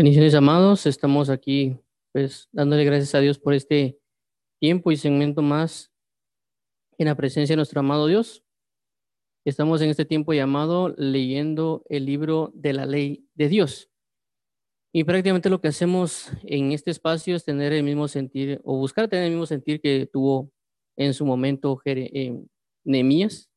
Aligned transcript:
Bendiciones, 0.00 0.34
amados. 0.34 0.86
Estamos 0.86 1.28
aquí, 1.28 1.76
pues, 2.10 2.48
dándole 2.52 2.84
gracias 2.86 3.14
a 3.14 3.20
Dios 3.20 3.38
por 3.38 3.52
este 3.52 4.00
tiempo 4.58 4.90
y 4.92 4.96
segmento 4.96 5.42
más 5.42 5.92
en 6.96 7.04
la 7.08 7.14
presencia 7.14 7.52
de 7.52 7.58
nuestro 7.58 7.80
amado 7.80 8.06
Dios. 8.06 8.42
Estamos 9.44 9.82
en 9.82 9.90
este 9.90 10.06
tiempo 10.06 10.32
llamado 10.32 10.94
leyendo 10.96 11.84
el 11.90 12.06
libro 12.06 12.50
de 12.54 12.72
la 12.72 12.86
ley 12.86 13.28
de 13.34 13.50
Dios. 13.50 13.90
Y 14.90 15.04
prácticamente 15.04 15.50
lo 15.50 15.60
que 15.60 15.68
hacemos 15.68 16.30
en 16.44 16.72
este 16.72 16.90
espacio 16.90 17.36
es 17.36 17.44
tener 17.44 17.74
el 17.74 17.82
mismo 17.82 18.08
sentir 18.08 18.58
o 18.64 18.78
buscar 18.78 19.06
tener 19.06 19.26
el 19.26 19.32
mismo 19.32 19.44
sentir 19.44 19.82
que 19.82 20.08
tuvo 20.10 20.50
en 20.96 21.12
su 21.12 21.26
momento 21.26 21.78
eh, 21.84 22.42
Nehemías 22.84 23.50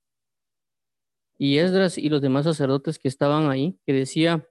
y 1.37 1.59
Esdras 1.59 1.97
y 1.97 2.09
los 2.09 2.21
demás 2.21 2.43
sacerdotes 2.43 2.99
que 2.99 3.07
estaban 3.07 3.49
ahí, 3.49 3.79
que 3.85 3.93
decía, 3.93 4.45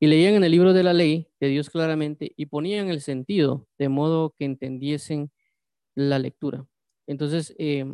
y 0.00 0.06
leían 0.08 0.34
en 0.34 0.44
el 0.44 0.52
libro 0.52 0.72
de 0.72 0.82
la 0.82 0.92
ley 0.92 1.28
de 1.40 1.48
Dios 1.48 1.70
claramente 1.70 2.32
y 2.36 2.46
ponían 2.46 2.88
el 2.88 3.00
sentido 3.00 3.66
de 3.78 3.88
modo 3.88 4.34
que 4.36 4.44
entendiesen 4.44 5.30
la 5.94 6.18
lectura. 6.18 6.66
Entonces, 7.06 7.54
eh, 7.58 7.84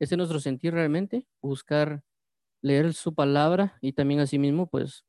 ese 0.00 0.14
es 0.14 0.18
nuestro 0.18 0.40
sentir 0.40 0.74
realmente, 0.74 1.26
buscar 1.42 2.02
leer 2.62 2.94
su 2.94 3.14
palabra 3.14 3.78
y 3.80 3.92
también 3.92 4.20
asimismo, 4.20 4.68
pues, 4.68 5.04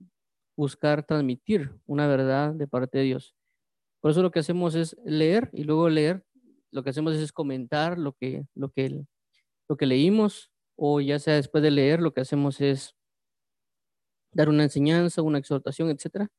buscar 0.58 1.05
transmitir 1.05 1.71
una 1.85 2.08
verdad 2.08 2.54
de 2.54 2.68
parte 2.68 2.99
de 2.99 3.05
Dios. 3.05 3.35
Por 4.02 4.12
eso 4.12 4.21
lo 4.21 4.32
que 4.32 4.40
hacemos 4.40 4.76
es 4.76 4.98
leer 5.05 5.49
y 5.54 5.63
luego 5.63 5.90
leer, 5.90 6.26
lo 6.71 6.84
que 6.84 6.91
hacemos 6.91 7.16
es 7.16 7.32
comentar 7.32 7.98
lo 7.98 8.13
que, 8.13 8.46
lo 8.55 8.71
que, 8.71 9.05
lo 9.70 9.77
que 9.77 9.85
leímos 9.85 10.52
o 10.76 11.02
ya 11.02 11.20
sea 11.20 11.35
después 11.35 11.63
de 11.63 11.71
leer, 11.71 12.02
lo 12.02 12.13
que 12.13 12.21
hacemos 12.21 12.62
es 12.62 12.96
dar 14.34 14.50
una 14.50 14.64
enseñanza, 14.64 15.22
una 15.22 15.40
exhortación, 15.40 15.90
etcétera, 15.90 16.30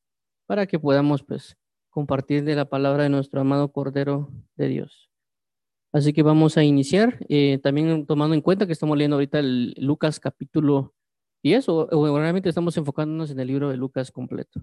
para 0.47 0.66
que 0.66 0.79
podamos 0.79 1.23
pues 1.23 1.57
compartir 1.91 2.45
de 2.45 2.55
la 2.55 2.65
palabra 2.65 3.05
de 3.05 3.09
nuestro 3.09 3.41
amado 3.41 3.71
Cordero 3.73 4.30
de 4.57 4.68
Dios. 4.68 5.10
Así 5.93 6.13
que 6.13 6.24
vamos 6.24 6.57
a 6.59 6.65
iniciar, 6.65 7.24
eh, 7.29 7.59
también 7.63 8.05
tomando 8.05 8.35
en 8.35 8.41
cuenta 8.41 8.66
que 8.66 8.73
estamos 8.73 8.96
leyendo 8.99 9.15
ahorita 9.16 9.38
el 9.38 9.74
Lucas 9.79 10.18
capítulo 10.18 10.93
10, 11.45 11.68
o, 11.68 11.88
o 11.88 12.18
realmente 12.18 12.49
estamos 12.49 12.77
enfocándonos 12.77 13.30
en 13.30 13.38
el 13.38 13.46
libro 13.46 13.71
de 13.71 13.77
Lucas 13.77 14.11
completo. 14.11 14.61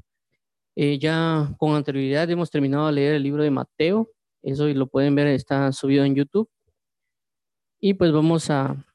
Eh, 0.76 1.00
ya 1.00 1.54
con 1.58 1.76
anterioridad 1.76 2.30
hemos 2.30 2.50
terminado 2.50 2.88
de 2.88 2.94
leer 2.94 3.16
el 3.16 3.24
libro 3.24 3.44
de 3.44 3.52
Mateo, 3.52 4.10
eso 4.42 4.68
lo 4.68 4.88
pueden 4.88 5.16
ver, 5.16 5.28
está 5.28 5.72
subido 5.72 6.04
en 6.04 6.16
YouTube. 6.16 6.50
Y 7.80 7.94
pues 7.94 8.12
vamos 8.12 8.50
a, 8.50 8.86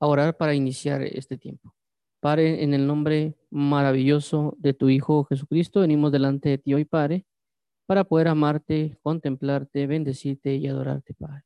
a 0.00 0.06
orar 0.06 0.36
para 0.36 0.54
iniciar 0.54 1.02
este 1.02 1.36
tiempo. 1.36 1.74
Padre, 2.20 2.62
en 2.62 2.74
el 2.74 2.86
nombre 2.86 3.34
maravilloso 3.48 4.54
de 4.58 4.74
tu 4.74 4.90
Hijo 4.90 5.24
Jesucristo, 5.24 5.80
venimos 5.80 6.12
delante 6.12 6.50
de 6.50 6.58
ti 6.58 6.74
hoy, 6.74 6.84
Padre, 6.84 7.24
para 7.86 8.04
poder 8.04 8.28
amarte, 8.28 8.98
contemplarte, 9.02 9.86
bendecirte 9.86 10.54
y 10.54 10.66
adorarte, 10.68 11.14
Padre. 11.14 11.44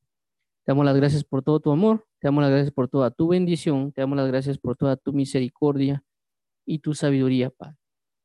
Te 0.65 0.73
damos 0.73 0.85
las 0.85 0.97
gracias 0.97 1.23
por 1.23 1.43
todo 1.43 1.61
tu 1.61 1.71
amor, 1.71 2.07
te 2.19 2.27
damos 2.27 2.43
las 2.43 2.51
gracias 2.51 2.73
por 2.73 2.89
toda 2.89 3.13
tu 3.13 3.29
bendición, 3.29 3.93
te 3.93 4.01
damos 4.01 4.17
las 4.17 4.27
gracias 4.27 4.59
por 4.59 4.77
toda 4.77 4.97
tu 4.97 5.13
misericordia 5.13 6.03
y 6.67 6.81
tu 6.81 6.93
sabiduría, 6.93 7.51
Padre. 7.51 7.77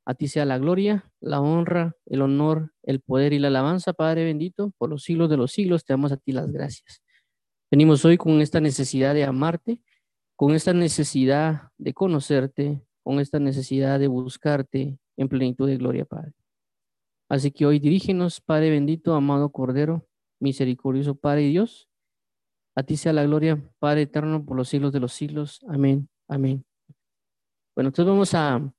A 0.05 0.15
ti 0.15 0.27
sea 0.27 0.43
la 0.45 0.57
gloria, 0.57 1.11
la 1.19 1.41
honra, 1.41 1.95
el 2.07 2.23
honor, 2.23 2.73
el 2.81 2.99
poder 2.99 3.31
y 3.31 3.37
la 3.37 3.49
alabanza, 3.49 3.93
Padre 3.93 4.23
bendito, 4.23 4.73
por 4.79 4.89
los 4.89 5.03
siglos 5.03 5.29
de 5.29 5.37
los 5.37 5.51
siglos, 5.51 5.85
te 5.85 5.93
damos 5.93 6.11
a 6.11 6.17
ti 6.17 6.31
las 6.31 6.51
gracias. 6.51 7.03
Venimos 7.69 8.03
hoy 8.05 8.17
con 8.17 8.41
esta 8.41 8.59
necesidad 8.59 9.13
de 9.13 9.25
amarte, 9.25 9.83
con 10.39 10.55
esta 10.55 10.71
necesidad 10.71 11.63
de 11.77 11.93
conocerte, 11.93 12.81
con 13.03 13.19
esta 13.19 13.39
necesidad 13.39 13.99
de 13.99 14.07
buscarte 14.07 14.97
en 15.17 15.27
plenitud 15.27 15.67
de 15.67 15.75
gloria, 15.75 16.05
Padre. 16.05 16.31
Así 17.27 17.51
que 17.51 17.65
hoy 17.65 17.77
dirígenos, 17.77 18.39
Padre 18.39 18.69
bendito, 18.69 19.15
amado 19.15 19.51
Cordero, 19.51 20.07
misericordioso 20.39 21.15
Padre 21.15 21.41
y 21.41 21.49
Dios. 21.49 21.89
A 22.73 22.83
ti 22.83 22.95
sea 22.95 23.11
la 23.11 23.25
gloria, 23.25 23.61
Padre 23.79 24.03
eterno, 24.03 24.45
por 24.45 24.55
los 24.55 24.69
siglos 24.69 24.93
de 24.93 25.01
los 25.01 25.11
siglos. 25.11 25.59
Amén, 25.67 26.07
amén. 26.29 26.63
Bueno, 27.75 27.89
entonces 27.89 28.05
vamos 28.05 28.33
a 28.33 28.73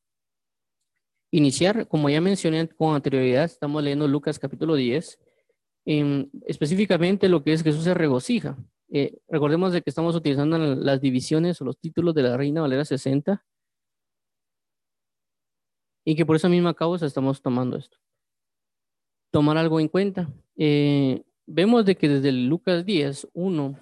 iniciar, 1.31 1.87
como 1.89 2.09
ya 2.09 2.23
mencioné 2.23 2.69
con 2.69 2.95
anterioridad, 2.95 3.45
estamos 3.45 3.83
leyendo 3.83 4.09
Lucas 4.09 4.39
capítulo 4.39 4.77
10, 4.77 5.19
específicamente 6.47 7.29
lo 7.29 7.45
que 7.45 7.53
es 7.53 7.63
Jesús 7.63 7.85
se 7.85 7.93
regocija. 7.93 8.57
Eh, 8.93 9.19
recordemos 9.29 9.73
de 9.73 9.83
que 9.83 9.91
estamos 9.91 10.17
utilizando 10.17 10.59
las 10.59 11.01
divisiones 11.01 11.61
o 11.61 11.65
los 11.65 11.79
títulos 11.79 12.15
de 12.15 12.23
la 12.23 12.37
Reina 12.37 12.61
Valera 12.61 12.85
60 12.85 13.45
y 16.05 16.17
que 16.17 16.27
por 16.27 16.37
esa 16.37 16.49
misma 16.49 16.75
causa 16.75 17.07
estamos 17.07 17.41
tomando 17.41 17.77
esto. 17.77 17.99
Tomar 19.31 19.57
algo 19.59 19.79
en 19.79 19.87
cuenta. 19.89 20.29
Eh, 20.57 21.23
vemos 21.47 21.85
de 21.85 21.97
que 21.97 22.09
desde 22.09 22.33
Lucas 22.33 22.85
10, 22.85 23.29
1 23.33 23.79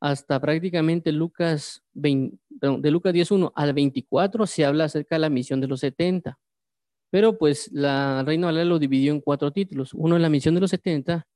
hasta 0.00 0.40
prácticamente 0.40 1.12
Lucas 1.12 1.84
20, 1.92 2.38
de 2.48 2.90
Lucas 2.90 3.12
10, 3.12 3.30
1 3.30 3.52
al 3.54 3.72
24 3.72 4.46
se 4.46 4.64
habla 4.64 4.84
acerca 4.84 5.14
de 5.14 5.20
la 5.20 5.30
misión 5.30 5.60
de 5.60 5.68
los 5.68 5.80
70. 5.80 6.38
Pero 7.10 7.38
pues 7.38 7.70
la 7.72 8.22
Reina 8.24 8.46
Valera 8.46 8.64
lo 8.64 8.78
dividió 8.78 9.12
en 9.12 9.20
cuatro 9.20 9.52
títulos. 9.52 9.92
Uno 9.94 10.16
es 10.16 10.22
la 10.22 10.28
misión 10.28 10.54
de 10.54 10.60
los 10.60 10.70
70, 10.70 11.26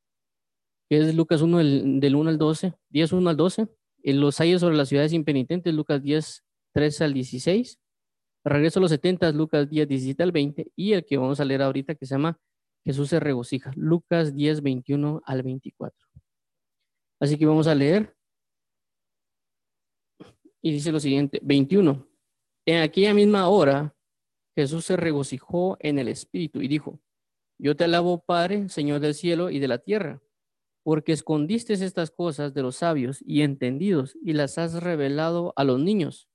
que 0.88 0.98
es 0.98 1.14
Lucas 1.14 1.42
1 1.42 1.58
del, 1.58 2.16
1 2.16 2.30
al 2.30 2.38
12, 2.38 2.74
10, 2.90 3.12
1 3.12 3.30
al 3.30 3.36
12. 3.36 3.68
En 4.02 4.20
los 4.20 4.40
ayos 4.40 4.60
sobre 4.60 4.76
las 4.76 4.88
ciudades 4.88 5.12
impenitentes, 5.12 5.72
Lucas 5.72 6.02
10, 6.02 6.44
13 6.72 7.04
al 7.04 7.14
16. 7.14 7.78
Regreso 8.44 8.78
a 8.78 8.82
los 8.82 8.90
70, 8.90 9.32
Lucas 9.32 9.70
10, 9.70 9.88
17 9.88 10.22
al 10.22 10.32
20. 10.32 10.72
Y 10.76 10.92
el 10.92 11.04
que 11.04 11.16
vamos 11.16 11.40
a 11.40 11.44
leer 11.44 11.62
ahorita 11.62 11.94
que 11.94 12.04
se 12.04 12.14
llama 12.14 12.38
Jesús 12.84 13.08
se 13.08 13.18
regocija, 13.18 13.72
Lucas 13.76 14.34
10, 14.34 14.62
21 14.62 15.22
al 15.24 15.42
24. 15.42 16.06
Así 17.18 17.38
que 17.38 17.46
vamos 17.46 17.66
a 17.66 17.74
leer. 17.74 18.14
Y 20.60 20.72
dice 20.72 20.92
lo 20.92 21.00
siguiente, 21.00 21.40
21. 21.42 22.06
En 22.66 22.82
aquella 22.82 23.14
misma 23.14 23.48
hora, 23.48 23.94
Jesús 24.54 24.84
se 24.84 24.96
regocijó 24.96 25.78
en 25.80 25.98
el 25.98 26.08
Espíritu 26.08 26.60
y 26.60 26.68
dijo, 26.68 27.00
yo 27.58 27.74
te 27.74 27.84
alabo, 27.84 28.22
Padre, 28.22 28.68
Señor 28.68 29.00
del 29.00 29.14
cielo 29.14 29.48
y 29.48 29.58
de 29.58 29.68
la 29.68 29.78
tierra 29.78 30.23
porque 30.84 31.12
escondiste 31.12 31.72
estas 31.72 32.10
cosas 32.10 32.52
de 32.54 32.62
los 32.62 32.76
sabios 32.76 33.20
y 33.26 33.40
entendidos 33.40 34.16
y 34.22 34.34
las 34.34 34.58
has 34.58 34.74
revelado 34.74 35.54
a 35.56 35.64
los 35.64 35.80
niños. 35.80 36.28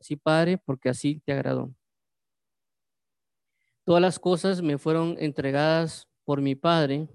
Sí, 0.00 0.16
Padre, 0.16 0.58
porque 0.58 0.88
así 0.88 1.22
te 1.24 1.32
agradó. 1.32 1.72
Todas 3.84 4.02
las 4.02 4.18
cosas 4.18 4.60
me 4.60 4.76
fueron 4.76 5.16
entregadas 5.18 6.08
por 6.24 6.40
mi 6.40 6.54
Padre, 6.54 7.08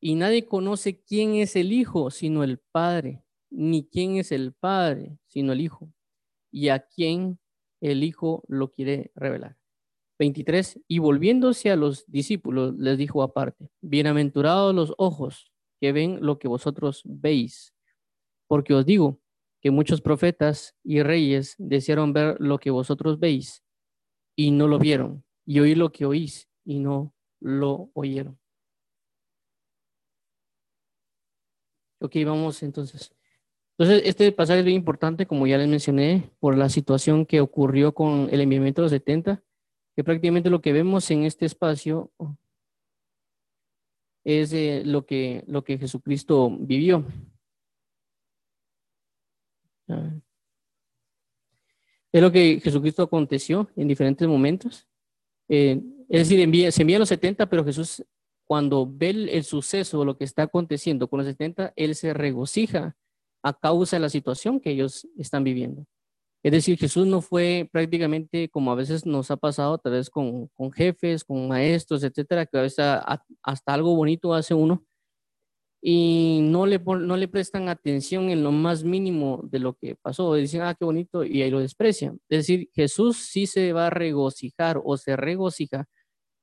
y 0.00 0.14
nadie 0.14 0.46
conoce 0.46 1.02
quién 1.02 1.34
es 1.34 1.56
el 1.56 1.72
Hijo 1.72 2.10
sino 2.12 2.44
el 2.44 2.58
Padre, 2.58 3.24
ni 3.50 3.84
quién 3.84 4.16
es 4.16 4.30
el 4.30 4.52
Padre 4.52 5.18
sino 5.26 5.52
el 5.52 5.60
Hijo, 5.60 5.92
y 6.52 6.68
a 6.68 6.86
quién 6.86 7.40
el 7.80 8.04
Hijo 8.04 8.44
lo 8.46 8.70
quiere 8.70 9.10
revelar. 9.16 9.56
23. 10.20 10.80
Y 10.86 10.98
volviéndose 10.98 11.70
a 11.70 11.76
los 11.76 12.04
discípulos, 12.06 12.74
les 12.76 12.98
dijo 12.98 13.22
aparte, 13.22 13.70
bienaventurados 13.80 14.74
los 14.74 14.94
ojos 14.98 15.52
que 15.80 15.92
ven 15.92 16.18
lo 16.20 16.38
que 16.38 16.48
vosotros 16.48 17.02
veis. 17.04 17.74
Porque 18.46 18.74
os 18.74 18.84
digo 18.84 19.20
que 19.60 19.70
muchos 19.70 20.00
profetas 20.00 20.74
y 20.84 21.02
reyes 21.02 21.54
desearon 21.58 22.12
ver 22.12 22.36
lo 22.40 22.58
que 22.58 22.70
vosotros 22.70 23.18
veis 23.18 23.62
y 24.36 24.50
no 24.50 24.68
lo 24.68 24.78
vieron, 24.78 25.24
y 25.44 25.58
oír 25.58 25.76
lo 25.78 25.90
que 25.90 26.04
oís 26.06 26.48
y 26.64 26.78
no 26.78 27.12
lo 27.40 27.90
oyeron. 27.94 28.38
Ok, 32.00 32.14
vamos 32.24 32.62
entonces. 32.62 33.12
Entonces, 33.76 34.02
este 34.06 34.30
pasaje 34.32 34.60
es 34.60 34.64
bien 34.64 34.76
importante, 34.76 35.26
como 35.26 35.46
ya 35.46 35.58
les 35.58 35.68
mencioné, 35.68 36.30
por 36.38 36.56
la 36.56 36.68
situación 36.68 37.26
que 37.26 37.40
ocurrió 37.40 37.94
con 37.94 38.28
el 38.30 38.40
enviamiento 38.40 38.82
de 38.82 38.86
los 38.86 38.92
70, 38.92 39.42
que 39.96 40.04
prácticamente 40.04 40.50
lo 40.50 40.60
que 40.60 40.72
vemos 40.72 41.10
en 41.10 41.24
este 41.24 41.46
espacio 41.46 42.12
es 44.28 44.86
lo, 44.86 45.06
que, 45.06 45.42
lo 45.46 45.64
que 45.64 45.78
Jesucristo 45.78 46.50
vivió. 46.60 47.02
Es 52.12 52.20
lo 52.20 52.30
que 52.30 52.60
Jesucristo 52.60 53.04
aconteció 53.04 53.70
en 53.74 53.88
diferentes 53.88 54.28
momentos. 54.28 54.86
Eh, 55.48 55.80
es 56.10 56.28
decir, 56.28 56.40
envía, 56.40 56.70
se 56.70 56.82
envía 56.82 56.98
los 56.98 57.08
70, 57.08 57.48
pero 57.48 57.64
Jesús, 57.64 58.04
cuando 58.44 58.86
ve 58.86 59.10
el, 59.10 59.28
el 59.30 59.44
suceso, 59.44 60.04
lo 60.04 60.18
que 60.18 60.24
está 60.24 60.42
aconteciendo 60.42 61.08
con 61.08 61.18
los 61.18 61.26
70, 61.26 61.72
Él 61.74 61.94
se 61.94 62.12
regocija 62.12 62.98
a 63.42 63.58
causa 63.58 63.96
de 63.96 64.00
la 64.00 64.10
situación 64.10 64.60
que 64.60 64.72
ellos 64.72 65.08
están 65.16 65.42
viviendo. 65.42 65.86
Es 66.42 66.52
decir, 66.52 66.78
Jesús 66.78 67.06
no 67.06 67.20
fue 67.20 67.68
prácticamente 67.72 68.48
como 68.48 68.70
a 68.70 68.76
veces 68.76 69.04
nos 69.06 69.30
ha 69.30 69.36
pasado, 69.36 69.78
tal 69.78 69.92
vez 69.92 70.08
con, 70.10 70.48
con 70.48 70.70
jefes, 70.72 71.24
con 71.24 71.48
maestros, 71.48 72.04
etcétera, 72.04 72.46
que 72.46 72.58
a 72.58 72.62
veces 72.62 72.84
hasta 73.42 73.74
algo 73.74 73.96
bonito 73.96 74.34
hace 74.34 74.54
uno 74.54 74.84
y 75.80 76.40
no 76.42 76.66
le, 76.66 76.78
no 76.78 77.16
le 77.16 77.28
prestan 77.28 77.68
atención 77.68 78.30
en 78.30 78.42
lo 78.42 78.50
más 78.52 78.82
mínimo 78.84 79.40
de 79.44 79.60
lo 79.60 79.74
que 79.74 79.94
pasó. 79.96 80.34
Dicen, 80.34 80.62
ah, 80.62 80.74
qué 80.74 80.84
bonito, 80.84 81.24
y 81.24 81.42
ahí 81.42 81.50
lo 81.50 81.60
desprecian. 81.60 82.20
Es 82.28 82.38
decir, 82.40 82.68
Jesús 82.74 83.18
sí 83.18 83.46
se 83.46 83.72
va 83.72 83.86
a 83.86 83.90
regocijar 83.90 84.80
o 84.84 84.96
se 84.96 85.16
regocija 85.16 85.86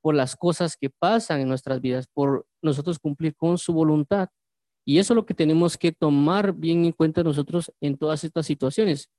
por 0.00 0.14
las 0.14 0.36
cosas 0.36 0.76
que 0.76 0.90
pasan 0.90 1.40
en 1.40 1.48
nuestras 1.48 1.80
vidas, 1.80 2.06
por 2.12 2.46
nosotros 2.62 2.98
cumplir 2.98 3.34
con 3.36 3.58
su 3.58 3.72
voluntad. 3.72 4.28
Y 4.86 4.98
eso 4.98 5.12
es 5.14 5.16
lo 5.16 5.26
que 5.26 5.34
tenemos 5.34 5.76
que 5.76 5.92
tomar 5.92 6.54
bien 6.54 6.84
en 6.84 6.92
cuenta 6.92 7.24
nosotros 7.24 7.72
en 7.80 7.98
todas 7.98 8.24
estas 8.24 8.46
situaciones, 8.46 9.10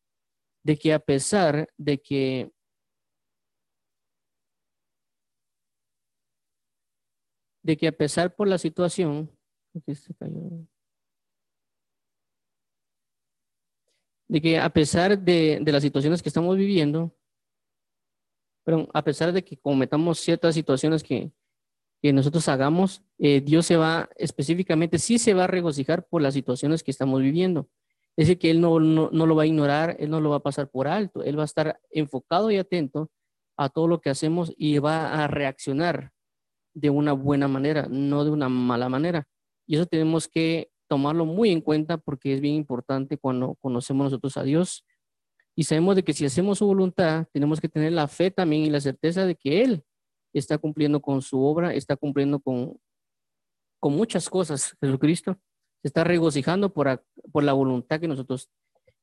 de 0.68 0.78
que 0.78 0.94
a 0.94 1.00
pesar 1.00 1.70
de 1.78 1.98
que 2.02 2.52
de 7.64 7.78
que 7.78 7.88
a 7.88 7.92
pesar 7.94 8.36
por 8.36 8.50
la 8.50 8.58
situación, 8.58 9.32
de 14.28 14.42
que 14.42 14.60
a 14.60 14.70
pesar 14.70 15.18
de, 15.18 15.60
de 15.62 15.72
las 15.72 15.84
situaciones 15.84 16.22
que 16.22 16.28
estamos 16.28 16.58
viviendo, 16.58 17.16
pero 18.66 18.90
a 18.94 19.02
pesar 19.06 19.32
de 19.32 19.46
que 19.46 19.58
cometamos 19.58 20.20
ciertas 20.20 20.54
situaciones 20.54 21.02
que, 21.02 21.32
que 22.02 22.12
nosotros 22.12 22.46
hagamos, 22.50 23.04
eh, 23.20 23.40
Dios 23.40 23.66
se 23.66 23.78
va 23.78 24.10
específicamente, 24.18 25.00
sí 25.00 25.18
se 25.18 25.34
va 25.34 25.46
a 25.46 25.48
regocijar 25.48 26.06
por 26.10 26.22
las 26.22 26.34
situaciones 26.34 26.84
que 26.84 26.92
estamos 26.92 27.22
viviendo. 27.22 27.70
Es 28.18 28.28
decir, 28.28 28.40
que 28.40 28.50
Él 28.50 28.60
no, 28.60 28.80
no, 28.80 29.10
no, 29.12 29.26
lo 29.28 29.36
va 29.36 29.44
a 29.44 29.46
ignorar, 29.46 29.96
Él 30.00 30.10
no 30.10 30.20
lo 30.20 30.32
va 30.32 30.38
a 30.38 30.44
pasar 30.44 30.70
por 30.70 30.88
alto, 30.88 31.24
Él 31.24 31.38
va 31.38 31.44
a 31.44 31.46
estar 31.46 31.80
enfocado 31.92 32.50
y 32.50 32.58
atento 32.58 33.12
a 33.58 33.70
todo 33.70 33.88
lo 33.88 34.02
que 34.02 34.10
hacemos 34.10 34.52
y 34.58 34.80
va 34.80 35.24
a 35.24 35.28
reaccionar 35.28 36.12
de 36.74 36.90
una 36.90 37.14
buena 37.14 37.48
manera, 37.48 37.88
no 37.90 38.24
de 38.24 38.32
una 38.32 38.50
mala 38.50 38.90
manera. 38.90 39.28
Y 39.68 39.76
eso 39.76 39.86
tenemos 39.86 40.28
que 40.28 40.70
tomarlo 40.88 41.26
muy 41.26 41.52
en 41.52 41.62
cuenta 41.62 41.98
porque 41.98 42.34
es 42.34 42.42
bien 42.42 42.56
importante 42.56 43.18
cuando 43.18 43.56
conocemos 43.62 44.06
nosotros 44.06 44.36
a 44.38 44.44
Dios 44.44 44.84
y 45.56 45.64
sabemos 45.64 45.96
de 45.96 46.04
que 46.04 46.14
si 46.14 46.26
hacemos 46.26 46.60
su 46.60 46.66
voluntad, 46.66 47.28
tenemos 47.34 47.60
que 47.62 47.70
tener 47.70 47.92
la 47.92 48.08
fe 48.08 48.32
también 48.32 48.64
y 48.64 48.70
la 48.70 48.80
certeza 48.80 49.26
de 49.26 49.36
que 49.36 49.64
Él 49.64 49.84
está 50.34 50.58
cumpliendo 50.58 51.02
con 51.02 51.22
su 51.22 51.44
obra, 51.44 51.74
está 51.74 51.96
cumpliendo 51.96 52.40
con, 52.40 52.80
con 53.80 53.94
muchas 53.94 54.30
cosas. 54.30 54.76
Jesucristo 54.80 55.40
está 55.88 56.04
regocijando 56.04 56.74
por, 56.74 57.04
por 57.32 57.44
la 57.44 57.54
voluntad 57.54 58.00
que 58.00 58.08
nosotros 58.08 58.50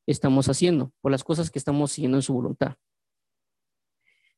estamos 0.06 0.48
haciendo, 0.48 0.92
por 1.00 1.12
las 1.12 1.25
cosas 1.25 1.50
que 1.50 1.58
estamos 1.58 1.92
siguiendo 1.92 2.19
en 2.19 2.22
su 2.22 2.34
voluntad. 2.34 2.76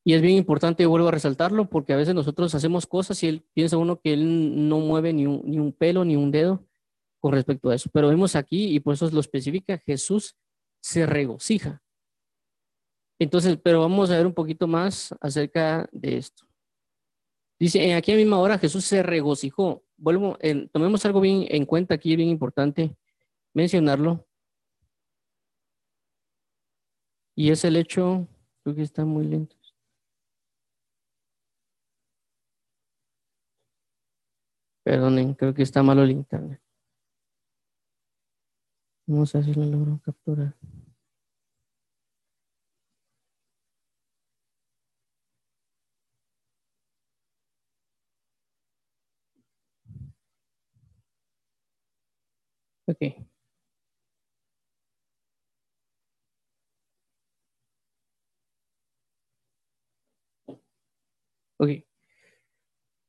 Y 0.05 0.15
es 0.15 0.23
bien 0.23 0.37
importante, 0.37 0.87
vuelvo 0.87 1.09
a 1.09 1.11
resaltarlo, 1.11 1.69
porque 1.69 1.93
a 1.93 1.97
veces 1.97 2.15
nosotros 2.15 2.55
hacemos 2.55 2.87
cosas 2.87 3.21
y 3.23 3.29
él 3.29 3.45
piensa 3.53 3.77
uno 3.77 4.01
que 4.01 4.13
él 4.13 4.69
no 4.69 4.79
mueve 4.79 5.13
ni 5.13 5.27
un, 5.27 5.43
ni 5.45 5.59
un 5.59 5.73
pelo, 5.73 6.05
ni 6.05 6.15
un 6.15 6.31
dedo 6.31 6.65
con 7.19 7.33
respecto 7.33 7.71
a 7.71 7.75
eso. 7.75 7.91
Pero 7.93 8.09
vemos 8.09 8.37
aquí, 8.37 8.75
y 8.75 8.79
por 8.79 8.95
eso 8.95 9.11
lo 9.11 9.19
especifica, 9.19 9.79
Jesús 9.79 10.37
se 10.81 11.07
regocija. 11.07 11.83
Entonces, 13.19 13.59
pero 13.63 13.81
vamos 13.81 14.11
a 14.11 14.17
ver 14.17 14.27
un 14.27 14.35
poquito 14.35 14.69
más 14.69 15.13
acerca 15.21 15.89
de 15.91 16.19
esto. 16.19 16.47
Dice, 17.59 17.83
en 17.83 17.97
aquella 17.97 18.19
misma 18.19 18.39
hora 18.39 18.59
Jesús 18.59 18.85
se 18.85 19.03
regocijó. 19.03 19.83
Vuelvo, 19.99 20.39
tomemos 20.73 21.05
algo 21.07 21.21
bien 21.21 21.47
en 21.49 21.65
cuenta 21.65 21.95
aquí, 21.95 22.17
bien 22.17 22.29
importante 22.29 22.97
mencionarlo. 23.55 24.27
Y 27.35 27.51
es 27.51 27.65
el 27.65 27.77
hecho, 27.77 28.27
creo 28.63 28.77
que 28.77 28.83
está 28.83 29.05
muy 29.05 29.27
lento. 29.27 29.57
Perdonen, 34.85 35.35
creo 35.35 35.53
que 35.53 35.63
está 35.63 35.83
malo 35.83 36.03
el 36.03 36.13
internet. 36.13 36.61
Vamos 39.07 39.35
a 39.35 39.39
ver 39.39 39.47
si 39.47 39.55
lo 39.55 39.65
logro 39.65 40.01
capturar. 40.05 40.55
Ok. 52.87 53.27
Ok. 61.59 61.85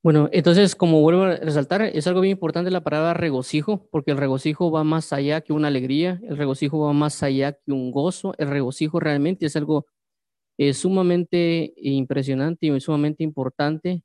Bueno, 0.04 0.30
entonces, 0.32 0.76
como 0.76 1.02
vuelvo 1.02 1.24
a 1.24 1.36
resaltar, 1.38 1.82
es 1.82 2.08
algo 2.08 2.22
bien 2.22 2.32
importante 2.34 2.72
la 2.72 2.82
palabra 2.84 3.14
regocijo, 3.14 3.88
porque 3.92 4.12
el 4.12 4.18
regocijo 4.18 4.72
va 4.72 4.84
más 4.84 5.12
allá 5.12 5.42
que 5.42 5.54
una 5.54 5.68
alegría, 5.68 6.22
el 6.24 6.38
regocijo 6.38 6.80
va 6.80 6.94
más 6.94 7.24
allá 7.24 7.54
que 7.54 7.72
un 7.74 7.92
gozo, 7.92 8.34
el 8.38 8.48
regocijo 8.50 9.00
realmente 9.00 9.48
es 9.48 9.56
algo 9.56 9.86
eh, 10.58 10.74
sumamente 10.74 11.74
impresionante 11.78 12.68
y 12.68 12.80
sumamente 12.82 13.24
importante 13.24 14.04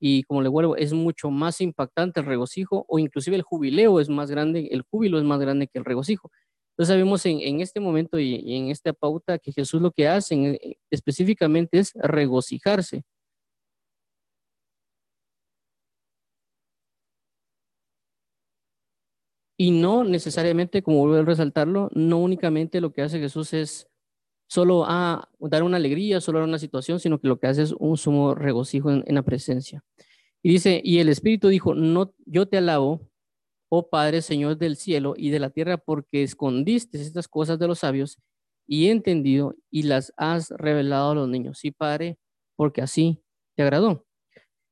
y 0.00 0.22
como 0.24 0.42
le 0.42 0.48
vuelvo, 0.48 0.76
es 0.76 0.92
mucho 0.94 1.30
más 1.30 1.60
impactante 1.60 2.20
el 2.20 2.26
regocijo 2.26 2.86
o 2.88 2.98
inclusive 2.98 3.36
el 3.36 3.42
jubileo 3.42 4.00
es 4.00 4.08
más 4.08 4.30
grande, 4.30 4.68
el 4.72 4.82
júbilo 4.82 5.18
es 5.18 5.24
más 5.24 5.40
grande 5.40 5.68
que 5.68 5.78
el 5.78 5.84
regocijo. 5.84 6.30
Entonces 6.72 6.94
sabemos 6.94 7.26
en, 7.26 7.60
este 7.60 7.80
momento 7.80 8.18
y, 8.18 8.56
en 8.56 8.70
esta 8.70 8.92
pauta 8.94 9.38
que 9.38 9.52
Jesús 9.52 9.82
lo 9.82 9.90
que 9.92 10.08
hace 10.08 10.34
eh, 10.34 10.78
específicamente 10.90 11.78
es 11.78 11.92
regocijarse. 11.94 13.04
Y 19.58 19.72
no 19.72 20.04
necesariamente, 20.04 20.82
como 20.82 21.00
vuelvo 21.00 21.16
a 21.16 21.22
resaltarlo, 21.22 21.90
no 21.92 22.18
únicamente 22.18 22.80
lo 22.80 22.92
que 22.94 23.02
hace 23.02 23.18
Jesús 23.18 23.52
es 23.52 23.89
solo 24.50 24.84
a 24.84 25.28
dar 25.38 25.62
una 25.62 25.76
alegría, 25.76 26.20
solo 26.20 26.40
dar 26.40 26.48
una 26.48 26.58
situación, 26.58 26.98
sino 26.98 27.20
que 27.20 27.28
lo 27.28 27.38
que 27.38 27.46
hace 27.46 27.62
es 27.62 27.72
un 27.78 27.96
sumo 27.96 28.34
regocijo 28.34 28.90
en, 28.90 29.14
la 29.14 29.22
presencia. 29.22 29.84
Y 30.42 30.50
dice, 30.50 30.80
y 30.84 30.98
el 30.98 31.08
Espíritu 31.08 31.48
dijo, 31.48 31.74
no, 31.76 32.12
yo 32.26 32.48
te 32.48 32.58
alabo, 32.58 33.08
oh 33.68 33.88
Padre, 33.88 34.22
Señor 34.22 34.58
del 34.58 34.74
cielo 34.74 35.14
y 35.16 35.30
de 35.30 35.38
la 35.38 35.50
tierra, 35.50 35.76
porque 35.76 36.24
escondiste 36.24 37.00
estas 37.00 37.28
cosas 37.28 37.60
de 37.60 37.68
los 37.68 37.78
sabios 37.78 38.18
y 38.66 38.88
he 38.88 38.90
entendido 38.90 39.54
y 39.70 39.84
las 39.84 40.12
has 40.16 40.50
revelado 40.50 41.12
a 41.12 41.14
los 41.14 41.28
niños. 41.28 41.60
Sí, 41.60 41.70
Padre, 41.70 42.18
porque 42.56 42.82
así 42.82 43.22
te 43.54 43.62
agradó. 43.62 44.04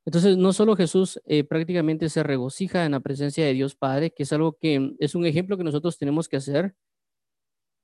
Entonces, 0.05 0.35
no 0.35 0.51
solo 0.51 0.75
Jesús 0.75 1.21
eh, 1.25 1.45
prácticamente 1.45 2.09
se 2.09 2.23
regocija 2.23 2.83
en 2.83 2.91
la 2.91 2.99
presencia 2.99 3.45
de 3.45 3.53
Dios 3.53 3.75
Padre, 3.75 4.11
que 4.11 4.23
es 4.23 4.33
algo 4.33 4.57
que 4.59 4.93
es 4.99 5.15
un 5.15 5.25
ejemplo 5.25 5.55
que 5.57 5.63
nosotros 5.63 5.97
tenemos 5.97 6.27
que 6.27 6.35
hacer, 6.37 6.75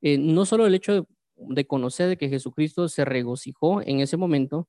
eh, 0.02 0.18
no 0.18 0.46
solo 0.46 0.68
el 0.68 0.76
hecho 0.76 0.94
de 0.94 1.15
de 1.38 1.68
conocer 1.68 2.10
de 2.10 2.18
que 2.18 2.30
Jesucristo 2.30 2.88
se 2.90 3.06
regocijó 3.06 3.82
en 3.82 4.00
ese 4.00 4.18
momento, 4.18 4.68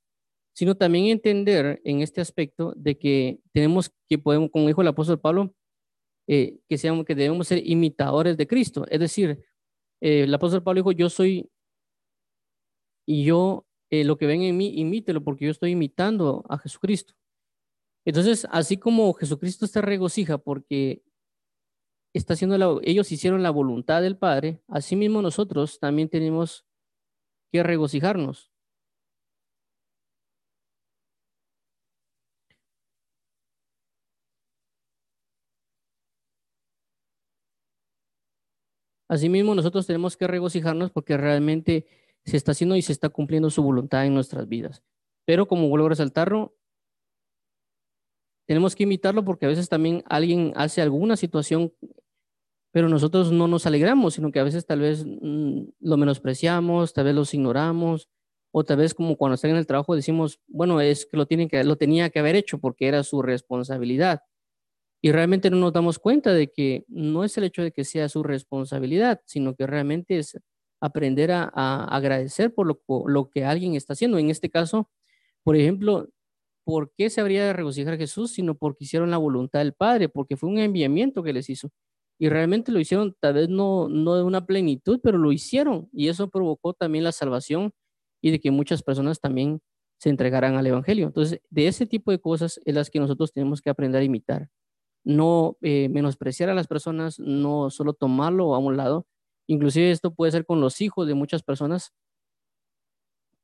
sino 0.54 0.74
también 0.76 1.06
entender 1.06 1.80
en 1.84 2.02
este 2.02 2.20
aspecto 2.20 2.72
de 2.76 2.98
que 2.98 3.40
tenemos 3.52 3.90
que 4.08 4.18
podemos, 4.18 4.50
como 4.50 4.67
dijo 4.69 4.82
el 4.82 4.88
apóstol 4.88 5.20
Pablo, 5.20 5.55
eh, 6.29 6.58
que 6.69 6.79
seamos 6.79 7.05
que 7.05 7.14
debemos 7.14 7.48
ser 7.48 7.67
imitadores 7.67 8.36
de 8.36 8.46
Cristo. 8.46 8.86
Es 8.88 9.00
decir, 9.00 9.44
eh, 10.00 10.22
el 10.24 10.34
apóstol 10.34 10.62
Pablo 10.62 10.81
dijo, 10.81 10.93
yo 10.93 11.10
soy 11.10 11.50
y 13.06 13.24
yo 13.24 13.67
eh, 13.91 14.05
lo 14.05 14.17
que 14.17 14.26
ven 14.26 14.43
en 14.43 14.56
mí, 14.56 14.72
imítelo 14.76 15.22
porque 15.22 15.44
yo 15.44 15.50
estoy 15.50 15.72
imitando 15.72 16.44
a 16.48 16.58
Jesucristo. 16.58 17.14
Entonces, 18.05 18.46
así 18.50 18.76
como 18.76 19.12
Jesucristo 19.14 19.67
se 19.67 19.81
regocija 19.81 20.38
porque 20.38 21.02
está 22.19 22.35
haciendo 22.35 22.81
ellos 22.82 23.13
hicieron 23.13 23.43
la 23.43 23.51
voluntad 23.51 24.03
del 24.03 24.17
Padre, 24.17 24.61
asimismo 24.69 25.23
nosotros 25.23 25.79
también 25.81 26.08
tenemos 26.08 26.65
que 27.53 27.63
regocijarnos. 27.63 28.51
Asimismo, 39.08 39.55
nosotros 39.55 39.87
tenemos 39.87 40.17
que 40.17 40.27
regocijarnos 40.27 40.91
porque 40.91 41.17
realmente 41.17 41.87
se 42.25 42.37
está 42.37 42.53
haciendo 42.53 42.77
y 42.77 42.82
se 42.82 42.93
está 42.93 43.08
cumpliendo 43.08 43.51
su 43.51 43.63
voluntad 43.63 44.05
en 44.05 44.15
nuestras 44.15 44.49
vidas. 44.49 44.82
Pero 45.25 45.46
como 45.46 45.69
vuelvo 45.69 45.87
a 45.87 45.91
resaltarlo, 45.91 46.56
tenemos 48.46 48.75
que 48.75 48.85
imitarlo 48.85 49.25
porque 49.25 49.46
a 49.46 49.49
veces 49.49 49.69
también 49.69 50.03
alguien 50.06 50.53
hace 50.56 50.82
alguna 50.82 51.17
situación 51.17 51.73
pero 52.76 52.90
nosotros 52.90 53.32
no 53.32 53.48
nos 53.48 53.64
alegramos, 53.64 54.12
sino 54.12 54.30
que 54.30 54.38
a 54.38 54.44
veces 54.44 54.66
tal 54.66 54.80
vez 54.80 55.02
mm, 55.02 55.62
lo 55.80 55.96
menospreciamos, 55.96 56.92
tal 56.92 57.06
vez 57.06 57.14
los 57.14 57.32
ignoramos, 57.32 58.10
o 58.50 58.64
tal 58.64 58.76
vez 58.76 58.92
como 58.92 59.16
cuando 59.16 59.36
están 59.36 59.52
en 59.52 59.56
el 59.56 59.66
trabajo 59.66 59.96
decimos, 59.96 60.40
bueno, 60.46 60.82
es 60.82 61.06
que 61.06 61.16
lo, 61.16 61.24
tienen 61.24 61.48
que 61.48 61.64
lo 61.64 61.76
tenía 61.76 62.10
que 62.10 62.18
haber 62.18 62.36
hecho 62.36 62.58
porque 62.58 62.86
era 62.86 63.02
su 63.02 63.22
responsabilidad. 63.22 64.20
Y 65.00 65.10
realmente 65.10 65.48
no 65.48 65.56
nos 65.56 65.72
damos 65.72 65.98
cuenta 65.98 66.34
de 66.34 66.48
que 66.52 66.84
no 66.88 67.24
es 67.24 67.38
el 67.38 67.44
hecho 67.44 67.62
de 67.62 67.72
que 67.72 67.82
sea 67.82 68.10
su 68.10 68.22
responsabilidad, 68.22 69.22
sino 69.24 69.54
que 69.54 69.66
realmente 69.66 70.18
es 70.18 70.38
aprender 70.78 71.32
a, 71.32 71.46
agradecer 71.84 72.52
por 72.52 72.66
lo, 72.66 72.82
lo, 73.06 73.30
que 73.30 73.46
alguien 73.46 73.74
está 73.74 73.94
haciendo. 73.94 74.18
En 74.18 74.28
este 74.28 74.50
caso, 74.50 74.90
por 75.42 75.56
ejemplo, 75.56 76.10
¿por 76.62 76.92
qué 76.94 77.08
se 77.08 77.22
habría 77.22 77.46
de 77.46 77.54
regocijar 77.54 77.96
Jesús? 77.96 78.32
Sino 78.32 78.54
porque 78.54 78.84
hicieron 78.84 79.10
la 79.10 79.16
voluntad 79.16 79.60
del 79.60 79.72
Padre, 79.72 80.10
porque 80.10 80.36
fue 80.36 80.50
un 80.50 80.58
enviamiento 80.58 81.22
que 81.22 81.32
les 81.32 81.48
hizo 81.48 81.70
y 82.19 82.29
realmente 82.29 82.73
lo 82.73 82.81
hicieron, 82.81 83.15
tal 83.20 83.35
vez 83.35 83.49
no, 83.49 83.89
no 83.89 84.15
de 84.17 84.23
una 84.23 84.46
plenitud, 84.46 85.01
pero 85.03 85.19
lo 85.19 85.32
hicieron 85.32 85.89
y 85.93 86.08
eso 86.08 86.31
provocó 86.31 86.73
también 86.73 87.05
la 87.05 87.13
salvación 87.13 87.73
y 88.23 88.31
de 88.31 88.41
que 88.41 88.51
muchas 88.51 88.82
personas 88.82 89.20
también 89.20 89.61
se 89.99 90.11
entregarán 90.11 90.56
al 90.56 90.67
Evangelio. 90.67 91.06
Entonces, 91.06 91.41
de 91.51 91.69
ese 91.69 91.87
tipo 91.87 92.11
de 92.11 92.19
cosas 92.19 92.61
es 92.65 92.75
las 92.75 92.91
que 92.91 93.01
nosotros 93.01 93.32
tenemos 93.32 93.61
que 93.61 93.70
aprender 93.70 94.01
a 94.01 94.05
imitar. 94.05 94.49
No 95.05 95.56
eh, 95.63 95.89
menospreciar 95.89 96.49
a 96.51 96.55
las 96.55 96.67
personas, 96.67 97.19
no 97.19 97.70
solo 97.70 97.93
tomarlo 97.93 98.55
a 98.55 98.58
un 98.58 98.77
lado. 98.77 99.06
Inclusive 99.46 99.91
esto 99.91 100.15
puede 100.15 100.32
ser 100.32 100.44
con 100.44 100.61
los 100.61 100.81
hijos 100.81 101.06
de 101.06 101.15
muchas 101.15 101.43
personas, 101.43 101.93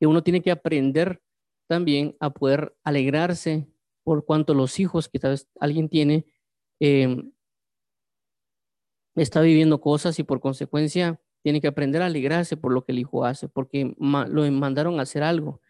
que 0.01 0.07
uno 0.07 0.23
tiene 0.23 0.43
que 0.43 0.51
aprender 0.51 1.23
también 1.69 2.17
a 2.21 2.31
poder 2.31 2.75
alegrarse 2.83 3.69
por 4.03 4.25
cuanto 4.25 4.53
los 4.53 4.81
hijos 4.81 5.09
que 5.09 5.21
tal 5.21 5.31
vez 5.31 5.49
alguien 5.61 5.89
tiene 5.89 6.27
eh, 6.81 7.17
está 9.15 9.41
viviendo 9.41 9.81
cosas 9.81 10.19
y 10.19 10.23
por 10.23 10.41
consecuencia 10.41 11.21
tiene 11.43 11.61
que 11.61 11.69
aprender 11.69 12.03
a 12.03 12.07
alegrarse 12.07 12.57
por 12.57 12.73
lo 12.73 12.85
que 12.85 12.93
el 12.93 12.99
hijo 12.99 13.25
hace, 13.25 13.49
porque 13.49 13.95
lo 13.99 14.51
mandaron 14.53 14.99
a 14.99 15.03
hacer 15.03 15.23
algo. 15.23 15.61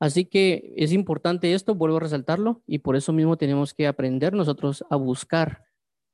Así 0.00 0.26
que 0.26 0.74
es 0.76 0.92
importante 0.92 1.54
esto, 1.54 1.74
vuelvo 1.74 1.96
a 1.96 2.00
resaltarlo, 2.00 2.62
y 2.66 2.80
por 2.80 2.96
eso 2.96 3.12
mismo 3.12 3.38
tenemos 3.38 3.72
que 3.72 3.86
aprender 3.86 4.34
nosotros 4.34 4.84
a 4.90 4.96
buscar 4.96 5.64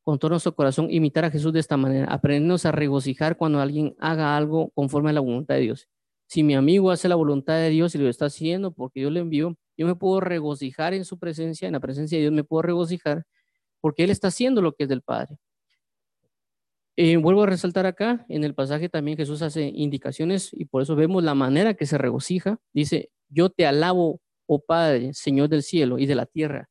con 0.02 0.18
todo 0.18 0.30
nuestro 0.30 0.54
corazón, 0.54 0.88
imitar 0.90 1.24
a 1.24 1.30
Jesús 1.30 1.52
de 1.52 1.60
esta 1.60 1.76
manera, 1.76 2.06
aprendernos 2.06 2.66
a 2.66 2.72
regocijar 2.72 3.36
cuando 3.36 3.60
alguien 3.60 3.96
haga 3.98 4.36
algo 4.36 4.70
conforme 4.70 5.10
a 5.10 5.12
la 5.12 5.20
voluntad 5.20 5.56
de 5.56 5.62
Dios. 5.62 5.88
Si 6.28 6.42
mi 6.42 6.54
amigo 6.54 6.90
hace 6.90 7.08
la 7.08 7.16
voluntad 7.16 7.54
de 7.54 7.70
Dios 7.70 7.94
y 7.94 7.98
lo 7.98 8.08
está 8.08 8.26
haciendo 8.26 8.70
porque 8.72 9.00
yo 9.00 9.10
le 9.10 9.20
envío, 9.20 9.56
yo 9.76 9.86
me 9.86 9.96
puedo 9.96 10.20
regocijar 10.20 10.94
en 10.94 11.04
su 11.04 11.18
presencia, 11.18 11.66
en 11.66 11.72
la 11.72 11.80
presencia 11.80 12.16
de 12.16 12.22
Dios 12.22 12.32
me 12.32 12.44
puedo 12.44 12.62
regocijar 12.62 13.24
porque 13.80 14.04
Él 14.04 14.10
está 14.10 14.28
haciendo 14.28 14.62
lo 14.62 14.72
que 14.72 14.84
es 14.84 14.88
del 14.88 15.02
Padre. 15.02 15.38
Eh, 16.96 17.16
vuelvo 17.16 17.44
a 17.44 17.46
resaltar 17.46 17.86
acá, 17.86 18.26
en 18.28 18.44
el 18.44 18.54
pasaje 18.54 18.88
también 18.88 19.16
Jesús 19.16 19.40
hace 19.42 19.72
indicaciones 19.74 20.50
y 20.52 20.66
por 20.66 20.82
eso 20.82 20.96
vemos 20.96 21.24
la 21.24 21.34
manera 21.34 21.74
que 21.74 21.86
se 21.86 21.96
regocija. 21.96 22.58
Dice, 22.74 23.10
yo 23.28 23.48
te 23.48 23.66
alabo, 23.66 24.20
oh 24.46 24.60
Padre, 24.60 25.14
Señor 25.14 25.48
del 25.48 25.62
cielo 25.62 25.98
y 25.98 26.06
de 26.06 26.14
la 26.14 26.26
tierra. 26.26 26.68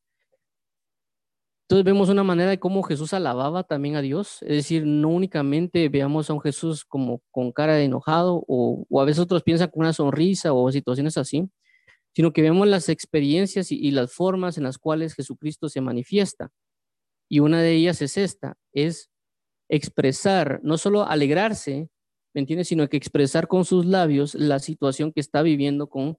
Entonces 1.70 1.84
vemos 1.84 2.08
una 2.08 2.24
manera 2.24 2.50
de 2.50 2.58
cómo 2.58 2.82
Jesús 2.82 3.14
alababa 3.14 3.62
también 3.62 3.94
a 3.94 4.02
Dios, 4.02 4.42
es 4.42 4.48
decir, 4.48 4.84
no 4.86 5.08
únicamente 5.08 5.88
veamos 5.88 6.28
a 6.28 6.32
un 6.32 6.40
Jesús 6.40 6.84
como 6.84 7.22
con 7.30 7.52
cara 7.52 7.74
de 7.74 7.84
enojado 7.84 8.44
o, 8.48 8.86
a 9.00 9.04
veces 9.04 9.20
otros 9.20 9.44
piensan 9.44 9.70
con 9.70 9.82
una 9.82 9.92
sonrisa 9.92 10.52
o 10.52 10.70
situaciones 10.72 11.16
así, 11.16 11.48
sino 12.12 12.32
que 12.32 12.42
vemos 12.42 12.66
las 12.66 12.88
experiencias 12.88 13.70
y 13.70 13.90
las 13.92 14.12
formas 14.12 14.58
en 14.58 14.64
las 14.64 14.78
cuales 14.78 15.14
Jesucristo 15.14 15.68
se 15.68 15.80
manifiesta. 15.80 16.50
Y 17.30 17.38
una 17.38 17.62
de 17.62 17.72
ellas 17.72 18.02
es 18.02 18.16
esta, 18.16 18.58
es 18.72 19.10
expresar, 19.68 20.60
no 20.64 20.76
solo 20.76 21.06
alegrarse, 21.06 21.88
¿me 22.34 22.40
entiendes? 22.40 22.68
Sino 22.68 22.88
que 22.88 22.96
expresar 22.96 23.46
con 23.46 23.64
sus 23.64 23.86
labios 23.86 24.34
la 24.34 24.58
situación 24.58 25.12
que 25.12 25.20
está 25.20 25.42
viviendo 25.42 25.88
con 25.88 26.18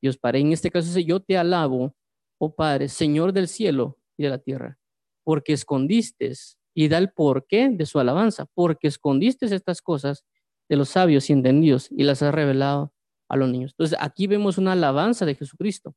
Dios 0.00 0.18
Padre. 0.18 0.40
En 0.40 0.52
este 0.52 0.70
caso 0.70 0.86
dice, 0.86 1.04
yo 1.04 1.20
te 1.20 1.36
alabo, 1.36 1.94
oh 2.38 2.54
Padre, 2.54 2.88
Señor 2.88 3.32
del 3.32 3.48
cielo 3.48 3.98
y 4.16 4.22
de 4.22 4.30
la 4.30 4.38
tierra, 4.38 4.78
porque 5.24 5.52
escondiste 5.52 6.32
y 6.74 6.88
da 6.88 6.98
el 6.98 7.10
porqué 7.10 7.68
de 7.70 7.84
su 7.84 7.98
alabanza, 7.98 8.46
porque 8.54 8.86
escondiste 8.86 9.46
estas 9.46 9.82
cosas 9.82 10.24
de 10.68 10.76
los 10.76 10.90
sabios 10.90 11.28
y 11.28 11.32
entendidos 11.32 11.88
y 11.90 12.04
las 12.04 12.22
has 12.22 12.32
revelado 12.32 12.92
a 13.28 13.36
los 13.36 13.50
niños. 13.50 13.72
Entonces 13.72 13.98
aquí 14.00 14.28
vemos 14.28 14.58
una 14.58 14.72
alabanza 14.72 15.26
de 15.26 15.34
Jesucristo. 15.34 15.94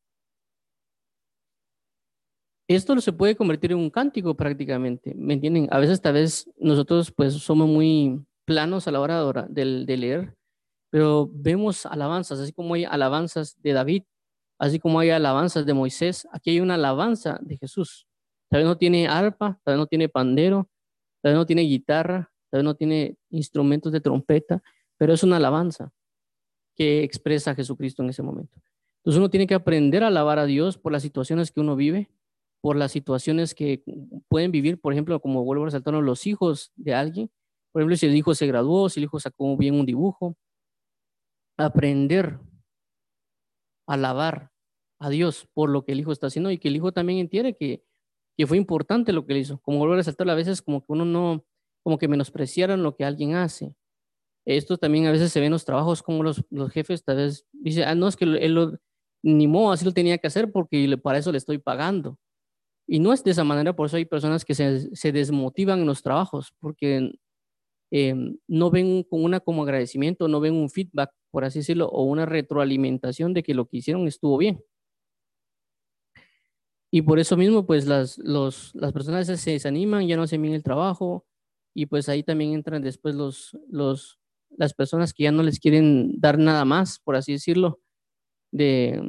Esto 2.68 3.00
se 3.00 3.14
puede 3.14 3.36
convertir 3.36 3.72
en 3.74 3.78
un 3.78 3.92
cántico 3.92 4.36
prácticamente, 4.36 5.14
¿me 5.16 5.36
entienden? 5.36 5.68
A 5.70 5.78
veces 5.78 6.02
tal 6.02 6.14
vez 6.14 6.50
nosotros 6.58 7.12
pues 7.12 7.36
somos 7.36 7.68
muy 7.68 8.26
planos 8.46 8.88
a 8.88 8.92
la 8.92 9.02
hora 9.02 9.46
de, 9.48 9.66
leer, 9.98 10.36
pero 10.90 11.30
vemos 11.32 11.86
alabanzas, 11.86 12.40
así 12.40 12.54
como 12.54 12.74
hay 12.74 12.86
alabanzas 12.86 13.62
de 13.62 13.74
David, 13.74 14.04
así 14.58 14.80
como 14.80 15.00
hay 15.00 15.12
alabanzas 15.12 15.68
de 15.68 15.76
Moisés, 15.76 16.28
aquí 16.32 16.52
hay 16.52 16.60
una 16.60 16.74
alabanza 16.74 17.38
de 17.42 17.58
Jesús. 17.58 18.08
Tal 18.50 18.62
vez 18.62 18.68
no 18.68 18.78
tiene 18.78 19.08
arpa, 19.08 19.60
tal 19.64 19.74
vez 19.74 19.80
no 19.80 19.88
tiene 19.88 20.10
pandero, 20.10 20.68
tal 21.22 21.34
vez 21.34 21.38
no 21.38 21.46
tiene 21.46 21.64
guitarra, 21.64 22.32
tal 22.50 22.60
vez 22.60 22.64
no 22.64 22.76
tiene 22.76 23.18
instrumentos 23.30 23.92
de 23.92 24.02
trompeta, 24.02 24.64
pero 24.98 25.14
es 25.14 25.22
una 25.22 25.38
alabanza 25.38 25.92
que 26.76 27.04
expresa 27.04 27.52
a 27.52 27.56
Jesucristo 27.56 28.02
en 28.02 28.10
ese 28.10 28.24
momento. 28.24 28.60
Entonces 28.98 29.20
uno 29.20 29.30
tiene 29.30 29.46
que 29.46 29.54
aprender 29.54 30.04
a 30.04 30.08
alabar 30.08 30.40
a 30.40 30.46
Dios 30.46 30.80
por 30.80 30.92
las 30.92 31.04
situaciones 31.04 31.52
que 31.52 31.60
uno 31.60 31.76
vive, 31.76 32.10
por 32.66 32.78
las 32.78 32.92
situaciones 32.92 33.54
que 33.54 33.84
pueden 34.28 34.50
vivir, 34.50 34.82
por 34.82 34.92
ejemplo, 34.92 35.20
como 35.20 35.44
vuelvo 35.44 35.66
a 35.66 35.68
resaltar, 35.68 35.94
los 35.94 36.26
hijos 36.26 36.72
de 36.76 36.96
alguien, 36.96 37.30
por 37.72 37.84
ejemplo, 37.84 37.96
si 37.96 38.08
el 38.08 38.16
hijo 38.16 38.34
se 38.34 38.48
graduó, 38.48 38.90
si 38.90 39.00
el 39.00 39.04
hijo 39.04 39.20
sacó 39.20 39.56
bien 39.56 39.76
un 39.76 39.86
dibujo, 39.86 40.36
aprender 41.58 42.40
a 43.86 43.94
alabar 43.94 44.50
a 44.98 45.10
Dios 45.10 45.48
por 45.54 45.70
lo 45.70 45.86
que 45.86 45.92
el 45.92 46.00
hijo 46.00 46.12
está 46.12 46.26
haciendo 46.26 46.50
y 46.50 46.58
que 46.58 46.70
el 46.70 46.76
hijo 46.76 46.92
también 46.92 47.20
entiende 47.20 47.56
que, 47.56 47.84
que 48.36 48.48
fue 48.48 48.58
importante 48.58 49.14
lo 49.14 49.28
que 49.28 49.34
él 49.34 49.40
hizo. 49.42 49.60
Como 49.60 49.78
vuelvo 49.78 49.94
a 49.94 49.98
resaltar, 49.98 50.28
a 50.32 50.34
veces 50.34 50.64
como 50.64 50.80
que 50.80 50.92
uno 50.92 51.06
no, 51.06 51.46
como 51.84 52.00
que 52.00 52.08
menospreciaron 52.08 52.82
lo 52.82 52.96
que 52.96 53.06
alguien 53.06 53.36
hace. 53.36 53.76
Esto 54.44 54.80
también 54.80 55.06
a 55.06 55.12
veces 55.12 55.32
se 55.32 55.40
ve 55.40 55.46
en 55.46 55.52
los 55.52 55.66
trabajos 55.66 56.02
como 56.02 56.24
los, 56.24 56.44
los 56.50 56.72
jefes 56.72 57.04
tal 57.04 57.18
vez 57.18 57.46
dicen, 57.52 57.84
ah, 57.84 57.94
no, 57.94 58.08
es 58.08 58.16
que 58.16 58.26
él 58.26 58.56
lo, 58.56 58.80
ni 59.22 59.46
modo, 59.46 59.72
así 59.72 59.86
lo 59.86 59.92
tenía 59.92 60.18
que 60.18 60.26
hacer 60.26 60.52
porque 60.52 60.98
para 60.98 61.20
eso 61.20 61.32
le 61.32 61.38
estoy 61.38 61.60
pagando. 61.60 62.18
Y 62.88 63.00
no 63.00 63.14
es 63.14 63.24
de 63.24 63.32
esa 63.32 63.44
manera, 63.44 63.76
por 63.76 63.88
eso 63.88 63.98
hay 63.98 64.06
personas 64.06 64.46
que 64.46 64.54
se, 64.54 64.96
se 64.96 65.12
desmotivan 65.12 65.80
en 65.80 65.88
los 65.88 66.04
trabajos, 66.04 66.54
porque 66.60 67.14
eh, 67.92 68.16
no 68.48 68.70
ven 68.72 69.04
con 69.04 69.24
una 69.24 69.40
como 69.40 69.64
agradecimiento, 69.64 70.28
no 70.28 70.40
ven 70.40 70.54
un 70.54 70.70
feedback, 70.70 71.12
por 71.32 71.46
así 71.46 71.60
decirlo, 71.60 71.88
o 71.88 72.04
una 72.04 72.26
retroalimentación 72.26 73.34
de 73.34 73.44
que 73.44 73.54
lo 73.54 73.68
que 73.68 73.78
hicieron 73.78 74.08
estuvo 74.08 74.38
bien. 74.38 74.62
Y 76.92 77.02
por 77.02 77.20
eso 77.20 77.36
mismo, 77.36 77.66
pues 77.66 77.88
las, 77.88 78.18
los, 78.20 78.74
las 78.76 78.94
personas 78.94 79.28
se 79.28 79.52
desaniman, 79.52 80.08
ya 80.08 80.16
no 80.16 80.24
hacen 80.24 80.42
bien 80.42 80.54
el 80.54 80.64
trabajo, 80.64 81.26
y 81.74 81.88
pues 81.88 82.08
ahí 82.08 82.24
también 82.24 82.54
entran 82.54 82.82
después 82.82 83.16
los, 83.16 83.58
los, 83.70 84.20
las 84.52 84.74
personas 84.74 85.14
que 85.14 85.24
ya 85.24 85.32
no 85.32 85.44
les 85.44 85.60
quieren 85.60 86.20
dar 86.20 86.38
nada 86.38 86.64
más, 86.64 87.00
por 87.00 87.16
así 87.16 87.34
decirlo, 87.34 87.82
de, 88.52 89.02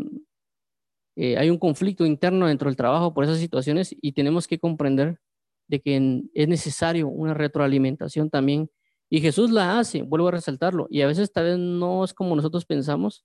eh, 1.16 1.38
hay 1.38 1.48
un 1.48 1.58
conflicto 1.58 2.04
interno 2.04 2.46
dentro 2.46 2.68
del 2.68 2.76
trabajo 2.76 3.14
por 3.14 3.24
esas 3.24 3.38
situaciones 3.38 3.96
y 4.00 4.12
tenemos 4.12 4.46
que 4.46 4.58
comprender 4.58 5.18
de 5.66 5.80
que 5.80 6.22
es 6.34 6.48
necesario 6.48 7.08
una 7.08 7.34
retroalimentación 7.34 8.30
también. 8.30 8.70
Y 9.08 9.20
Jesús 9.20 9.50
la 9.50 9.78
hace, 9.78 10.02
vuelvo 10.02 10.28
a 10.28 10.32
resaltarlo, 10.32 10.86
y 10.90 11.00
a 11.00 11.06
veces 11.06 11.32
tal 11.32 11.44
vez 11.44 11.58
no 11.58 12.04
es 12.04 12.12
como 12.12 12.36
nosotros 12.36 12.66
pensamos, 12.66 13.24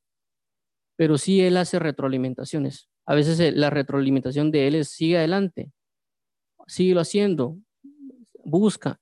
pero 0.95 1.17
sí 1.17 1.41
Él 1.41 1.57
hace 1.57 1.79
retroalimentaciones. 1.79 2.87
A 3.05 3.15
veces 3.15 3.39
eh, 3.39 3.51
la 3.51 3.69
retroalimentación 3.69 4.51
de 4.51 4.67
Él 4.67 4.75
es 4.75 4.89
sigue 4.89 5.17
adelante, 5.17 5.71
sigue 6.67 6.97
haciendo, 6.99 7.57
busca. 8.45 8.99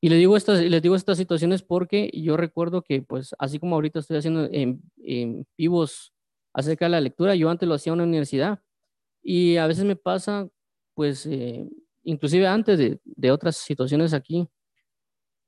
Y 0.00 0.10
le 0.10 0.16
digo 0.16 0.36
estas, 0.36 0.60
les 0.62 0.82
digo 0.82 0.96
estas 0.96 1.18
situaciones 1.18 1.62
porque 1.62 2.10
yo 2.12 2.36
recuerdo 2.36 2.82
que, 2.82 3.02
pues, 3.02 3.34
así 3.38 3.58
como 3.58 3.76
ahorita 3.76 4.00
estoy 4.00 4.18
haciendo 4.18 4.48
en, 4.52 4.82
en 4.98 5.46
vivos 5.56 6.12
acerca 6.58 6.86
de 6.86 6.90
la 6.90 7.00
lectura. 7.00 7.34
Yo 7.36 7.50
antes 7.50 7.68
lo 7.68 7.74
hacía 7.76 7.92
en 7.92 7.98
la 7.98 8.04
universidad 8.04 8.60
y 9.22 9.56
a 9.56 9.66
veces 9.66 9.84
me 9.84 9.96
pasa, 9.96 10.48
pues, 10.94 11.24
eh, 11.26 11.68
inclusive 12.02 12.46
antes 12.48 12.78
de, 12.78 13.00
de, 13.04 13.30
otras 13.30 13.56
situaciones 13.56 14.12
aquí, 14.12 14.48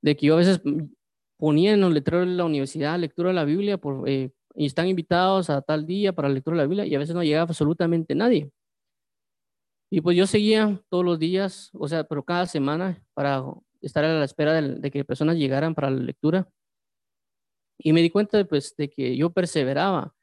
de 0.03 0.17
que 0.17 0.27
yo 0.27 0.35
a 0.35 0.39
veces 0.39 0.61
ponía 1.37 1.73
en 1.73 1.81
los 1.81 1.93
letreros 1.93 2.29
de 2.29 2.35
la 2.35 2.45
universidad 2.45 2.99
lectura 2.99 3.31
de 3.31 3.35
la 3.35 3.45
Biblia 3.45 3.79
por, 3.79 4.09
eh, 4.09 4.31
y 4.55 4.67
están 4.67 4.87
invitados 4.87 5.51
a 5.51 5.63
tal 5.63 5.87
día 5.87 6.13
para 6.13 6.29
lectura 6.29 6.57
de 6.57 6.63
la 6.63 6.69
Biblia 6.69 6.87
y 6.87 6.95
a 6.95 6.99
veces 6.99 7.15
no 7.15 7.25
llegaba 7.25 7.49
absolutamente 7.49 8.15
nadie. 8.15 8.51
Y 9.91 10.01
pues 10.03 10.17
yo 10.17 10.27
seguía 10.27 10.81
todos 10.89 11.05
los 11.05 11.19
días, 11.19 11.71
o 11.75 11.89
sea, 11.89 12.05
pero 12.05 12.25
cada 12.25 12.47
semana 12.47 13.05
para 13.15 13.43
estar 13.81 14.05
a 14.05 14.19
la 14.19 14.25
espera 14.25 14.53
de, 14.55 14.77
de 14.77 14.91
que 14.93 15.05
personas 15.05 15.37
llegaran 15.37 15.75
para 15.75 15.91
la 15.91 16.01
lectura. 16.03 16.49
Y 17.79 17.93
me 17.93 18.03
di 18.03 18.11
cuenta 18.11 18.45
pues, 18.45 18.77
de 18.77 18.89
que 18.89 19.17
yo 19.17 19.31
perseveraba 19.31 20.15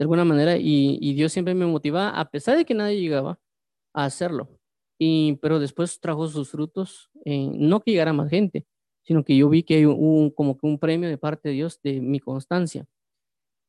de 0.00 0.04
alguna 0.04 0.24
manera 0.24 0.56
y, 0.56 1.12
Dios 1.12 1.30
siempre 1.30 1.54
me 1.54 1.66
motivaba, 1.66 2.18
a 2.18 2.30
pesar 2.30 2.56
de 2.56 2.64
que 2.64 2.72
nadie 2.72 2.98
llegaba, 2.98 3.38
a 3.92 4.06
hacerlo. 4.06 4.48
Y, 4.98 5.34
pero 5.42 5.60
después 5.60 6.00
trajo 6.00 6.26
sus 6.26 6.48
frutos, 6.50 7.10
no 7.26 7.80
que 7.80 7.90
llegara 7.90 8.14
más 8.14 8.30
gente, 8.30 8.66
sino 9.02 9.24
que 9.24 9.36
yo 9.36 9.50
vi 9.50 9.62
que 9.62 9.74
hay 9.74 9.84
un, 9.84 10.30
como 10.30 10.56
que 10.56 10.66
un 10.66 10.78
premio 10.78 11.06
de 11.10 11.18
parte 11.18 11.50
de 11.50 11.54
Dios 11.56 11.80
de 11.82 12.00
mi 12.00 12.18
constancia. 12.18 12.86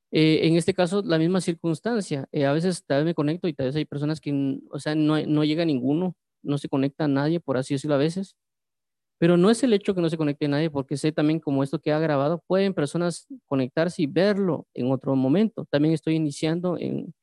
Eh, 0.10 0.48
en 0.48 0.56
este 0.56 0.74
caso, 0.74 1.02
la 1.04 1.18
misma 1.18 1.42
circunstancia. 1.42 2.30
Eh, 2.32 2.46
a 2.46 2.54
veces 2.54 2.86
tal 2.86 3.00
vez 3.00 3.08
me 3.08 3.14
conecto 3.14 3.50
y 3.50 3.54
tal 3.54 3.66
vez 3.66 3.76
hay 3.76 3.86
personas 3.86 4.22
que, 4.22 4.60
o 4.72 4.80
sea, 4.80 4.96
no, 4.96 5.22
no 5.26 5.44
llega 5.44 5.66
ninguno, 5.66 6.16
no 6.44 6.58
se 6.58 6.70
conecta 6.70 7.06
a 7.06 7.08
nadie, 7.10 7.42
por 7.42 7.58
así 7.58 7.74
decirlo 7.74 7.96
a 7.96 7.98
veces. 7.98 8.38
Pero 9.22 9.38
no 9.38 9.52
es 9.52 9.62
el 9.62 9.72
hecho 9.74 9.94
que 9.94 10.02
no 10.02 10.10
se 10.10 10.18
conecte 10.18 10.48
nadie, 10.48 10.72
porque 10.72 10.98
sé 10.98 11.12
también 11.12 11.40
como 11.40 11.62
esto 11.62 11.78
que 11.78 11.92
ha 11.92 12.00
grabado, 12.00 12.44
pueden 12.48 12.74
personas 12.74 13.28
conectarse 13.46 14.02
y 14.02 14.08
verlo 14.08 14.66
en 14.74 14.92
otro 14.92 15.16
momento. 15.16 15.68
También 15.70 15.94
estoy 15.94 16.16
iniciando 16.16 16.76
en, 16.80 17.14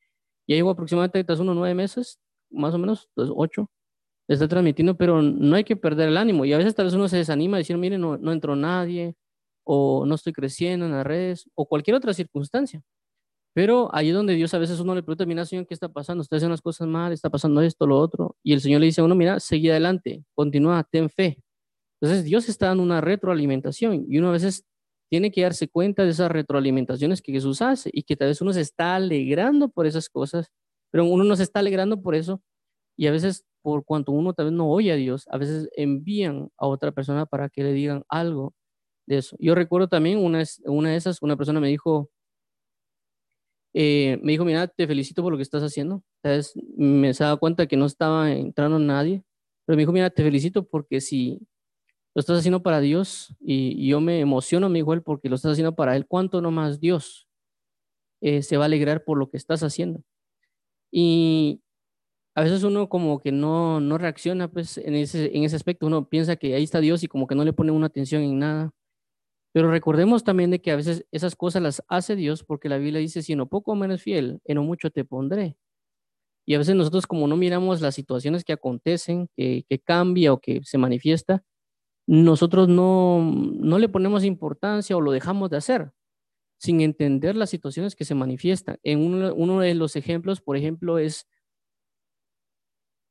ya 0.47 0.55
llevo 0.55 0.69
aproximadamente 0.71 1.25
tras 1.25 1.41
unos 1.41 1.57
nueve 1.57 1.75
meses, 1.75 2.19
más 2.51 2.73
o 2.73 2.77
menos, 2.77 3.09
dos, 3.17 3.33
ocho, 3.35 3.69
está 4.29 4.47
transmitiendo, 4.47 4.97
pero 4.97 5.21
no 5.21 5.57
hay 5.57 5.65
que 5.65 5.75
perder 5.75 6.09
el 6.09 6.17
ánimo. 6.17 6.45
Y 6.45 6.53
a 6.53 6.57
veces 6.57 6.75
tal 6.75 6.85
vez 6.85 6.95
uno 6.95 7.09
se 7.09 7.17
desanima 7.17 7.57
a 7.57 7.59
decir, 7.59 7.77
mire, 7.77 7.97
no, 7.97 8.15
entró 8.31 8.55
nadie, 8.55 9.15
o 9.65 10.05
no 10.05 10.15
estoy 10.15 10.33
creciendo 10.33 10.85
en 10.85 10.93
las 10.93 11.05
redes, 11.05 11.49
o 11.55 11.67
cualquier 11.67 11.97
otra 11.97 12.13
circunstancia. 12.13 12.81
Pero 13.53 13.89
ahí 13.93 14.09
es 14.09 14.15
donde 14.15 14.35
Dios 14.35 14.53
a 14.53 14.59
veces 14.59 14.79
uno 14.79 14.95
le 14.95 15.03
pregunta, 15.03 15.25
mira, 15.25 15.45
Señor, 15.45 15.67
¿qué 15.67 15.73
está 15.73 15.89
pasando? 15.89 16.21
Usted 16.21 16.37
hace 16.37 16.45
unas 16.47 16.61
cosas 16.61 16.87
mal, 16.87 17.13
está 17.13 17.29
pasando 17.29 17.61
esto, 17.61 17.87
lo 17.87 17.99
otro. 17.99 18.37
Y 18.43 18.53
el 18.53 18.61
Señor 18.61 18.81
le 18.81 18.87
dice 18.87 19.01
a 19.01 19.05
uno, 19.05 19.15
mira, 19.15 19.39
sigue 19.41 19.71
adelante, 19.71 20.23
continúa, 20.35 20.83
ten 20.89 21.09
fe. 21.09 21.39
Entonces 22.01 22.23
Dios 22.25 22.49
está 22.49 22.67
dando 22.67 22.83
una 22.83 23.01
retroalimentación 23.01 24.05
y 24.07 24.17
uno 24.19 24.29
a 24.29 24.33
veces 24.33 24.65
tiene 25.09 25.31
que 25.31 25.41
darse 25.41 25.67
cuenta 25.67 26.03
de 26.03 26.11
esas 26.11 26.31
retroalimentaciones 26.31 27.21
que 27.21 27.31
Jesús 27.31 27.61
hace 27.61 27.89
y 27.93 28.03
que 28.03 28.15
tal 28.15 28.29
vez 28.29 28.41
uno 28.41 28.53
se 28.53 28.61
está 28.61 28.95
alegrando 28.95 29.69
por 29.69 29.87
esas 29.87 30.09
cosas, 30.09 30.51
pero 30.91 31.05
uno 31.05 31.23
no 31.23 31.35
se 31.35 31.43
está 31.43 31.59
alegrando 31.59 32.01
por 32.01 32.15
eso 32.15 32.41
y 32.97 33.07
a 33.07 33.11
veces 33.11 33.45
por 33.61 33.83
cuanto 33.85 34.11
uno 34.11 34.33
tal 34.33 34.47
vez 34.47 34.53
no 34.53 34.69
oye 34.69 34.91
a 34.91 34.95
Dios, 34.95 35.25
a 35.29 35.37
veces 35.37 35.69
envían 35.75 36.49
a 36.57 36.67
otra 36.67 36.91
persona 36.91 37.25
para 37.25 37.49
que 37.49 37.63
le 37.63 37.73
digan 37.73 38.03
algo 38.09 38.53
de 39.07 39.17
eso. 39.17 39.35
Yo 39.39 39.55
recuerdo 39.55 39.87
también 39.89 40.19
una, 40.19 40.43
una 40.65 40.91
de 40.91 40.95
esas, 40.97 41.21
una 41.21 41.35
persona 41.37 41.59
me 41.59 41.67
dijo, 41.67 42.09
eh, 43.73 44.19
me 44.23 44.31
dijo, 44.33 44.45
mira, 44.45 44.67
te 44.67 44.87
felicito 44.87 45.21
por 45.23 45.31
lo 45.31 45.37
que 45.37 45.43
estás 45.43 45.63
haciendo. 45.63 46.03
Entonces, 46.23 46.53
me 46.77 47.13
se 47.13 47.23
dado 47.23 47.39
cuenta 47.39 47.67
que 47.67 47.77
no 47.77 47.85
estaba 47.85 48.31
entrando 48.31 48.79
nadie, 48.79 49.23
pero 49.65 49.75
me 49.75 49.81
dijo, 49.83 49.91
mira, 49.91 50.09
te 50.09 50.23
felicito 50.23 50.67
porque 50.67 51.01
si 51.01 51.39
lo 52.19 52.21
estás 52.21 52.39
haciendo 52.39 52.61
para 52.61 52.81
Dios 52.81 53.33
y, 53.39 53.87
yo 53.87 54.01
me 54.01 54.19
emociono, 54.19 54.67
él, 54.67 55.01
porque 55.03 55.29
lo 55.29 55.35
estás 55.35 55.53
haciendo 55.53 55.73
para 55.75 55.95
Él, 55.95 56.05
¿cuánto 56.05 56.41
nomás 56.41 56.81
Dios 56.81 57.29
eh, 58.19 58.41
se 58.41 58.57
va 58.57 58.65
a 58.65 58.67
alegrar 58.67 59.05
por 59.05 59.17
lo 59.17 59.29
que 59.29 59.37
estás 59.37 59.63
haciendo? 59.63 60.03
Y 60.91 61.61
a 62.35 62.43
veces 62.43 62.63
uno 62.63 62.89
como 62.89 63.21
que 63.21 63.31
no, 63.31 63.79
no 63.79 63.97
reacciona 63.97 64.51
pues 64.51 64.77
en 64.77 64.95
ese, 64.95 65.31
en 65.33 65.45
ese 65.45 65.55
aspecto, 65.55 65.87
uno 65.87 66.09
piensa 66.09 66.35
que 66.35 66.55
ahí 66.55 66.63
está 66.63 66.81
Dios 66.81 67.03
y 67.03 67.07
como 67.07 67.25
que 67.25 67.35
no 67.35 67.45
le 67.45 67.53
pone 67.53 67.71
una 67.71 67.87
atención 67.87 68.21
en 68.21 68.39
nada. 68.39 68.71
Pero 69.53 69.71
recordemos 69.71 70.25
también 70.25 70.51
de 70.51 70.59
que 70.59 70.71
a 70.71 70.75
veces 70.75 71.05
esas 71.13 71.37
cosas 71.37 71.61
las 71.61 71.81
hace 71.87 72.17
Dios 72.17 72.43
porque 72.43 72.67
la 72.67 72.79
Biblia 72.79 72.99
dice, 72.99 73.21
si 73.21 73.31
en 73.31 73.39
lo 73.39 73.47
poco 73.47 73.75
menos 73.75 74.01
fiel, 74.01 74.41
en 74.43 74.55
lo 74.57 74.63
mucho 74.63 74.89
te 74.89 75.05
pondré. 75.05 75.55
Y 76.45 76.55
a 76.55 76.57
veces 76.57 76.75
nosotros 76.75 77.07
como 77.07 77.27
no 77.29 77.37
miramos 77.37 77.79
las 77.79 77.95
situaciones 77.95 78.43
que 78.43 78.51
acontecen, 78.51 79.29
que, 79.37 79.63
que 79.69 79.79
cambia 79.79 80.33
o 80.33 80.41
que 80.41 80.59
se 80.65 80.77
manifiesta, 80.77 81.45
nosotros 82.09 82.67
no, 82.67 83.21
no 83.21 83.77
le 83.77 83.87
ponemos 83.87 84.23
importancia 84.23 84.97
o 84.97 85.01
lo 85.01 85.11
dejamos 85.11 85.51
de 85.51 85.57
hacer 85.57 85.91
sin 86.57 86.81
entender 86.81 87.35
las 87.35 87.51
situaciones 87.51 87.95
que 87.95 88.03
se 88.03 88.15
manifiestan. 88.15 88.79
En 88.81 88.99
uno, 88.99 89.59
de 89.59 89.75
los 89.75 89.95
ejemplos, 89.95 90.41
por 90.41 90.57
ejemplo, 90.57 90.97
es 90.97 91.27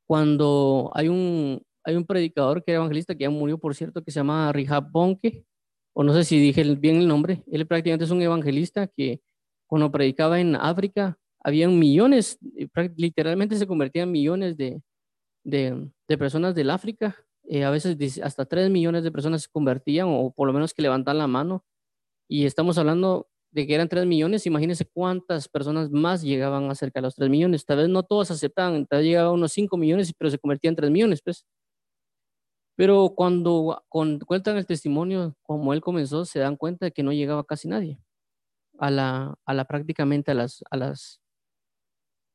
cuando 0.05 0.91
hay 0.95 1.07
un, 1.07 1.63
hay 1.85 1.95
un 1.95 2.07
predicador 2.07 2.65
que 2.65 2.73
era 2.73 2.81
evangelista, 2.81 3.15
que 3.15 3.23
ya 3.23 3.31
murió, 3.31 3.59
por 3.59 3.77
cierto, 3.77 4.03
que 4.03 4.11
se 4.11 4.19
llama 4.19 4.53
Rihab 4.53 4.91
Bonke, 4.91 5.47
o 5.95 6.03
no 6.03 6.13
sé 6.13 6.25
si 6.25 6.41
dije 6.41 6.65
bien 6.75 6.97
el 6.97 7.07
nombre, 7.07 7.45
él 7.47 7.69
prácticamente 7.69 8.05
es 8.05 8.11
un 8.11 8.21
evangelista 8.21 8.89
que 8.89 9.21
cuando 9.69 9.93
predicaba 9.93 10.41
en 10.41 10.57
África, 10.57 11.17
había 11.39 11.69
millones, 11.69 12.37
eh, 12.57 12.69
literalmente 12.97 13.57
se 13.57 13.67
convertían 13.69 14.11
millones 14.11 14.57
de, 14.57 14.83
de, 15.45 16.19
personas 16.19 16.57
del 16.57 16.71
África, 16.71 17.17
eh, 17.49 17.65
a 17.65 17.71
veces 17.71 18.21
hasta 18.23 18.47
tres 18.47 18.71
millones 18.71 19.05
de 19.05 19.13
personas 19.13 19.43
se 19.43 19.49
convertían 19.51 20.09
o 20.11 20.33
por 20.33 20.47
lo 20.47 20.53
menos 20.53 20.75
que 20.75 20.83
levantan 20.83 21.19
la 21.19 21.27
mano, 21.27 21.65
y 22.29 22.47
estamos 22.47 22.79
hablando 22.79 23.29
de 23.51 23.67
que 23.67 23.75
eran 23.75 23.89
tres 23.89 24.07
millones, 24.07 24.47
imagínense 24.47 24.85
cuántas 24.87 25.49
personas 25.49 25.91
más 25.91 26.23
llegaban 26.23 26.71
a 26.71 26.75
cerca 26.75 27.01
de 27.01 27.05
los 27.05 27.15
tres 27.15 27.31
millones, 27.31 27.65
tal 27.65 27.79
vez 27.79 27.89
no 27.89 28.03
todos 28.03 28.31
aceptaban, 28.31 28.87
tal 28.87 28.99
vez 28.99 29.07
llegaban 29.07 29.33
unos 29.33 29.53
cinco 29.53 29.77
millones, 29.77 30.13
pero 30.17 30.31
se 30.31 30.39
convertían 30.39 30.73
en 30.73 30.77
tres 30.77 30.91
millones, 30.91 31.23
pues. 31.23 31.47
Pero 32.77 33.15
cuando 33.17 33.83
cuentan 33.89 34.57
el 34.57 34.67
testimonio, 34.67 35.35
como 35.43 35.73
él 35.73 35.81
comenzó, 35.81 36.25
se 36.25 36.39
dan 36.39 36.57
cuenta 36.57 36.87
de 36.87 36.93
que 36.93 37.03
no 37.03 37.13
llegaba 37.13 37.45
casi 37.45 37.67
nadie 37.67 37.99
a 38.79 38.91
la, 38.91 39.35
a 39.45 39.55
la 39.55 39.65
prácticamente 39.65 40.31
a 40.31 40.35
las, 40.35 40.63
a 40.71 40.77
las, 40.77 41.21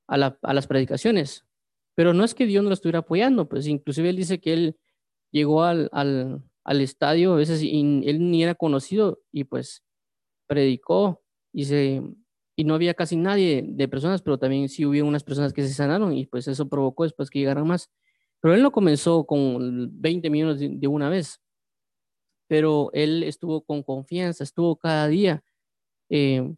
a, 0.08 0.54
las 0.54 0.68
predicaciones. 0.68 1.46
Pero 1.96 2.14
no 2.14 2.24
es 2.24 2.36
que 2.36 2.46
Dios 2.46 2.64
no 2.64 2.70
lo 2.70 2.74
estuviera 2.74 3.00
apoyando, 3.00 3.48
pues 3.48 3.68
inclusive 3.68 4.10
él 4.10 4.18
dice 4.18 4.42
que 4.42 4.54
él 4.54 4.80
llegó 5.34 5.64
al, 5.64 5.90
al, 5.92 6.44
al 6.64 6.82
estadio, 6.82 7.34
a 7.34 7.38
veces 7.38 7.62
él 7.62 8.32
ni 8.32 8.44
era 8.44 8.56
conocido 8.56 9.20
y 9.32 9.44
pues 9.46 9.84
predicó 10.48 11.22
y, 11.54 11.66
se, 11.66 12.02
y 12.56 12.64
no 12.66 12.76
había 12.76 12.94
casi 12.94 13.18
nadie 13.18 13.64
de 13.68 13.88
personas, 13.88 14.22
pero 14.22 14.38
también 14.38 14.70
sí 14.70 14.86
hubo 14.86 15.08
unas 15.08 15.24
personas 15.24 15.54
que 15.54 15.64
se 15.64 15.74
sanaron 15.74 16.14
y 16.14 16.28
pues 16.28 16.48
eso 16.48 16.70
provocó 16.70 17.04
después 17.04 17.30
que 17.30 17.40
llegaran 17.40 17.68
más. 17.68 17.90
Pero 18.42 18.56
él 18.56 18.62
no 18.64 18.72
comenzó 18.72 19.26
con 19.26 19.90
20 20.02 20.30
millones 20.30 20.60
de, 20.60 20.88
una 20.88 21.10
vez, 21.10 21.42
pero 22.48 22.90
él 22.94 23.24
estuvo 23.24 23.64
con 23.64 23.84
confianza, 23.84 24.44
estuvo 24.44 24.76
cada 24.78 25.08
día 25.08 25.44
eh, 26.10 26.54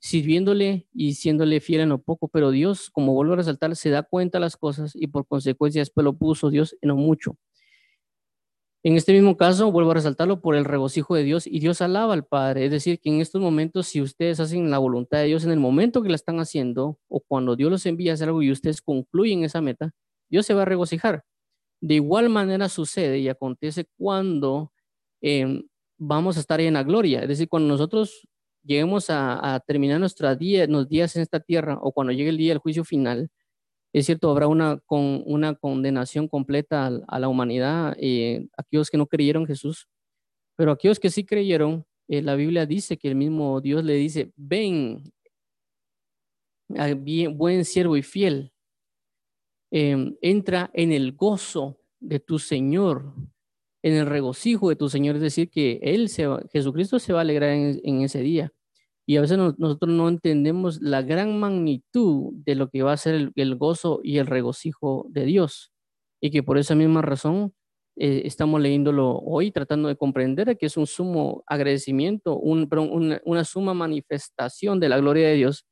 sirviéndole 0.00 0.88
y 0.94 1.14
siéndole 1.14 1.60
fiel 1.60 1.82
en 1.82 1.90
lo 1.90 2.02
poco, 2.02 2.28
pero 2.28 2.50
Dios, 2.50 2.90
como 2.90 3.14
vuelvo 3.14 3.34
a 3.34 3.36
resaltar, 3.36 3.76
se 3.76 3.90
da 3.90 4.02
cuenta 4.04 4.38
de 4.38 4.42
las 4.42 4.56
cosas 4.56 4.92
y 4.94 5.08
por 5.08 5.26
consecuencia 5.26 5.80
después 5.82 6.04
lo 6.04 6.16
puso 6.16 6.50
Dios 6.50 6.76
en 6.82 6.90
lo 6.90 6.96
mucho. 6.96 7.36
En 8.86 8.96
este 8.96 9.14
mismo 9.14 9.38
caso, 9.38 9.72
vuelvo 9.72 9.92
a 9.92 9.94
resaltarlo 9.94 10.42
por 10.42 10.54
el 10.54 10.66
regocijo 10.66 11.14
de 11.14 11.22
Dios 11.22 11.46
y 11.46 11.58
Dios 11.58 11.80
alaba 11.80 12.12
al 12.12 12.26
Padre. 12.26 12.66
Es 12.66 12.70
decir, 12.70 13.00
que 13.00 13.08
en 13.08 13.22
estos 13.22 13.40
momentos, 13.40 13.86
si 13.86 14.02
ustedes 14.02 14.40
hacen 14.40 14.70
la 14.70 14.76
voluntad 14.76 15.18
de 15.18 15.24
Dios 15.24 15.42
en 15.44 15.52
el 15.52 15.58
momento 15.58 16.02
que 16.02 16.10
la 16.10 16.16
están 16.16 16.38
haciendo 16.38 16.98
o 17.08 17.20
cuando 17.20 17.56
Dios 17.56 17.70
los 17.70 17.86
envía 17.86 18.12
a 18.12 18.14
hacer 18.14 18.28
algo 18.28 18.42
y 18.42 18.50
ustedes 18.50 18.82
concluyen 18.82 19.42
esa 19.42 19.62
meta, 19.62 19.92
Dios 20.28 20.44
se 20.44 20.52
va 20.52 20.62
a 20.62 20.64
regocijar. 20.66 21.24
De 21.80 21.94
igual 21.94 22.28
manera 22.28 22.68
sucede 22.68 23.20
y 23.20 23.28
acontece 23.28 23.86
cuando 23.96 24.72
em, 25.22 25.62
vamos 25.98 26.36
a 26.36 26.40
estar 26.40 26.60
en 26.60 26.74
la 26.74 26.82
gloria. 26.82 27.22
Es 27.22 27.28
decir, 27.28 27.48
cuando 27.48 27.68
nosotros 27.68 28.28
lleguemos 28.62 29.06
a, 29.08 29.62
terminar 29.66 30.00
nuestros 30.00 30.38
días, 30.38 30.68
días 30.90 31.16
en 31.16 31.22
esta 31.22 31.40
tierra 31.40 31.78
o 31.80 31.92
cuando 31.92 32.12
llegue 32.12 32.30
el 32.30 32.36
día 32.38 32.50
del 32.50 32.58
juicio 32.58 32.84
final, 32.84 33.30
es 33.94 34.06
cierto, 34.06 34.30
habrá 34.30 34.48
una, 34.48 34.78
con, 34.86 35.22
una 35.26 35.54
condenación 35.54 36.28
completa 36.28 36.90
a, 37.08 37.18
la 37.18 37.28
humanidad, 37.28 37.96
eh, 37.98 38.46
aquellos 38.56 38.90
que 38.90 38.98
no 38.98 39.06
creyeron 39.06 39.46
Jesús, 39.46 39.88
pero 40.56 40.72
aquellos 40.72 41.00
que 41.00 41.10
sí 41.10 41.24
creyeron, 41.24 41.86
eh, 42.08 42.22
la 42.22 42.34
Biblia 42.34 42.66
dice 42.66 42.98
que 42.98 43.08
el 43.08 43.14
mismo 43.14 43.60
Dios 43.60 43.84
le 43.84 43.94
dice, 43.94 44.32
ven, 44.36 45.02
bien, 46.98 47.38
buen 47.38 47.64
siervo 47.64 47.96
y 47.96 48.02
fiel, 48.02 48.54
Em, 49.76 50.16
entra 50.22 50.70
en 50.72 50.92
el 50.92 51.16
gozo 51.16 51.80
de 51.98 52.20
tu 52.20 52.38
Señor, 52.38 53.12
en 53.82 53.94
el 53.94 54.06
regocijo 54.06 54.68
de 54.68 54.76
tu 54.76 54.88
Señor, 54.88 55.16
es 55.16 55.22
decir, 55.22 55.50
que 55.50 55.80
Él, 55.82 56.08
se 56.08 56.28
Jesucristo 56.52 57.00
se 57.00 57.12
va 57.12 57.18
a 57.18 57.22
alegrar 57.22 57.50
en, 57.50 58.02
ese 58.02 58.20
día. 58.20 58.52
Y 59.06 59.16
a 59.16 59.20
veces 59.20 59.36
nosotros 59.36 59.92
no 59.92 60.08
entendemos 60.08 60.80
la 60.80 61.02
gran 61.02 61.38
magnitud 61.38 62.32
de 62.34 62.54
lo 62.54 62.70
que 62.70 62.82
va 62.82 62.92
a 62.92 62.96
ser 62.96 63.32
el, 63.34 63.56
gozo 63.56 64.00
y 64.02 64.18
el 64.18 64.26
regocijo 64.26 65.06
de 65.10 65.24
Dios. 65.26 65.72
Y 66.22 66.30
que 66.30 66.42
por 66.42 66.56
esa 66.56 66.74
misma 66.74 67.02
razón 67.02 67.54
eh, 67.96 68.22
estamos 68.24 68.60
leyéndolo 68.60 69.18
hoy, 69.18 69.50
tratando 69.50 69.88
de 69.88 69.96
comprender 69.96 70.56
que 70.56 70.66
es 70.66 70.76
un 70.76 70.86
sumo 70.86 71.44
agradecimiento, 71.46 72.38
un, 72.38 72.68
una 73.24 73.44
suma 73.44 73.74
manifestación 73.74 74.80
de 74.80 74.88
la 74.88 74.98
gloria 74.98 75.28
de 75.28 75.34
Dios 75.34 75.66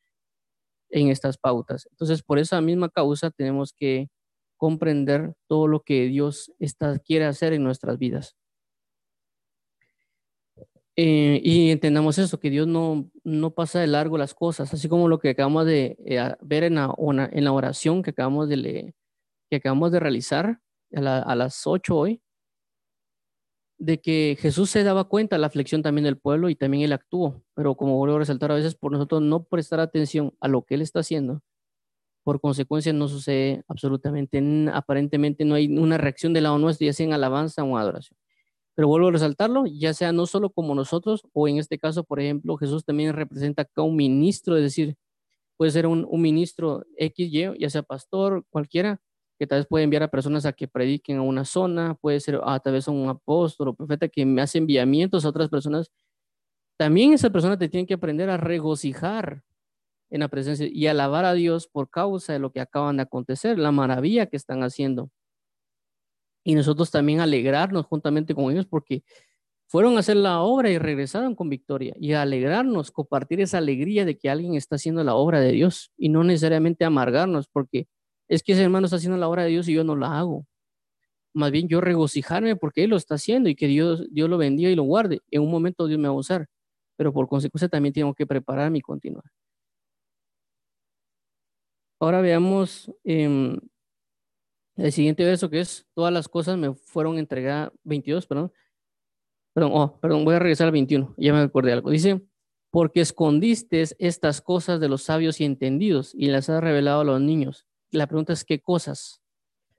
en 0.91 1.09
estas 1.09 1.39
pautas. 1.39 1.89
Entonces, 1.91 2.23
por 2.23 2.39
esa 2.39 2.61
misma 2.61 2.91
causa 2.91 3.31
tenemos 3.31 3.73
que 3.73 4.09
comprender 4.59 5.33
todo 5.49 5.67
lo 5.67 5.81
que 5.81 6.07
Dios 6.07 6.53
está, 6.61 6.99
quiere 6.99 7.25
hacer 7.25 7.53
en 7.55 7.65
nuestras 7.65 7.99
vidas. 7.99 8.37
Eh, 10.97 11.41
y 11.43 11.71
entendamos 11.71 12.19
eso, 12.19 12.39
que 12.39 12.51
Dios 12.51 12.67
no, 12.67 13.11
no 13.25 13.55
pasa 13.55 13.81
de 13.81 13.87
largo 13.87 14.19
las 14.19 14.35
cosas, 14.35 14.73
así 14.75 14.89
como 14.89 15.09
lo 15.09 15.19
que 15.19 15.31
acabamos 15.31 15.65
de 15.65 15.97
eh, 16.05 16.35
ver 16.43 16.65
en 16.65 16.75
la, 16.75 16.95
en 17.33 17.45
la 17.45 17.53
oración 17.53 18.03
que 18.03 18.11
acabamos 18.11 18.49
de, 18.49 18.57
leer, 18.57 18.95
que 19.51 19.57
acabamos 19.57 19.91
de 19.93 20.01
realizar 20.01 20.61
a, 20.95 21.19
a 21.21 21.35
las 21.35 21.67
8 21.67 21.97
hoy 21.97 22.23
de 23.83 24.01
que 24.01 24.37
Jesús 24.39 24.71
se 24.71 24.85
daba 24.85 25.09
cuenta 25.09 25.35
de 25.35 25.41
la 25.41 25.49
aflicción 25.49 25.83
también 25.83 26.05
del 26.05 26.17
pueblo 26.17 26.49
y 26.49 26.55
también 26.55 26.85
él 26.85 26.93
actuó, 26.93 27.43
pero 27.55 27.75
como 27.75 27.97
vuelvo 27.97 28.17
a 28.17 28.19
resaltar 28.21 28.53
a 28.53 28.55
veces 28.55 28.77
por 28.77 28.93
nosotros 28.93 29.23
no 29.23 29.43
prestar 29.43 29.81
atención 29.81 30.33
a 30.41 30.47
lo 30.47 30.63
que 30.63 30.77
él 30.77 30.83
está 30.83 31.01
haciendo, 31.01 31.43
por 32.23 32.41
consecuencia 32.41 32.93
no 32.93 33.09
sucede 33.09 33.65
absolutamente, 33.67 34.41
aparentemente 34.73 35.45
no 35.45 35.57
hay 35.57 35.67
una 35.77 35.99
reacción 35.99 36.33
del 36.33 36.45
lado 36.45 36.59
nuestro, 36.59 36.87
ya 36.87 36.93
sea 36.93 37.07
en 37.07 37.13
alabanza 37.13 37.65
o 37.65 37.77
adoración. 37.77 38.17
Pero 38.75 38.89
vuelvo 38.89 39.09
a 39.09 39.13
resaltarlo, 39.13 39.65
ya 39.67 39.95
sea 39.95 40.13
no 40.13 40.27
solo 40.27 40.51
como 40.51 40.75
nosotros, 40.75 41.23
o 41.33 41.49
en 41.49 41.59
este 41.59 41.79
caso, 41.79 42.05
por 42.05 42.21
ejemplo, 42.21 42.57
Jesús 42.57 42.85
también 42.85 43.15
representa 43.15 43.63
acá 43.63 43.83
un 43.83 43.97
ministro, 43.97 44.57
es 44.57 44.63
decir, 44.63 44.97
puede 45.57 45.71
ser 45.73 45.87
un, 45.87 46.07
un 46.09 46.23
ministro 46.23 46.85
XY, 46.99 47.55
ya 47.59 47.71
sea 47.71 47.83
pastor, 47.83 48.45
cualquiera, 48.51 49.01
que 49.39 49.47
tal 49.47 49.61
vez 49.61 49.67
puede 49.67 49.85
enviar 49.85 50.05
a 50.05 50.09
personas 50.09 50.47
a 50.47 50.53
que 50.53 50.69
prediquen 50.69 51.19
a 51.19 51.23
una 51.23 51.45
zona, 51.45 51.95
puede 51.95 52.21
ser 52.21 52.41
a 52.45 52.61
través 52.61 52.87
de 52.87 52.93
un 52.93 53.09
apóstol 53.09 53.69
o 53.69 53.75
profeta 53.75 54.09
que 54.09 54.25
me 54.25 54.41
hace 54.41 54.59
enviamientos 54.59 55.25
a 55.25 55.31
otras 55.31 55.49
personas. 55.49 55.91
También 56.79 57.13
esa 57.13 57.31
persona 57.31 57.59
te 57.59 57.69
tiene 57.69 57.87
que 57.87 57.95
aprender 57.95 58.31
a 58.31 58.37
regocijar 58.37 59.43
en 60.11 60.21
la 60.21 60.29
presencia 60.29 60.69
y 60.71 60.87
alabar 60.87 61.25
a 61.25 61.33
Dios 61.35 61.67
por 61.67 61.91
causa 61.91 62.35
de 62.35 62.39
lo 62.39 62.53
que 62.53 62.61
acaban 62.61 62.99
de 62.99 63.03
acontecer, 63.03 63.59
la 63.59 63.73
maravilla 63.73 64.27
que 64.27 64.37
están 64.37 64.63
haciendo. 64.63 65.11
Y 66.45 66.55
nosotros 66.55 66.91
también 66.91 67.21
alegrarnos 67.21 67.87
juntamente 67.87 68.35
con 68.35 68.51
ellos 68.51 68.67
porque 68.67 69.03
fueron 69.73 69.97
a 69.97 70.01
hacer 70.01 70.17
la 70.17 70.41
obra 70.43 70.71
y 70.71 70.79
regresaron 70.79 71.35
con 71.35 71.49
victoria 71.49 71.95
y 71.99 72.13
alegrarnos, 72.13 72.91
compartir 72.91 73.41
esa 73.41 73.59
alegría 73.59 74.05
de 74.05 74.19
que 74.19 74.29
alguien 74.29 74.55
está 74.55 74.77
haciendo 74.77 75.03
la 75.03 75.15
obra 75.15 75.41
de 75.41 75.53
Dios 75.53 75.93
y 75.97 76.11
no 76.11 76.25
necesariamente 76.25 76.85
amargarnos 76.85 77.49
porque 77.49 77.89
es 78.29 78.43
que 78.43 78.53
ese 78.53 78.63
hermano 78.65 78.85
está 78.85 78.97
haciendo 78.97 79.17
la 79.17 79.29
obra 79.29 79.45
de 79.45 79.51
Dios 79.51 79.69
y 79.69 79.75
yo 79.75 79.83
no 79.83 79.97
la 79.97 80.19
hago. 80.19 80.47
Más 81.35 81.51
bien 81.51 81.69
yo 81.69 81.81
regocijarme 81.81 82.57
porque 82.57 82.85
él 82.85 82.91
lo 82.91 82.97
está 82.97 83.15
haciendo 83.15 83.49
y 83.49 83.55
que 83.55 83.67
Dios, 83.67 84.07
Dios 84.11 84.29
lo 84.29 84.37
bendiga 84.39 84.69
y 84.71 84.75
lo 84.75 84.83
guarde. 84.83 85.21
En 85.31 85.43
un 85.43 85.51
momento 85.51 85.87
Dios 85.87 85.99
me 85.99 86.09
va 86.09 86.15
a 86.15 86.19
usar, 86.19 86.47
pero 86.97 87.13
por 87.13 87.29
consecuencia 87.29 87.69
también 87.69 87.95
tengo 87.95 88.15
que 88.15 88.27
prepararme 88.27 88.79
y 88.79 88.83
continuar. 88.83 89.25
Ahora 91.99 92.21
veamos 92.21 92.93
em, 93.05 93.59
el 94.83 94.91
siguiente 94.91 95.25
verso 95.25 95.49
que 95.49 95.61
es, 95.61 95.87
todas 95.95 96.13
las 96.13 96.29
cosas 96.29 96.59
me 96.59 96.75
fueron 96.75 97.17
entregadas, 97.17 97.71
22, 97.85 98.27
perdón, 98.27 98.53
perdón, 99.55 99.71
oh, 99.75 100.01
perdón, 100.01 100.25
voy 100.25 100.35
a 100.35 100.41
regresar 100.41 100.67
al 100.67 100.73
21, 100.73 101.15
ya 101.17 101.33
me 101.33 101.39
acordé 101.39 101.73
algo. 101.73 101.91
Dice, 101.91 102.21
porque 102.71 103.01
escondiste 103.01 103.85
estas 103.99 104.41
cosas 104.41 104.81
de 104.81 104.89
los 104.89 105.05
sabios 105.05 105.41
y 105.41 105.45
entendidos 105.45 106.13
y 106.15 106.27
las 106.27 106.49
has 106.49 106.61
revelado 106.61 107.03
a 107.03 107.05
los 107.05 107.21
niños. 107.21 107.65
La 107.93 108.09
pregunta 108.09 108.33
es, 108.33 108.45
¿qué 108.45 108.61
cosas? 108.61 109.23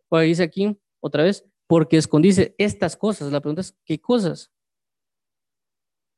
Pues 0.07 0.25
dice 0.25 0.43
aquí, 0.43 0.77
otra 1.01 1.23
vez, 1.23 1.45
porque 1.67 1.97
escondiste 1.97 2.55
estas 2.57 2.95
cosas. 2.95 3.29
La 3.29 3.41
pregunta 3.41 3.61
es, 3.61 3.75
¿qué 3.83 3.99
cosas? 3.99 4.53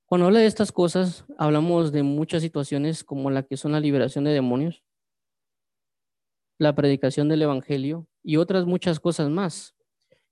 Cuando 0.05 0.27
habla 0.27 0.41
de 0.41 0.45
estas 0.45 0.71
cosas, 0.71 1.25
hablamos 1.39 1.91
de 1.91 2.03
muchas 2.03 2.43
situaciones 2.43 3.03
como 3.03 3.31
la 3.31 3.41
que 3.41 3.57
son 3.57 3.71
la 3.71 3.79
liberación 3.79 4.25
de 4.25 4.31
demonios, 4.33 4.83
la 6.57 6.75
predicación 6.75 7.29
del 7.29 7.41
Evangelio 7.41 8.07
y 8.23 8.37
otras 8.37 8.65
muchas 8.65 8.99
cosas 8.99 9.29
más, 9.29 9.75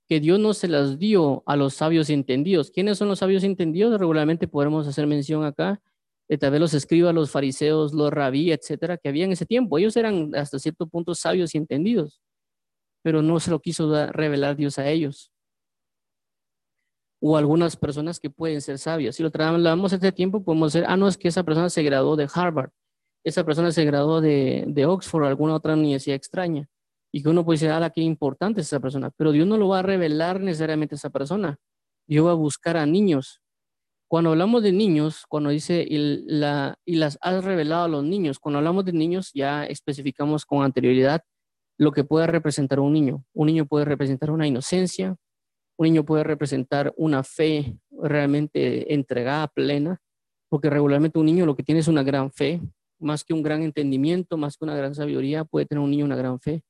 que 0.06 0.20
Dios 0.20 0.38
no 0.38 0.54
se 0.54 0.68
las 0.68 0.98
dio 0.98 1.42
a 1.46 1.56
los 1.56 1.74
sabios 1.74 2.10
entendidos. 2.10 2.70
¿Quiénes 2.70 2.98
son 2.98 3.08
los 3.08 3.20
sabios 3.20 3.42
entendidos? 3.44 3.98
Regularmente 3.98 4.46
podemos 4.46 4.86
hacer 4.86 5.06
mención 5.06 5.44
acá 5.44 5.80
de 6.28 6.38
tal 6.38 6.50
vez 6.50 6.60
los 6.60 6.74
escribas, 6.74 7.14
los 7.14 7.30
fariseos, 7.30 7.92
los 7.92 8.10
rabí, 8.10 8.50
etcétera, 8.50 8.96
que 8.96 9.08
había 9.08 9.24
en 9.24 9.32
ese 9.32 9.46
tiempo. 9.46 9.78
Ellos 9.78 9.96
eran 9.96 10.34
hasta 10.34 10.58
cierto 10.58 10.86
punto 10.86 11.14
sabios 11.14 11.54
y 11.54 11.58
entendidos, 11.58 12.20
pero 13.02 13.22
no 13.22 13.40
se 13.40 13.50
lo 13.50 13.60
quiso 13.60 14.06
revelar 14.12 14.56
Dios 14.56 14.78
a 14.78 14.88
ellos. 14.88 15.32
O 17.20 17.36
algunas 17.36 17.76
personas 17.76 18.20
que 18.20 18.30
pueden 18.30 18.60
ser 18.60 18.78
sabias. 18.78 19.16
Si 19.16 19.22
lo 19.22 19.30
trasladamos 19.30 19.92
a 19.92 19.96
este 19.96 20.12
tiempo, 20.12 20.44
podemos 20.44 20.72
decir, 20.72 20.86
ah, 20.88 20.96
no, 20.96 21.08
es 21.08 21.16
que 21.16 21.28
esa 21.28 21.42
persona 21.42 21.70
se 21.70 21.82
graduó 21.82 22.16
de 22.16 22.28
Harvard, 22.32 22.70
esa 23.24 23.44
persona 23.44 23.72
se 23.72 23.84
graduó 23.84 24.20
de, 24.20 24.64
de 24.68 24.86
Oxford 24.86 25.24
o 25.24 25.26
alguna 25.26 25.54
otra 25.54 25.72
universidad 25.72 26.16
extraña. 26.16 26.68
Y 27.10 27.22
que 27.22 27.28
uno 27.28 27.44
puede 27.44 27.56
decir, 27.56 27.70
ah, 27.70 27.90
qué 27.90 28.02
importante 28.02 28.60
es 28.60 28.66
esa 28.66 28.80
persona. 28.80 29.10
Pero 29.16 29.32
Dios 29.32 29.46
no 29.46 29.56
lo 29.56 29.68
va 29.68 29.78
a 29.78 29.82
revelar 29.82 30.40
necesariamente 30.40 30.94
a 30.94 30.96
esa 30.96 31.10
persona. 31.10 31.58
Dios 32.06 32.26
va 32.26 32.32
a 32.32 32.34
buscar 32.34 32.76
a 32.76 32.86
niños. 32.86 33.40
Cuando 34.08 34.30
hablamos 34.30 34.62
de 34.62 34.72
niños, 34.72 35.24
cuando 35.28 35.50
dice 35.50 35.84
y, 35.88 36.22
la, 36.26 36.78
y 36.84 36.96
las 36.96 37.18
has 37.22 37.44
revelado 37.44 37.84
a 37.84 37.88
los 37.88 38.04
niños, 38.04 38.38
cuando 38.38 38.58
hablamos 38.58 38.84
de 38.84 38.92
niños 38.92 39.30
ya 39.32 39.64
especificamos 39.64 40.44
con 40.44 40.62
anterioridad 40.62 41.22
lo 41.78 41.92
que 41.92 42.04
puede 42.04 42.26
representar 42.26 42.80
un 42.80 42.92
niño. 42.92 43.24
Un 43.32 43.46
niño 43.46 43.66
puede 43.66 43.84
representar 43.84 44.30
una 44.30 44.46
inocencia, 44.46 45.16
un 45.76 45.84
niño 45.84 46.04
puede 46.04 46.24
representar 46.24 46.92
una 46.96 47.22
fe 47.22 47.76
realmente 47.90 48.92
entregada, 48.92 49.48
plena, 49.48 50.00
porque 50.48 50.70
regularmente 50.70 51.18
un 51.18 51.26
niño 51.26 51.46
lo 51.46 51.56
que 51.56 51.62
tiene 51.62 51.80
es 51.80 51.88
una 51.88 52.02
gran 52.02 52.30
fe, 52.30 52.60
más 53.04 53.24
que 53.24 53.34
un 53.34 53.42
gran 53.42 53.62
entendimiento, 53.62 54.36
más 54.36 54.56
que 54.56 54.64
una 54.64 54.76
gran 54.76 54.94
sabiduría, 54.94 55.44
puede 55.44 55.66
tener 55.66 55.82
un 55.82 55.90
niño 55.90 56.04
una 56.04 56.16
gran 56.16 56.40
fe. 56.40 56.62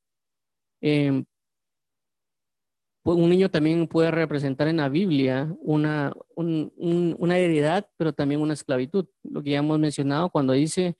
Pues, 3.04 3.18
un 3.18 3.28
niño 3.28 3.50
también 3.50 3.86
puede 3.86 4.10
representar 4.10 4.66
en 4.66 4.78
la 4.78 4.88
Biblia 4.88 5.54
una, 5.60 6.14
heredad, 7.36 7.86
pero 7.98 8.14
también 8.14 8.40
una 8.40 8.54
esclavitud. 8.54 9.06
Lo 9.22 9.42
que 9.42 9.50
ya 9.50 9.58
hemos 9.58 9.78
mencionado 9.78 10.30
cuando 10.30 10.54
dice 10.54 10.96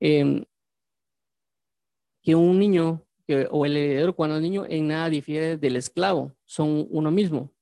em, 0.00 0.44
que 2.22 2.34
un 2.34 2.58
niño 2.58 3.04
o 3.50 3.66
el 3.66 3.76
heredero, 3.76 4.16
cuando 4.16 4.36
el 4.36 4.42
niño 4.42 4.64
en 4.68 4.88
nada 4.88 5.08
difiere 5.10 5.56
del 5.56 5.76
esclavo, 5.76 6.34
son 6.44 6.88
uno 6.90 7.10
mismo. 7.12 7.52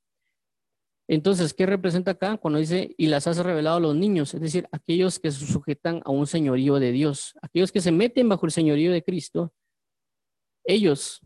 Entonces, 1.08 1.54
¿qué 1.54 1.66
representa 1.66 2.12
acá 2.12 2.36
cuando 2.36 2.58
dice, 2.58 2.94
y 2.96 3.06
las 3.06 3.26
has 3.26 3.38
revelado 3.38 3.76
a 3.76 3.80
los 3.80 3.94
niños? 3.94 4.34
Es 4.34 4.40
decir, 4.40 4.68
aquellos 4.72 5.20
que 5.20 5.30
se 5.30 5.46
sujetan 5.46 6.02
a 6.04 6.10
un 6.10 6.26
señorío 6.26 6.80
de 6.80 6.90
Dios, 6.90 7.34
aquellos 7.42 7.70
que 7.70 7.80
se 7.80 7.92
meten 7.92 8.28
bajo 8.28 8.46
el 8.46 8.52
señorío 8.52 8.90
de 8.90 9.04
Cristo, 9.04 9.52
ellos 10.64 11.20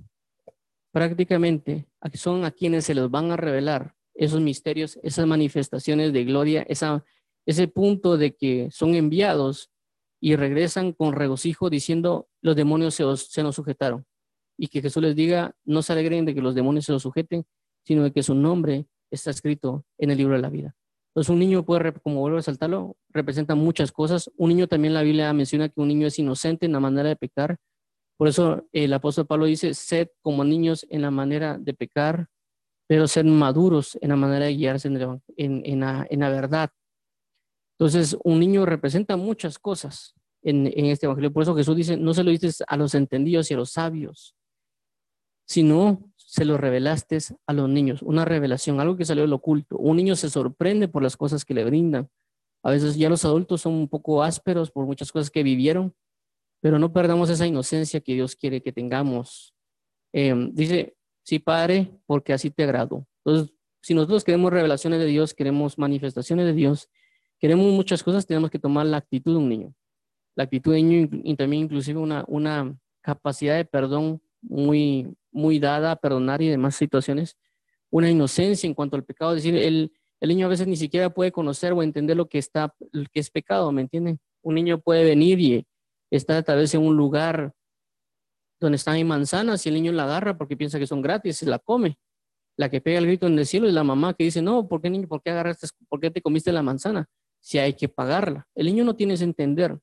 prácticamente 0.93 1.89
son 2.15 2.45
a 2.45 2.51
quienes 2.51 2.85
se 2.85 2.95
les 2.95 3.11
van 3.11 3.31
a 3.31 3.37
revelar 3.37 3.95
esos 4.15 4.41
misterios, 4.43 4.99
esas 5.03 5.27
manifestaciones 5.27 6.13
de 6.13 6.25
gloria, 6.25 6.63
esa, 6.69 7.03
ese 7.47 7.67
punto 7.69 8.19
de 8.19 8.37
que 8.37 8.69
son 8.71 8.95
enviados 8.95 9.71
y 10.21 10.37
regresan 10.37 10.93
con 10.93 11.15
regocijo 11.15 11.71
diciendo, 11.71 12.29
los 12.43 12.55
demonios 12.55 12.95
se, 12.95 13.05
se 13.17 13.43
nos 13.43 13.55
sujetaron. 13.55 14.05
Y 14.59 14.69
que 14.69 14.83
Jesús 14.83 15.03
les 15.03 15.17
diga, 15.17 15.55
no 15.65 15.81
se 15.81 15.95
alegren 15.95 16.27
de 16.27 16.35
que 16.35 16.43
los 16.43 16.55
demonios 16.55 16.85
se 16.85 16.93
los 16.93 17.03
sujeten, 17.03 17.47
sino 17.83 18.03
de 18.03 18.13
que 18.13 18.23
su 18.23 18.35
nombre 18.35 18.87
está 19.11 19.31
escrito 19.31 19.85
en 19.99 20.11
el 20.11 20.19
libro 20.19 20.35
de 20.35 20.43
la 20.43 20.51
vida. 20.51 20.75
Entonces 21.11 21.31
un 21.31 21.41
niño 21.41 21.65
puede, 21.65 21.93
como 21.93 22.21
vuelvo 22.21 22.39
a 22.39 22.43
saltarlo, 22.43 22.97
representa 23.09 23.57
muchas 23.57 23.91
cosas. 23.91 24.31
Un 24.37 24.51
niño 24.51 24.69
también 24.69 24.95
la 24.95 25.03
Biblia 25.03 25.33
menciona 25.33 25.69
que 25.69 25.81
un 25.81 25.89
niño 25.89 26.07
es 26.07 26.19
inocente 26.19 26.67
en 26.67 26.73
la 26.73 26.81
manera 26.81 27.09
de 27.09 27.17
pecar. 27.17 27.57
Por 28.17 28.29
eso 28.29 28.69
el 28.73 28.93
apóstol 28.93 29.27
Pablo 29.27 29.47
dice, 29.47 29.75
sed 29.75 30.09
como 30.23 30.45
niños 30.45 30.87
en 30.89 31.03
la 31.03 31.11
manera 31.11 31.59
de 31.59 31.75
pecar, 31.75 32.29
pero 32.87 33.09
ser 33.09 33.25
maduros 33.25 33.99
en 34.01 34.11
la 34.11 34.17
manera 34.17 34.47
de 34.47 34.55
guiarse 34.55 34.89
en, 34.89 35.21
en, 35.37 35.81
la, 35.81 36.29
verdad. 36.29 36.71
Entonces 37.79 38.17
un 38.23 38.39
niño 38.39 38.65
representa 38.65 39.17
muchas 39.17 39.59
cosas 39.59 40.15
en, 40.43 40.67
en 40.67 40.87
este 40.87 41.07
evangelio. 41.07 41.33
Por 41.33 41.43
eso 41.43 41.57
Jesús 41.57 41.77
dice, 41.77 41.97
no 41.97 42.15
se 42.15 42.23
lo 42.23 42.31
dices 42.31 42.63
a 42.69 42.77
los 42.77 42.95
entendidos 42.95 43.51
y 43.51 43.55
a 43.55 43.57
los 43.57 43.71
sabios, 43.71 44.37
sino 45.47 46.10
se 46.31 46.45
lo 46.45 46.57
revelaste 46.57 47.19
a 47.45 47.53
los 47.53 47.69
niños, 47.69 48.03
una 48.03 48.25
revelación, 48.25 48.79
algo 48.79 48.97
que 48.97 49.05
salió 49.05 49.25
del 49.25 49.33
oculto. 49.33 49.77
Un 49.77 49.97
niño 49.97 50.15
se 50.15 50.31
sorprende 50.31 50.87
por 50.87 51.03
las 51.03 51.17
cosas 51.17 51.45
que 51.45 51.55
le 51.55 51.65
brindan. 51.65 52.09
A 52.63 52.71
veces 52.71 52.95
ya 52.95 53.09
los 53.09 53.25
adultos 53.25 53.63
son 53.63 53.73
un 53.75 53.89
poco 53.89 54.23
ásperos 54.23 54.71
por 54.71 54.87
muchas 54.87 55.11
cosas 55.11 55.29
que 55.29 55.43
vivieron, 55.43 55.93
pero 56.61 56.79
no 56.79 56.93
perdamos 56.93 57.31
esa 57.31 57.49
inocencia 57.49 58.01
que 58.01 58.15
Dios 58.15 58.37
quiere 58.37 58.63
que 58.63 58.71
tengamos. 58.71 59.57
Em, 60.13 60.55
dice, 60.55 60.95
sí, 61.25 61.41
Padre, 61.41 61.91
porque 62.07 62.33
así 62.33 62.49
te 62.53 62.63
agrado. 62.63 63.09
Entonces, 63.25 63.53
si 63.83 63.95
nosotros 63.95 64.23
queremos 64.23 64.53
revelaciones 64.53 65.01
de 65.01 65.07
Dios, 65.07 65.35
queremos 65.35 65.79
manifestaciones 65.79 66.47
de 66.47 66.53
Dios, 66.53 66.89
queremos 67.41 67.73
muchas 67.73 68.05
cosas, 68.05 68.25
tenemos 68.25 68.53
que 68.53 68.61
tomar 68.61 68.87
la 68.87 68.99
actitud 68.99 69.33
de 69.33 69.39
un 69.39 69.49
niño. 69.49 69.75
La 70.37 70.45
actitud 70.45 70.75
de 70.75 70.81
niño 70.81 71.09
y 71.25 71.35
también 71.35 71.65
inclusive 71.65 71.99
una, 71.99 72.25
una 72.29 72.79
capacidad 73.01 73.57
de 73.57 73.65
perdón 73.65 74.23
muy, 74.43 75.13
muy 75.33 75.59
dada 75.59 75.93
a 75.93 75.97
perdonar 75.97 76.43
y 76.43 76.49
demás 76.49 76.77
situaciones, 76.77 77.37
una 77.91 78.11
inocencia 78.11 78.67
en 78.67 78.75
cuanto 78.75 78.97
al 78.97 79.05
pecado, 79.05 79.35
es 79.35 79.43
decir, 79.43 79.57
el, 79.57 79.93
el 80.21 80.29
niño 80.29 80.47
a 80.47 80.51
veces 80.51 80.67
ni 80.67 80.77
siquiera 80.77 81.11
puede 81.11 81.33
conocer 81.33 81.73
o 81.73 81.83
entender 81.83 82.17
lo 82.17 82.29
que 82.29 82.39
está, 82.39 82.75
que 83.13 83.21
es 83.21 83.31
pecado, 83.31 83.73
¿me 83.73 83.83
entienden? 83.83 84.21
Un 84.43 84.55
niño 84.55 84.81
puede 84.81 85.05
venir 85.05 85.41
y 85.41 85.67
está 86.11 86.43
tal 86.43 86.59
vez 86.59 86.75
en 86.75 86.83
un 86.83 86.97
lugar 86.97 87.53
donde 88.61 88.77
están 88.77 88.95
hay 88.95 89.05
manzanas 89.05 89.65
y 89.65 89.71
el 89.71 89.75
niño 89.75 89.93
la 89.93 90.05
agarra 90.05 90.37
porque 90.37 90.57
piensa 90.57 90.79
que 90.79 90.87
son 90.87 91.01
gratis, 91.01 91.39
se 91.39 91.47
la 91.47 91.59
come. 91.59 91.99
La 92.57 92.69
que 92.69 92.83
pega 92.83 92.99
el 92.99 93.07
grito 93.07 93.27
en 93.27 93.39
el 93.39 93.47
cielo 93.47 93.67
es 93.67 93.73
la 93.73 93.85
mamá 93.85 94.13
que 94.13 94.25
dice, 94.25 94.43
no, 94.43 94.69
¿por 94.69 94.83
qué 94.83 94.91
niño? 94.91 95.09
¿Por 95.09 95.23
qué 95.23 95.31
agarraste? 95.31 95.69
¿Por 95.89 95.99
qué 95.99 96.11
te 96.11 96.21
comiste 96.21 96.53
la 96.53 96.63
manzana? 96.63 97.09
Si 97.41 97.59
hay 97.59 97.73
que 97.73 97.89
pagarla. 97.89 98.47
El 98.55 98.67
niño 98.67 98.85
no 98.85 98.95
tiene 98.95 99.15
ese 99.15 99.25
entender, 99.25 99.79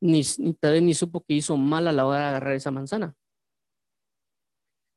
ni, 0.00 0.22
ni 0.38 0.54
tal 0.54 0.72
vez 0.74 0.82
ni 0.82 0.94
supo 0.94 1.24
que 1.24 1.34
hizo 1.34 1.56
mal 1.56 1.88
a 1.88 1.92
la 1.92 2.06
hora 2.06 2.20
de 2.20 2.26
agarrar 2.26 2.52
esa 2.54 2.70
manzana. 2.70 3.16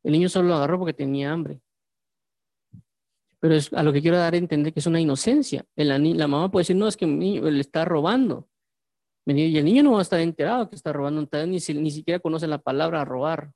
El 0.05 0.11
niño 0.11 0.29
solo 0.29 0.49
lo 0.49 0.55
agarró 0.55 0.77
porque 0.77 0.93
tenía 0.93 1.31
hambre. 1.31 1.59
Pero 3.39 3.55
es 3.55 3.73
a 3.73 3.81
lo 3.81 3.91
que 3.91 4.01
quiero 4.01 4.17
dar 4.17 4.35
a 4.35 4.37
entender 4.37 4.71
que 4.71 4.79
es 4.79 4.85
una 4.85 5.01
inocencia. 5.01 5.65
La, 5.75 5.97
la 5.97 6.27
mamá 6.27 6.51
puede 6.51 6.61
decir, 6.61 6.75
no, 6.75 6.87
es 6.87 6.95
que 6.95 7.07
mi 7.07 7.15
niño 7.15 7.49
le 7.49 7.59
está 7.59 7.85
robando. 7.85 8.47
Y 9.25 9.57
el 9.57 9.65
niño 9.65 9.81
no 9.81 9.93
va 9.93 9.99
a 9.99 10.01
estar 10.03 10.19
enterado 10.19 10.69
que 10.69 10.75
está 10.75 10.93
robando, 10.93 11.27
ni, 11.47 11.57
ni 11.57 11.91
siquiera 11.91 12.19
conoce 12.19 12.45
la 12.45 12.59
palabra 12.59 13.03
robar. 13.03 13.51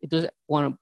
Entonces, 0.00 0.32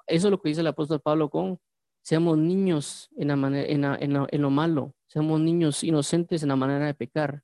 eso 0.06 0.28
es 0.28 0.30
lo 0.30 0.40
que 0.40 0.48
dice 0.48 0.62
el 0.62 0.68
apóstol 0.68 1.00
Pablo 1.00 1.28
con, 1.28 1.58
seamos 2.02 2.38
niños 2.38 3.10
en, 3.18 3.30
en, 3.30 4.42
lo 4.42 4.50
malo, 4.50 4.94
seamos 5.06 5.38
niños 5.38 5.84
inocentes 5.84 6.42
en 6.42 6.48
la 6.48 6.56
manera 6.56 6.86
de 6.86 6.94
pecar. 6.94 7.42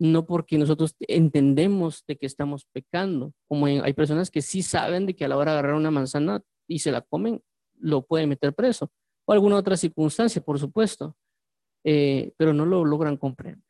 No 0.00 0.26
porque 0.26 0.58
nosotros 0.58 0.96
entendemos 0.98 2.02
de 2.08 2.16
que 2.16 2.26
estamos 2.26 2.66
pecando, 2.72 3.32
como 3.46 3.66
hay 3.66 3.92
personas 3.92 4.32
que 4.32 4.42
sí 4.42 4.62
saben 4.62 5.06
de 5.06 5.14
que 5.14 5.24
a 5.24 5.28
la 5.28 5.36
hora 5.36 5.52
de 5.52 5.58
agarrar 5.58 5.76
una 5.76 5.92
manzana 5.92 6.42
y 6.70 6.78
se 6.78 6.92
la 6.92 7.00
comen, 7.00 7.42
lo 7.78 8.02
pueden 8.02 8.28
meter 8.28 8.54
preso. 8.54 8.90
O 9.26 9.32
alguna 9.32 9.56
otra 9.56 9.76
circunstancia, 9.76 10.40
por 10.40 10.58
supuesto, 10.58 11.16
eh, 11.84 12.32
pero 12.36 12.54
no 12.54 12.64
lo 12.64 12.84
logran 12.84 13.16
comprender. 13.16 13.64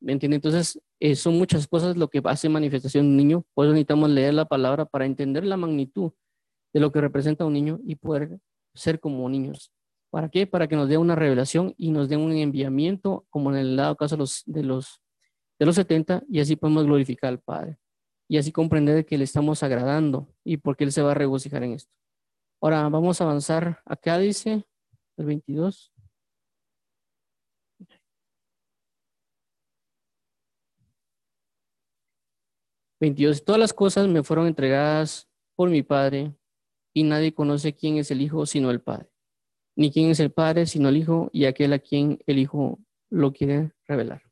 ¿Me 0.00 0.12
entienden? 0.12 0.36
Entonces, 0.36 0.80
eh, 1.00 1.16
son 1.16 1.38
muchas 1.38 1.66
cosas 1.66 1.96
lo 1.96 2.08
que 2.08 2.20
hace 2.24 2.48
manifestación 2.48 3.06
un 3.06 3.16
niño. 3.16 3.44
Por 3.54 3.66
eso 3.66 3.72
necesitamos 3.72 4.10
leer 4.10 4.34
la 4.34 4.44
palabra 4.44 4.84
para 4.84 5.06
entender 5.06 5.44
la 5.44 5.56
magnitud 5.56 6.12
de 6.74 6.80
lo 6.80 6.92
que 6.92 7.00
representa 7.00 7.44
un 7.44 7.52
niño 7.52 7.80
y 7.84 7.94
poder 7.94 8.38
ser 8.74 9.00
como 9.00 9.28
niños. 9.28 9.72
¿Para 10.10 10.28
qué? 10.28 10.46
Para 10.46 10.68
que 10.68 10.76
nos 10.76 10.88
dé 10.88 10.98
una 10.98 11.14
revelación 11.14 11.74
y 11.78 11.90
nos 11.90 12.08
dé 12.08 12.16
un 12.16 12.32
enviamiento, 12.32 13.24
como 13.30 13.50
en 13.50 13.58
el 13.58 13.76
dado 13.76 13.96
caso 13.96 14.16
de 14.16 14.20
los, 14.20 14.42
de 14.44 14.62
los, 14.62 15.00
de 15.58 15.66
los 15.66 15.74
70, 15.76 16.24
y 16.28 16.40
así 16.40 16.56
podemos 16.56 16.84
glorificar 16.84 17.28
al 17.28 17.40
Padre. 17.40 17.78
Y 18.28 18.36
así 18.36 18.52
comprender 18.52 19.06
que 19.06 19.16
le 19.16 19.24
estamos 19.24 19.62
agradando 19.62 20.28
y 20.44 20.58
porque 20.58 20.84
Él 20.84 20.92
se 20.92 21.02
va 21.02 21.12
a 21.12 21.14
regocijar 21.14 21.62
en 21.62 21.72
esto. 21.72 21.92
Ahora 22.62 22.88
vamos 22.88 23.20
a 23.20 23.24
avanzar. 23.24 23.82
Acá 23.84 24.18
dice 24.18 24.64
el 25.16 25.26
22. 25.26 25.92
Veintidós. 33.00 33.44
Todas 33.44 33.60
las 33.60 33.72
cosas 33.74 34.08
me 34.08 34.22
fueron 34.22 34.46
entregadas 34.46 35.28
por 35.56 35.68
mi 35.68 35.82
Padre 35.82 36.34
y 36.94 37.02
nadie 37.02 37.34
conoce 37.34 37.74
quién 37.74 37.98
es 37.98 38.10
el 38.10 38.22
Hijo 38.22 38.46
sino 38.46 38.70
el 38.70 38.80
Padre 38.80 39.12
ni 39.76 39.90
quién 39.90 40.10
es 40.10 40.20
el 40.20 40.30
Padre, 40.30 40.66
sino 40.66 40.88
el 40.88 40.96
Hijo 40.96 41.30
y 41.32 41.46
aquel 41.46 41.72
a 41.72 41.78
quien 41.78 42.18
el 42.26 42.38
Hijo 42.38 42.78
lo 43.10 43.32
quiere 43.32 43.72
revelar. 43.86 44.22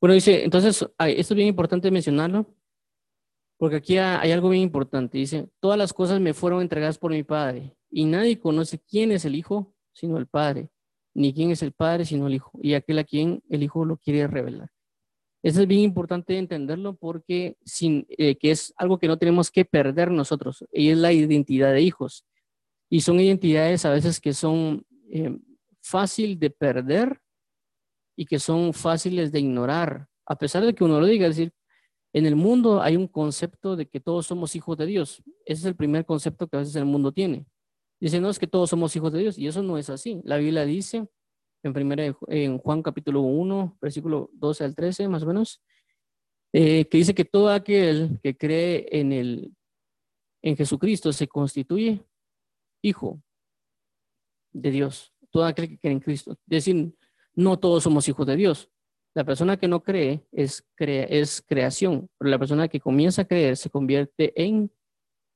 Bueno, 0.00 0.14
dice, 0.14 0.44
entonces, 0.44 0.86
esto 0.98 1.34
es 1.34 1.34
bien 1.34 1.48
importante 1.48 1.90
mencionarlo, 1.90 2.46
porque 3.60 3.76
aquí 3.76 3.98
hay 3.98 4.32
algo 4.32 4.48
bien 4.48 4.62
importante. 4.62 5.18
Dice, 5.18 5.50
todas 5.60 5.76
las 5.76 5.92
cosas 5.92 6.18
me 6.18 6.32
fueron 6.32 6.62
entregadas 6.62 6.96
por 6.96 7.12
mi 7.12 7.22
Padre, 7.22 7.76
y 7.90 8.06
nadie 8.06 8.40
conoce 8.40 8.78
quién 8.78 9.12
es 9.12 9.26
el 9.26 9.34
Hijo, 9.34 9.74
sino 9.92 10.16
el 10.16 10.26
Padre, 10.26 10.70
ni 11.12 11.34
quién 11.34 11.50
es 11.50 11.62
el 11.62 11.72
Padre, 11.72 12.06
sino 12.06 12.26
el 12.26 12.36
Hijo, 12.36 12.58
y 12.62 12.72
aquel 12.72 13.00
a 13.00 13.04
quien 13.04 13.42
el 13.50 13.62
Hijo 13.62 13.84
lo 13.84 13.98
quiere 13.98 14.26
revelar. 14.26 14.70
Eso 15.42 15.60
es 15.60 15.68
bien 15.68 15.82
importante 15.82 16.38
entenderlo 16.38 16.96
porque 16.96 17.58
sin, 17.62 18.06
eh, 18.08 18.36
que 18.36 18.50
es 18.50 18.72
algo 18.78 18.98
que 18.98 19.08
no 19.08 19.18
tenemos 19.18 19.50
que 19.50 19.66
perder 19.66 20.10
nosotros, 20.10 20.64
y 20.72 20.88
es 20.88 20.96
la 20.96 21.12
identidad 21.12 21.74
de 21.74 21.82
hijos. 21.82 22.24
Y 22.88 23.02
son 23.02 23.20
identidades 23.20 23.84
a 23.84 23.90
veces 23.90 24.22
que 24.22 24.32
son 24.32 24.86
eh, 25.12 25.36
fácil 25.82 26.38
de 26.38 26.48
perder 26.48 27.20
y 28.16 28.24
que 28.24 28.38
son 28.38 28.72
fáciles 28.72 29.32
de 29.32 29.40
ignorar, 29.40 30.08
a 30.24 30.36
pesar 30.36 30.64
de 30.64 30.74
que 30.74 30.82
uno 30.82 30.98
lo 30.98 31.04
diga, 31.04 31.28
decir, 31.28 31.52
en 32.12 32.26
el 32.26 32.36
mundo 32.36 32.82
hay 32.82 32.96
un 32.96 33.06
concepto 33.06 33.76
de 33.76 33.86
que 33.86 34.00
todos 34.00 34.26
somos 34.26 34.56
hijos 34.56 34.76
de 34.76 34.86
Dios. 34.86 35.22
Ese 35.44 35.60
es 35.60 35.64
el 35.64 35.76
primer 35.76 36.04
concepto 36.04 36.48
que 36.48 36.56
a 36.56 36.60
veces 36.60 36.74
el 36.76 36.84
mundo 36.84 37.12
tiene. 37.12 37.46
Dice, 38.00 38.20
no, 38.20 38.30
es 38.30 38.38
que 38.38 38.46
todos 38.46 38.70
somos 38.70 38.96
hijos 38.96 39.12
de 39.12 39.20
Dios, 39.20 39.38
y 39.38 39.46
eso 39.46 39.62
no 39.62 39.76
es 39.76 39.90
así. 39.90 40.20
La 40.24 40.38
Biblia 40.38 40.64
dice, 40.64 41.06
en, 41.62 41.72
primera, 41.72 42.16
Juan 42.62 42.82
capítulo 42.82 43.20
1, 43.20 43.78
versículo 43.80 44.30
12 44.32 44.64
al 44.64 44.74
13, 44.74 45.08
más 45.08 45.22
o 45.22 45.26
menos, 45.26 45.62
eh, 46.52 46.86
que 46.86 46.98
dice 46.98 47.14
que 47.14 47.26
todo 47.26 47.50
aquel 47.50 48.18
que 48.22 48.36
cree 48.36 48.88
en, 48.90 49.12
el, 49.12 49.54
en 50.42 50.56
Jesucristo 50.56 51.12
se 51.12 51.28
constituye 51.28 52.02
hijo 52.82 53.22
de 54.52 54.70
Dios, 54.70 55.12
todo 55.30 55.44
aquel 55.44 55.68
que 55.68 55.78
cree 55.78 55.92
en 55.92 56.00
Cristo. 56.00 56.32
Es 56.32 56.38
decir, 56.64 56.94
no 57.34 57.58
todos 57.58 57.82
somos 57.84 58.08
hijos 58.08 58.26
de 58.26 58.36
Dios. 58.36 58.69
La 59.14 59.24
persona 59.24 59.56
que 59.56 59.68
no 59.68 59.82
cree 59.82 60.24
es, 60.30 60.64
es 60.78 61.42
creación, 61.46 62.08
pero 62.18 62.30
la 62.30 62.38
persona 62.38 62.68
que 62.68 62.80
comienza 62.80 63.22
a 63.22 63.24
creer 63.24 63.56
se 63.56 63.70
convierte 63.70 64.32
en 64.40 64.70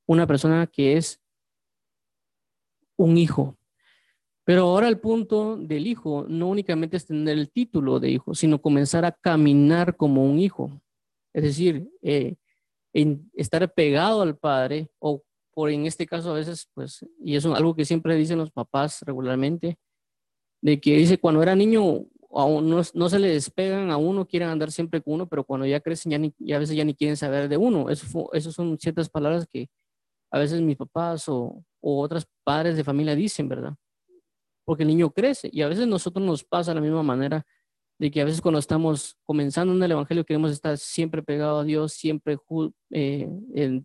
una 0.06 0.26
persona 0.26 0.66
que 0.66 0.96
es 0.96 1.20
un 2.96 3.18
hijo. 3.18 3.56
Pero 4.44 4.62
ahora 4.62 4.88
el 4.88 5.00
punto 5.00 5.56
del 5.56 5.86
hijo 5.86 6.26
no 6.28 6.48
únicamente 6.48 6.96
es 6.96 7.06
tener 7.06 7.36
el 7.36 7.50
título 7.50 7.98
de 7.98 8.10
hijo, 8.10 8.34
sino 8.34 8.60
comenzar 8.60 9.04
a 9.04 9.12
caminar 9.12 9.96
como 9.96 10.24
un 10.24 10.38
hijo. 10.38 10.70
Es 11.32 11.42
decir, 11.42 11.88
eh, 12.02 12.36
estar 13.32 13.72
pegado 13.72 14.22
al 14.22 14.36
Padre 14.36 14.88
o 14.98 15.22
por 15.52 15.70
en 15.70 15.86
este 15.86 16.06
caso 16.06 16.30
a 16.30 16.34
veces, 16.34 16.68
pues, 16.74 17.06
y 17.20 17.36
eso 17.36 17.52
es 17.52 17.58
algo 17.58 17.74
que 17.74 17.84
siempre 17.84 18.16
dicen 18.16 18.38
los 18.38 18.50
papás 18.50 19.02
regularmente, 19.02 19.78
de 20.60 20.80
que 20.80 20.96
dice 20.96 21.18
cuando 21.18 21.42
era 21.42 21.54
niño 21.54 22.06
no, 22.34 22.82
no, 22.94 23.08
se 23.08 23.18
le 23.18 23.28
despegan 23.28 23.90
a 23.90 23.96
uno, 23.96 24.26
quieren 24.26 24.48
andar 24.48 24.72
siempre 24.72 25.00
con 25.00 25.14
uno, 25.14 25.28
pero 25.28 25.44
cuando 25.44 25.66
ya 25.66 25.80
crecen 25.80 26.12
ya, 26.12 26.18
ni, 26.18 26.34
a 26.52 26.58
veces 26.58 26.76
ya 26.76 26.84
ni 26.84 26.94
quieren 26.94 27.16
saber 27.16 27.48
de 27.48 27.56
uno. 27.56 27.88
Eso, 27.90 28.30
eso 28.32 28.52
son 28.52 28.78
ciertas 28.78 29.08
palabras 29.08 29.46
que 29.50 29.68
a 30.32 30.38
veces 30.38 30.60
mis 30.60 30.76
papás 30.76 31.28
o, 31.28 31.64
o 31.80 32.00
otros 32.00 32.26
padres 32.42 32.76
de 32.76 32.84
familia 32.84 33.14
dicen, 33.14 33.48
¿verdad? 33.48 33.74
Porque 34.64 34.82
el 34.82 34.88
niño 34.88 35.10
crece 35.10 35.48
y 35.52 35.62
a 35.62 35.68
veces 35.68 35.86
nosotros 35.86 36.24
nos 36.24 36.42
pasa 36.42 36.72
de 36.72 36.76
la 36.76 36.80
misma 36.80 37.02
manera 37.02 37.46
de 37.98 38.10
que 38.10 38.20
a 38.20 38.24
veces 38.24 38.40
cuando 38.40 38.58
estamos 38.58 39.16
comenzando 39.24 39.72
en 39.72 39.82
el 39.82 39.92
Evangelio 39.92 40.24
queremos 40.24 40.50
estar 40.50 40.76
siempre 40.78 41.22
pegado 41.22 41.60
a 41.60 41.64
Dios, 41.64 41.92
siempre 41.92 42.38
eh, 42.90 43.28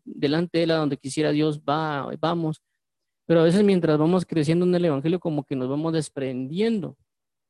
delante 0.04 0.58
de 0.58 0.64
Él, 0.64 0.72
a 0.72 0.78
donde 0.78 0.98
quisiera 0.98 1.32
Dios, 1.32 1.62
va, 1.62 2.10
vamos. 2.20 2.64
Pero 3.28 3.42
a 3.42 3.44
veces 3.44 3.64
mientras 3.64 4.00
vamos 4.00 4.26
creciendo 4.26 4.66
en 4.66 4.74
el 4.74 4.86
Evangelio 4.86 5.20
como 5.20 5.44
que 5.44 5.56
nos 5.56 5.70
vamos 5.70 5.94
desprendiendo 5.94 6.98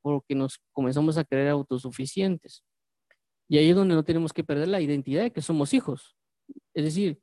porque 0.02 0.36
nos 0.36 0.60
comenzamos 0.72 1.18
a 1.18 1.24
creer 1.24 1.50
autosuficientes. 1.50 2.64
Y 3.48 3.58
ahí 3.58 3.70
es 3.70 3.76
donde 3.76 3.96
no 3.96 4.04
tenemos 4.04 4.32
que 4.34 4.44
perder 4.44 4.68
la 4.68 4.82
identidad 4.82 5.24
de 5.24 5.32
que 5.32 5.42
somos 5.42 5.74
hijos. 5.74 6.16
Es 6.74 6.84
decir, 6.84 7.20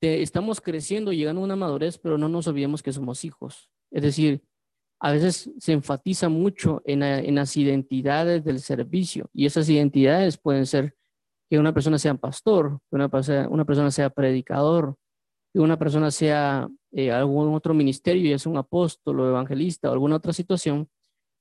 estamos 0.00 0.60
creciendo, 0.60 1.12
llegando 1.12 1.40
a 1.40 1.44
una 1.44 1.56
madurez, 1.56 1.98
pero 1.98 2.18
no 2.18 2.28
nos 2.28 2.46
olvidemos 2.46 2.82
que 2.82 2.92
somos 2.92 3.24
hijos. 3.24 3.70
Es 3.90 4.02
decir, 4.02 4.42
a 5.00 5.12
veces 5.12 5.50
se 5.58 5.72
enfatiza 5.72 6.28
mucho 6.28 6.82
en, 6.84 7.34
las 7.34 7.56
identidades 7.56 8.44
del 8.44 8.60
servicio 8.60 9.28
y 9.32 9.46
esas 9.46 9.68
identidades 9.68 10.38
pueden 10.38 10.66
ser 10.66 10.94
que 11.50 11.58
una 11.58 11.74
persona 11.74 11.98
sea 11.98 12.14
pastor, 12.14 12.80
que 12.90 12.96
una, 12.96 13.10
una 13.48 13.64
persona 13.64 13.90
sea 13.90 14.10
predicador, 14.10 14.96
que 15.52 15.60
una 15.60 15.78
persona 15.78 16.10
sea 16.10 16.68
eh, 16.92 17.12
algún 17.12 17.54
otro 17.54 17.74
ministerio, 17.74 18.30
ya 18.30 18.38
sea 18.38 18.50
un 18.50 18.58
apóstol 18.58 19.20
o 19.20 19.28
evangelista 19.28 19.88
o 19.88 19.92
alguna 19.92 20.16
otra 20.16 20.32
situación. 20.32 20.88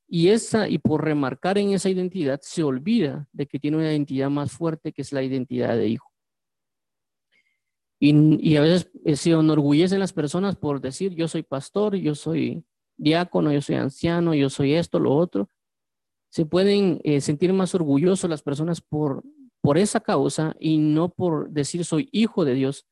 Y 0.08 0.30
esa, 0.30 0.68
y 0.70 0.78
por 0.78 1.04
remarcar 1.04 1.58
en 1.58 1.72
esa 1.72 1.90
identidad, 1.90 2.40
se 2.42 2.64
olvida 2.64 3.28
de 3.32 3.48
que 3.48 3.60
tiene 3.60 3.78
una 3.78 3.92
identidad 3.92 4.30
más 4.30 4.52
fuerte 4.52 4.92
que 4.92 5.02
es 5.02 5.12
la 5.12 5.24
identidad 5.24 5.76
de 5.76 5.88
hijo. 5.88 6.12
Y, 8.00 8.38
y 8.46 8.58
a 8.58 8.62
veces 8.62 8.92
eh, 9.06 9.16
se 9.16 9.32
enorgullecen 9.32 10.00
las 10.00 10.14
personas 10.14 10.56
por 10.56 10.82
decir, 10.82 11.16
yo 11.16 11.28
soy 11.28 11.44
pastor, 11.44 11.96
yo 11.96 12.16
soy 12.16 12.66
diácono, 12.98 13.52
yo 13.52 13.62
soy 13.62 13.76
anciano, 13.76 14.34
yo 14.34 14.50
soy 14.50 14.74
esto, 14.74 15.00
lo 15.00 15.16
otro. 15.16 15.50
Se 16.30 16.46
pueden 16.46 17.00
eh, 17.04 17.22
sentir 17.22 17.54
más 17.54 17.76
orgullosos 17.76 18.30
las 18.30 18.42
personas 18.42 18.82
por, 18.82 19.24
por 19.62 19.78
esa 19.78 20.00
causa 20.00 20.56
y 20.60 20.78
no 20.78 21.10
por 21.10 21.50
decir 21.50 21.86
soy 21.86 22.10
hijo 22.12 22.44
de 22.46 22.56
Dios. 22.56 22.86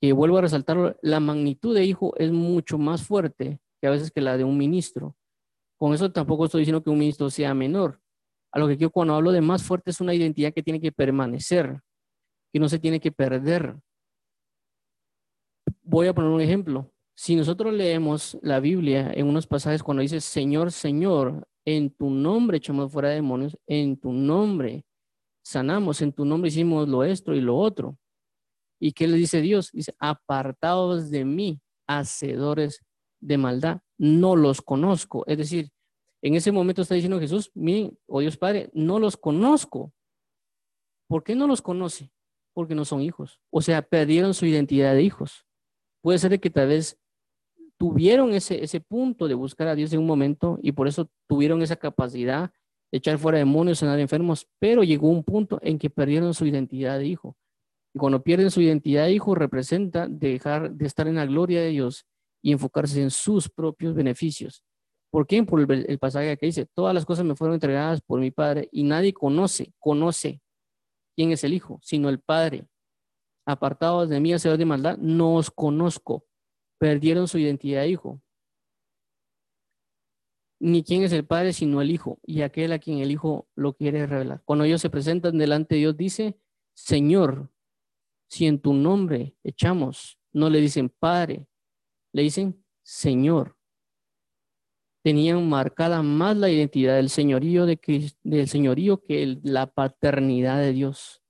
Que 0.00 0.12
vuelvo 0.12 0.38
a 0.38 0.42
resaltar, 0.42 0.98
la 1.02 1.20
magnitud 1.20 1.74
de 1.74 1.84
hijo 1.84 2.14
es 2.16 2.30
mucho 2.30 2.78
más 2.78 3.02
fuerte 3.02 3.58
que 3.80 3.86
a 3.86 3.90
veces 3.90 4.10
que 4.10 4.20
la 4.20 4.36
de 4.36 4.44
un 4.44 4.58
ministro. 4.58 5.16
Con 5.84 5.92
eso 5.92 6.10
tampoco 6.10 6.46
estoy 6.46 6.60
diciendo 6.62 6.82
que 6.82 6.88
un 6.88 6.98
ministro 6.98 7.28
sea 7.28 7.52
menor. 7.52 8.00
A 8.50 8.58
lo 8.58 8.66
que 8.66 8.78
quiero 8.78 8.90
cuando 8.90 9.12
hablo 9.12 9.32
de 9.32 9.42
más 9.42 9.62
fuerte 9.62 9.90
es 9.90 10.00
una 10.00 10.14
identidad 10.14 10.50
que 10.50 10.62
tiene 10.62 10.80
que 10.80 10.90
permanecer, 10.90 11.78
que 12.50 12.58
no 12.58 12.70
se 12.70 12.78
tiene 12.78 13.00
que 13.00 13.12
perder. 13.12 13.76
Voy 15.82 16.06
a 16.06 16.14
poner 16.14 16.30
un 16.30 16.40
ejemplo. 16.40 16.90
Si 17.14 17.36
nosotros 17.36 17.74
leemos 17.74 18.38
la 18.40 18.60
Biblia 18.60 19.12
en 19.12 19.26
unos 19.26 19.46
pasajes 19.46 19.82
cuando 19.82 20.00
dice, 20.00 20.22
Señor, 20.22 20.72
Señor, 20.72 21.46
en 21.66 21.90
tu 21.90 22.08
nombre 22.08 22.56
echamos 22.56 22.90
fuera 22.90 23.10
demonios, 23.10 23.54
en 23.66 23.98
tu 23.98 24.10
nombre 24.10 24.86
sanamos, 25.44 26.00
en 26.00 26.14
tu 26.14 26.24
nombre 26.24 26.48
hicimos 26.48 26.88
lo 26.88 27.04
esto 27.04 27.34
y 27.34 27.42
lo 27.42 27.58
otro. 27.58 27.98
¿Y 28.80 28.92
qué 28.92 29.06
le 29.06 29.18
dice 29.18 29.42
Dios? 29.42 29.70
Dice, 29.70 29.94
apartados 29.98 31.10
de 31.10 31.26
mí, 31.26 31.60
hacedores 31.86 32.80
de 33.20 33.36
maldad, 33.36 33.82
no 33.98 34.34
los 34.34 34.62
conozco. 34.62 35.24
Es 35.26 35.36
decir, 35.36 35.73
en 36.24 36.34
ese 36.34 36.50
momento 36.52 36.80
está 36.80 36.94
diciendo 36.94 37.20
Jesús, 37.20 37.50
miren, 37.54 37.98
oh 38.06 38.20
Dios 38.20 38.38
Padre, 38.38 38.70
no 38.72 38.98
los 38.98 39.14
conozco. 39.14 39.92
¿Por 41.06 41.22
qué 41.22 41.34
no 41.34 41.46
los 41.46 41.60
conoce? 41.60 42.10
Porque 42.54 42.74
no 42.74 42.86
son 42.86 43.02
hijos. 43.02 43.42
O 43.50 43.60
sea, 43.60 43.82
perdieron 43.82 44.32
su 44.32 44.46
identidad 44.46 44.94
de 44.94 45.02
hijos. 45.02 45.44
Puede 46.02 46.18
ser 46.18 46.40
que 46.40 46.48
tal 46.48 46.68
vez 46.68 46.98
tuvieron 47.76 48.32
ese, 48.32 48.64
ese 48.64 48.80
punto 48.80 49.28
de 49.28 49.34
buscar 49.34 49.68
a 49.68 49.74
Dios 49.74 49.92
en 49.92 50.00
un 50.00 50.06
momento 50.06 50.58
y 50.62 50.72
por 50.72 50.88
eso 50.88 51.10
tuvieron 51.28 51.60
esa 51.60 51.76
capacidad 51.76 52.50
de 52.90 52.98
echar 52.98 53.18
fuera 53.18 53.36
demonios, 53.36 53.80
sanar 53.80 54.00
enfermos, 54.00 54.48
pero 54.58 54.82
llegó 54.82 55.10
un 55.10 55.24
punto 55.24 55.58
en 55.60 55.78
que 55.78 55.90
perdieron 55.90 56.32
su 56.32 56.46
identidad 56.46 56.98
de 56.98 57.06
hijo. 57.06 57.36
Y 57.92 57.98
cuando 57.98 58.22
pierden 58.22 58.50
su 58.50 58.62
identidad 58.62 59.04
de 59.04 59.12
hijo, 59.12 59.34
representa 59.34 60.08
dejar 60.08 60.72
de 60.72 60.86
estar 60.86 61.06
en 61.06 61.16
la 61.16 61.26
gloria 61.26 61.60
de 61.60 61.68
Dios 61.68 62.06
y 62.42 62.52
enfocarse 62.52 63.02
en 63.02 63.10
sus 63.10 63.50
propios 63.50 63.94
beneficios. 63.94 64.64
¿Por 65.14 65.28
qué? 65.28 65.44
Por 65.44 65.60
el, 65.60 65.98
pasaje 66.00 66.36
que 66.36 66.46
dice, 66.46 66.66
todas 66.74 66.92
las 66.92 67.06
cosas 67.06 67.24
me 67.24 67.36
fueron 67.36 67.54
entregadas 67.54 68.00
por 68.00 68.18
mi 68.18 68.32
Padre 68.32 68.68
y 68.72 68.82
nadie 68.82 69.14
conoce, 69.14 69.72
conoce 69.78 70.40
quién 71.14 71.30
es 71.30 71.44
el 71.44 71.52
Hijo, 71.52 71.78
sino 71.84 72.08
el 72.08 72.18
Padre. 72.18 72.66
Apartados 73.46 74.08
de 74.08 74.18
mí, 74.18 74.32
hacedores 74.32 74.58
de 74.58 74.64
maldad, 74.64 74.98
no 74.98 75.36
os 75.36 75.52
conozco 75.52 76.26
perdieron 76.78 77.28
su 77.28 77.38
identidad 77.38 77.82
de 77.82 77.90
hijo. 77.90 78.20
Ni 80.58 80.82
quién 80.82 81.04
es 81.04 81.12
el 81.12 81.24
padre, 81.24 81.52
sino 81.52 81.80
el 81.80 81.92
hijo, 81.92 82.18
y 82.26 82.42
aquel 82.42 82.72
a 82.72 82.80
quien 82.80 82.98
el 82.98 83.12
hijo 83.12 83.46
lo 83.54 83.74
quiere 83.74 84.08
revelar. 84.08 84.42
Cuando 84.44 84.64
ellos 84.64 84.80
se 84.80 84.90
presentan 84.90 85.38
delante 85.38 85.76
de 85.76 85.82
Dios, 85.82 85.96
dice, 85.96 86.40
Señor, 86.74 87.52
si 88.28 88.46
en 88.46 88.60
tu 88.60 88.74
nombre 88.74 89.36
echamos, 89.44 90.18
no 90.32 90.50
le 90.50 90.60
dicen 90.60 90.88
Padre, 90.88 91.46
le 92.12 92.22
dicen 92.22 92.64
Señor. 92.82 93.56
Tenían 95.04 95.46
marcada 95.48 96.02
más 96.02 96.34
la 96.36 96.48
identidad 96.48 96.96
del 96.96 97.10
señorío, 97.10 97.66
de, 97.66 97.78
del 98.22 98.48
señorío 98.48 99.02
que 99.02 99.38
la 99.42 99.66
paternidad 99.66 100.58
de 100.60 100.72
Dios. 100.72 101.22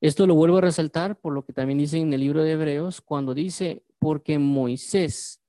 Esto 0.00 0.26
lo 0.26 0.34
vuelvo 0.34 0.56
a 0.56 0.62
resaltar 0.62 1.20
por 1.20 1.34
lo 1.34 1.44
que 1.44 1.52
también 1.52 1.78
dice 1.78 1.98
en 1.98 2.12
el 2.14 2.20
libro 2.20 2.42
de 2.42 2.52
Hebreos, 2.52 3.02
cuando 3.02 3.34
dice, 3.34 3.84
porque 3.98 4.38
Moisés 4.38 5.42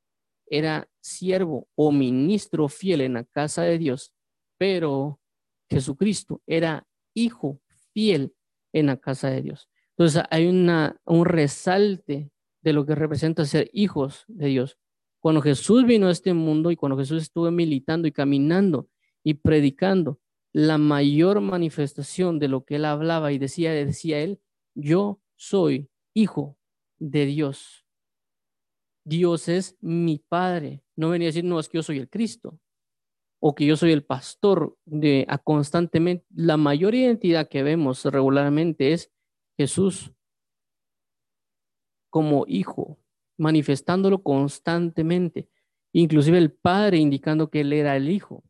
era 0.47 0.89
siervo 0.99 1.69
o 1.75 1.93
ministro 1.93 2.67
fiel 2.67 3.01
en 3.01 3.13
la 3.13 3.23
casa 3.23 3.61
de 3.61 3.77
Dios, 3.77 4.11
pero 4.57 5.21
Jesucristo 5.69 6.41
era 6.45 6.85
hijo 7.13 7.61
fiel 7.93 8.33
en 8.73 8.87
la 8.87 8.97
casa 8.97 9.29
de 9.29 9.43
Dios. 9.43 9.69
Entonces 9.91 10.23
hay 10.29 10.47
un 10.47 11.25
resalte 11.25 12.31
de 12.61 12.73
lo 12.73 12.85
que 12.85 12.95
representa 12.95 13.45
ser 13.45 13.69
hijos 13.71 14.25
de 14.27 14.47
Dios. 14.47 14.77
Cuando 15.19 15.41
Jesús 15.41 15.85
vino 15.85 16.07
a 16.07 16.11
este 16.11 16.33
mundo 16.33 16.71
y 16.71 16.75
cuando 16.75 16.97
Jesús 16.97 17.23
estuvo 17.23 17.49
militando 17.51 18.07
y 18.07 18.11
caminando 18.11 18.87
y 19.23 19.35
predicando, 19.35 20.19
la 20.51 20.77
mayor 20.77 21.41
manifestación 21.41 22.39
de 22.39 22.47
lo 22.47 22.65
que 22.65 22.75
él 22.75 22.85
hablaba 22.85 23.31
y 23.31 23.37
decía, 23.37 23.71
decía 23.71 24.19
él, 24.19 24.39
yo 24.73 25.19
soy 25.35 25.89
hijo 26.13 26.57
de 26.97 27.25
Dios. 27.25 27.85
Dios 29.03 29.47
es 29.47 29.77
mi 29.81 30.19
padre. 30.19 30.83
No 30.95 31.09
venía 31.09 31.27
a 31.27 31.29
decir, 31.29 31.43
no, 31.43 31.59
es 31.59 31.69
que 31.69 31.77
yo 31.77 31.83
soy 31.83 31.97
el 31.99 32.09
Cristo 32.09 32.59
o 33.39 33.55
que 33.55 33.65
yo 33.65 33.77
soy 33.77 33.91
el 33.91 34.03
pastor 34.03 34.77
de 34.85 35.25
a 35.29 35.37
constantemente. 35.37 36.25
La 36.33 36.57
mayor 36.57 36.95
identidad 36.95 37.47
que 37.47 37.63
vemos 37.63 38.03
regularmente 38.05 38.93
es 38.93 39.11
Jesús 39.57 40.11
como 42.09 42.45
hijo, 42.47 42.97
manifestándolo 43.39 44.21
constantemente. 44.21 45.49
Inclusive 45.93 46.37
el 46.37 46.51
Padre 46.51 46.97
indicando 46.97 47.49
que 47.49 47.61
él 47.61 47.73
era 47.73 47.95
el 47.95 48.09
hijo. 48.09 48.43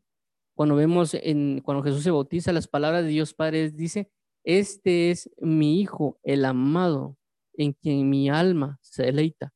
Cuando 0.54 0.74
vemos 0.74 1.14
en 1.14 1.62
cuando 1.64 1.82
Jesús 1.82 2.02
se 2.02 2.10
bautiza, 2.10 2.52
las 2.52 2.68
palabras 2.68 3.04
de 3.04 3.10
Dios 3.10 3.32
Padre 3.32 3.70
dice, 3.70 4.10
"Este 4.44 5.10
es 5.10 5.30
mi 5.38 5.80
hijo, 5.80 6.18
el 6.22 6.44
amado, 6.44 7.16
en 7.54 7.72
quien 7.72 8.10
mi 8.10 8.28
alma 8.28 8.78
se 8.82 9.04
deleita." 9.04 9.54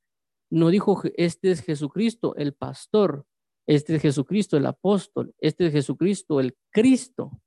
No 0.50 0.70
dijo, 0.70 1.02
"Este 1.16 1.50
es 1.50 1.60
Jesucristo, 1.60 2.34
el 2.36 2.54
pastor." 2.54 3.26
Este 3.66 3.96
es 3.96 4.02
Jesucristo, 4.02 4.56
el 4.56 4.66
apóstol. 4.66 5.34
Este 5.38 5.66
es 5.66 5.72
Jesucristo, 5.72 6.40
el 6.40 6.56
Cristo. 6.70 7.40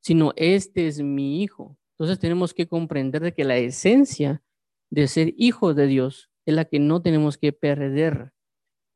Sino 0.00 0.32
este 0.36 0.86
es 0.86 1.02
mi 1.02 1.42
hijo. 1.42 1.76
Entonces 1.94 2.18
tenemos 2.20 2.54
que 2.54 2.68
comprender 2.68 3.22
de 3.22 3.34
que 3.34 3.44
la 3.44 3.56
esencia 3.56 4.42
de 4.90 5.08
ser 5.08 5.34
hijos 5.36 5.74
de 5.74 5.86
Dios 5.86 6.30
es 6.48 6.54
la 6.54 6.64
que 6.64 6.78
no 6.78 7.02
tenemos 7.02 7.38
que 7.38 7.52
perder. 7.52 8.32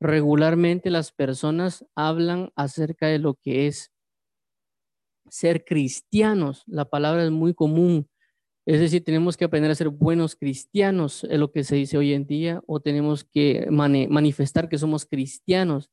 Regularmente 0.01 0.91
las 0.91 1.12
personas 1.12 1.85
hablan 1.95 2.51
acerca 2.57 3.07
de 3.07 3.19
lo 3.19 3.35
que 3.35 3.67
es 3.67 3.93
ser 5.29 5.65
cristianos. 5.65 6.65
La 6.67 6.87
palabra 6.87 7.25
es 7.25 7.31
muy 7.31 7.55
común 7.55 8.09
es 8.65 8.79
decir, 8.79 9.03
tenemos 9.03 9.37
que 9.37 9.45
aprender 9.45 9.71
a 9.73 9.75
ser 9.75 9.88
buenos 9.88 10.37
cristianos, 10.37 11.25
es 11.25 11.38
lo 11.38 11.51
que 11.51 11.65
se 11.65 11.75
dice 11.75 11.99
hoy 11.99 12.12
en 12.12 12.27
día, 12.27 12.62
o 12.67 12.81
tenemos 12.81 13.25
que 13.25 13.67
manifestar 13.71 14.69
que 14.69 14.79
somos 14.79 15.05
cristianos. 15.05 15.91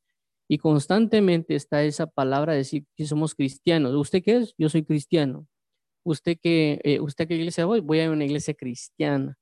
Y 0.48 0.58
constantemente 0.58 1.54
está 1.56 1.82
esa 1.84 2.06
palabra 2.06 2.52
de 2.52 2.58
decir 2.58 2.84
que 2.96 3.06
somos 3.06 3.34
cristianos. 3.34 3.94
¿Usted 3.94 4.22
qué 4.22 4.36
es? 4.38 4.54
Yo 4.58 4.68
soy 4.68 4.84
cristiano. 4.84 5.46
¿Usted 6.04 6.38
qué, 6.40 6.80
eh, 6.84 7.00
usted 7.00 7.28
qué 7.28 7.36
iglesia 7.36 7.66
voy? 7.66 7.80
Voy 7.80 8.00
a 8.00 8.10
una 8.10 8.24
iglesia 8.24 8.54
cristiana. 8.54 9.36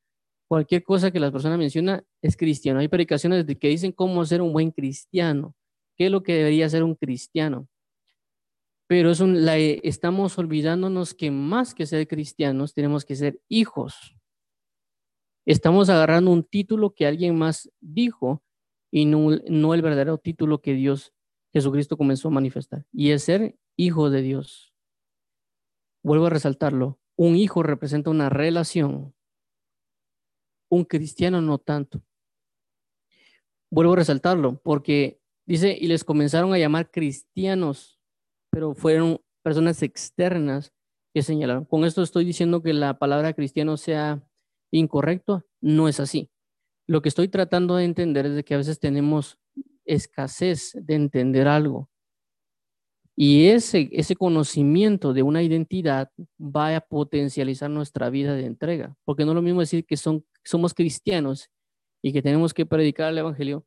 Cualquier 0.48 0.82
cosa 0.82 1.10
que 1.10 1.20
la 1.20 1.30
persona 1.30 1.56
menciona 1.56 2.02
es 2.22 2.36
cristiano. 2.36 2.80
Hay 2.80 2.88
predicaciones 2.88 3.44
que 3.44 3.68
dicen 3.68 3.92
cómo 3.92 4.24
ser 4.24 4.42
un 4.42 4.52
buen 4.52 4.70
cristiano. 4.70 5.54
¿Qué 5.96 6.06
es 6.06 6.10
lo 6.10 6.22
que 6.22 6.34
debería 6.34 6.68
ser 6.68 6.82
un 6.82 6.94
cristiano? 6.94 7.68
pero 8.88 9.12
estamos 9.12 10.38
olvidándonos 10.38 11.12
que 11.12 11.30
más 11.30 11.74
que 11.74 11.84
ser 11.84 12.08
cristianos, 12.08 12.72
tenemos 12.72 13.04
que 13.04 13.16
ser 13.16 13.38
hijos. 13.46 14.16
Estamos 15.44 15.90
agarrando 15.90 16.30
un 16.30 16.42
título 16.42 16.94
que 16.94 17.06
alguien 17.06 17.36
más 17.36 17.70
dijo 17.80 18.42
y 18.90 19.04
no, 19.04 19.36
no 19.46 19.74
el 19.74 19.82
verdadero 19.82 20.16
título 20.16 20.62
que 20.62 20.72
Dios, 20.72 21.12
Jesucristo 21.52 21.98
comenzó 21.98 22.28
a 22.28 22.32
manifestar, 22.32 22.86
y 22.90 23.10
es 23.10 23.24
ser 23.24 23.58
hijo 23.76 24.08
de 24.08 24.22
Dios. 24.22 24.72
Vuelvo 26.02 26.26
a 26.26 26.30
resaltarlo, 26.30 26.98
un 27.14 27.36
hijo 27.36 27.62
representa 27.62 28.08
una 28.08 28.30
relación, 28.30 29.14
un 30.68 30.84
cristiano 30.84 31.40
no 31.40 31.58
tanto. 31.58 32.02
Vuelvo 33.70 33.92
a 33.92 33.96
resaltarlo 33.96 34.60
porque 34.62 35.20
dice, 35.46 35.76
y 35.78 35.88
les 35.88 36.04
comenzaron 36.04 36.52
a 36.52 36.58
llamar 36.58 36.90
cristianos 36.90 37.98
pero 38.50 38.74
fueron 38.74 39.20
personas 39.42 39.82
externas 39.82 40.72
que 41.14 41.22
señalaron. 41.22 41.64
Con 41.64 41.84
esto 41.84 42.02
estoy 42.02 42.24
diciendo 42.24 42.62
que 42.62 42.72
la 42.72 42.98
palabra 42.98 43.32
cristiano 43.32 43.76
sea 43.76 44.22
incorrecto, 44.70 45.44
no 45.60 45.88
es 45.88 46.00
así. 46.00 46.30
Lo 46.86 47.02
que 47.02 47.08
estoy 47.08 47.28
tratando 47.28 47.76
de 47.76 47.84
entender 47.84 48.26
es 48.26 48.34
de 48.34 48.44
que 48.44 48.54
a 48.54 48.58
veces 48.58 48.78
tenemos 48.78 49.38
escasez 49.84 50.72
de 50.74 50.94
entender 50.94 51.48
algo. 51.48 51.90
Y 53.16 53.46
ese, 53.48 53.88
ese 53.92 54.14
conocimiento 54.14 55.12
de 55.12 55.22
una 55.22 55.42
identidad 55.42 56.10
va 56.38 56.76
a 56.76 56.80
potencializar 56.80 57.68
nuestra 57.68 58.10
vida 58.10 58.34
de 58.34 58.46
entrega, 58.46 58.96
porque 59.04 59.24
no 59.24 59.32
es 59.32 59.34
lo 59.34 59.42
mismo 59.42 59.60
decir 59.60 59.84
que 59.84 59.96
son, 59.96 60.24
somos 60.48 60.72
cristianos 60.72 61.50
y 62.02 62.12
que 62.12 62.22
tenemos 62.22 62.54
que 62.54 62.64
predicar 62.64 63.10
el 63.12 63.18
Evangelio 63.18 63.66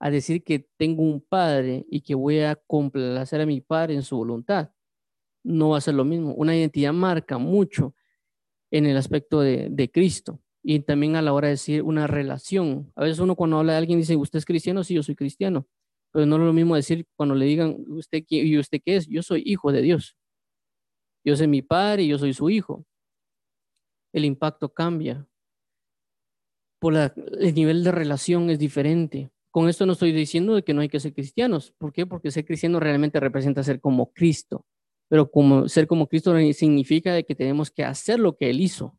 a 0.00 0.10
decir 0.10 0.42
que 0.42 0.66
tengo 0.78 1.02
un 1.02 1.20
padre 1.20 1.84
y 1.90 2.00
que 2.00 2.14
voy 2.14 2.40
a 2.40 2.56
complacer 2.56 3.40
a 3.40 3.46
mi 3.46 3.60
padre 3.60 3.94
en 3.94 4.02
su 4.02 4.16
voluntad. 4.16 4.70
No 5.44 5.70
va 5.70 5.78
a 5.78 5.82
ser 5.82 5.94
lo 5.94 6.04
mismo. 6.04 6.34
Una 6.34 6.56
identidad 6.56 6.92
marca 6.92 7.38
mucho 7.38 7.94
en 8.70 8.86
el 8.86 8.96
aspecto 8.96 9.40
de, 9.40 9.68
de 9.70 9.90
Cristo 9.90 10.40
y 10.62 10.80
también 10.80 11.16
a 11.16 11.22
la 11.22 11.34
hora 11.34 11.48
de 11.48 11.54
decir 11.54 11.82
una 11.82 12.06
relación. 12.06 12.90
A 12.96 13.02
veces 13.02 13.18
uno 13.18 13.36
cuando 13.36 13.58
habla 13.58 13.72
de 13.72 13.78
alguien 13.78 13.98
dice, 13.98 14.16
¿usted 14.16 14.38
es 14.38 14.44
cristiano? 14.44 14.82
Sí, 14.84 14.94
yo 14.94 15.02
soy 15.02 15.14
cristiano. 15.14 15.68
Pero 16.12 16.24
no 16.26 16.36
es 16.36 16.42
lo 16.42 16.52
mismo 16.52 16.76
decir 16.76 17.06
cuando 17.14 17.34
le 17.34 17.44
digan, 17.44 17.76
¿usted 17.88 18.24
y 18.28 18.58
usted 18.58 18.80
qué 18.84 18.96
es? 18.96 19.06
Yo 19.06 19.22
soy 19.22 19.42
hijo 19.44 19.70
de 19.70 19.82
Dios. 19.82 20.16
Yo 21.24 21.36
soy 21.36 21.46
mi 21.46 21.62
padre 21.62 22.04
y 22.04 22.08
yo 22.08 22.18
soy 22.18 22.32
su 22.32 22.48
hijo. 22.48 22.86
El 24.12 24.24
impacto 24.24 24.72
cambia. 24.72 25.26
Por 26.82 26.96
el 26.96 27.54
nivel 27.54 27.84
de 27.84 27.92
relación 27.92 28.50
es 28.50 28.58
diferente. 28.58 29.30
Con 29.52 29.68
esto 29.68 29.86
no 29.86 29.92
estoy 29.92 30.10
diciendo 30.10 30.56
de 30.56 30.64
que 30.64 30.74
no 30.74 30.80
hay 30.80 30.88
que 30.88 30.98
ser 30.98 31.14
cristianos. 31.14 31.72
¿Por 31.78 31.92
qué? 31.92 32.06
Porque 32.06 32.32
ser 32.32 32.44
cristiano 32.44 32.80
realmente 32.80 33.20
representa 33.20 33.62
ser 33.62 33.80
como 33.80 34.12
Cristo. 34.12 34.66
Pero 35.06 35.30
como 35.30 35.68
ser 35.68 35.86
como 35.86 36.08
Cristo 36.08 36.36
significa 36.52 37.14
de 37.14 37.22
que 37.22 37.36
tenemos 37.36 37.70
que 37.70 37.84
hacer 37.84 38.18
lo 38.18 38.36
que 38.36 38.50
Él 38.50 38.60
hizo. 38.60 38.98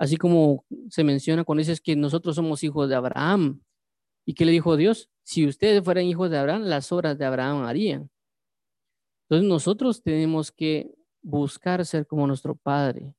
Así 0.00 0.16
como 0.16 0.64
se 0.88 1.04
menciona 1.04 1.44
cuando 1.44 1.60
dices 1.60 1.80
que 1.80 1.94
nosotros 1.94 2.34
somos 2.34 2.64
hijos 2.64 2.88
de 2.88 2.96
Abraham. 2.96 3.62
¿Y 4.26 4.34
qué 4.34 4.44
le 4.44 4.50
dijo 4.50 4.76
Dios? 4.76 5.08
Si 5.22 5.46
ustedes 5.46 5.84
fueran 5.84 6.06
hijos 6.06 6.28
de 6.28 6.38
Abraham, 6.38 6.62
las 6.62 6.90
obras 6.90 7.16
de 7.16 7.24
Abraham 7.24 7.66
harían. 7.66 8.10
Entonces 9.28 9.48
nosotros 9.48 10.02
tenemos 10.02 10.50
que 10.50 10.92
buscar 11.22 11.86
ser 11.86 12.08
como 12.08 12.26
nuestro 12.26 12.56
Padre 12.56 13.14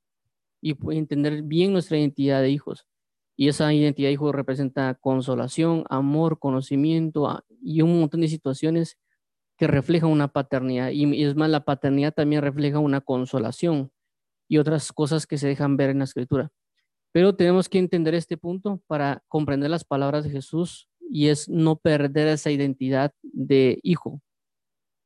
y 0.62 0.76
entender 0.94 1.42
bien 1.44 1.72
nuestra 1.72 1.98
identidad 1.98 2.42
de 2.42 2.50
hijos. 2.50 2.86
Y 3.36 3.48
esa 3.48 3.74
identidad 3.74 4.10
de 4.10 4.14
hijo 4.14 4.32
representa 4.32 4.94
consolación, 4.96 5.86
amor, 5.90 6.40
conocimiento 6.40 7.44
y 7.62 7.82
un 7.82 8.00
montón 8.00 8.22
de 8.22 8.28
situaciones 8.28 8.98
que 9.58 9.68
reflejan 9.68 10.10
una 10.10 10.28
paternidad. 10.28 10.90
Y 10.92 11.24
es 11.24 11.36
más, 11.36 11.50
la 11.50 11.64
paternidad 11.64 12.14
también 12.14 12.42
refleja 12.42 12.80
una 12.80 13.02
consolación 13.02 13.92
y 14.48 14.58
otras 14.58 14.92
cosas 14.92 15.28
que 15.28 15.38
se 15.38 15.48
dejan 15.48 15.78
ver 15.78 15.92
en 15.92 16.00
la 16.00 16.06
escritura. 16.06 16.52
Pero 17.14 17.36
tenemos 17.36 17.70
que 17.70 17.80
entender 17.80 18.16
este 18.16 18.38
punto 18.38 18.82
para 18.88 19.24
comprender 19.28 19.70
las 19.70 19.84
palabras 19.84 20.24
de 20.24 20.30
Jesús 20.30 20.90
y 21.00 21.28
es 21.28 21.50
no 21.50 21.76
perder 21.76 22.28
esa 22.28 22.52
identidad 22.52 23.14
de 23.22 23.80
hijo. 23.84 24.22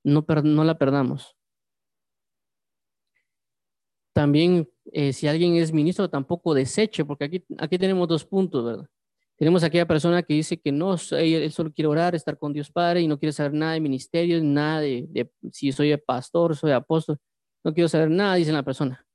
No, 0.03 0.25
no 0.43 0.63
la 0.63 0.77
perdamos. 0.77 1.34
También 4.15 4.69
eh, 4.93 5.11
si 5.11 5.27
alguien 5.27 5.57
es 5.57 5.73
ministro, 5.73 6.09
tampoco 6.09 6.53
deseche, 6.53 7.03
porque 7.03 7.25
aquí, 7.25 7.45
aquí 7.57 7.77
tenemos 7.77 8.07
dos 8.07 8.23
puntos, 8.23 8.63
¿verdad? 8.63 8.87
Tenemos 9.35 9.61
aquella 9.61 9.85
persona 9.85 10.23
que 10.23 10.35
dice 10.35 10.57
que 10.57 10.71
no, 10.71 10.95
él 11.11 11.51
solo 11.51 11.73
quiere 11.73 11.89
orar, 11.89 12.15
estar 12.15 12.37
con 12.37 12.53
Dios 12.53 12.71
Padre 12.71 13.01
y 13.01 13.09
no 13.09 13.19
quiere 13.19 13.33
saber 13.33 13.51
nada 13.51 13.73
de 13.73 13.81
ministerios, 13.81 14.41
nada 14.41 14.79
de, 14.79 15.29
si 15.51 15.73
soy 15.73 15.97
pastor, 15.97 16.55
soy 16.55 16.71
apóstol, 16.71 17.17
no 17.61 17.73
quiero 17.73 17.89
saber 17.89 18.09
nada, 18.09 18.35
dice 18.35 18.53
la 18.53 18.63
persona. 18.63 19.05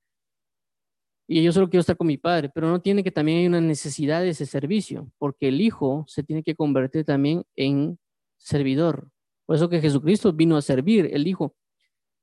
Y 1.27 1.43
yo 1.43 1.51
solo 1.51 1.71
quiero 1.71 1.81
estar 1.81 1.97
con 1.97 2.07
mi 2.07 2.19
Padre, 2.19 2.51
pero 2.51 2.69
no 2.69 2.83
tiene 2.83 3.03
que 3.03 3.11
también 3.11 3.39
hay 3.39 3.47
una 3.47 3.63
necesidad 3.63 4.21
de 4.21 4.31
ese 4.31 4.45
servicio, 4.45 5.11
porque 5.17 5.49
el 5.49 5.63
Hijo 5.63 6.05
se 6.09 6.23
tiene 6.23 6.43
que 6.43 6.55
convertir 6.55 7.07
también 7.07 7.45
en 7.57 7.99
servidor. 8.37 9.09
Por 9.47 9.57
eso 9.57 9.71
que 9.71 9.81
Jesucristo 9.81 10.31
vino 10.35 10.59
a 10.59 10.63
servir, 10.63 11.09
el 11.11 11.27
Hijo 11.27 11.55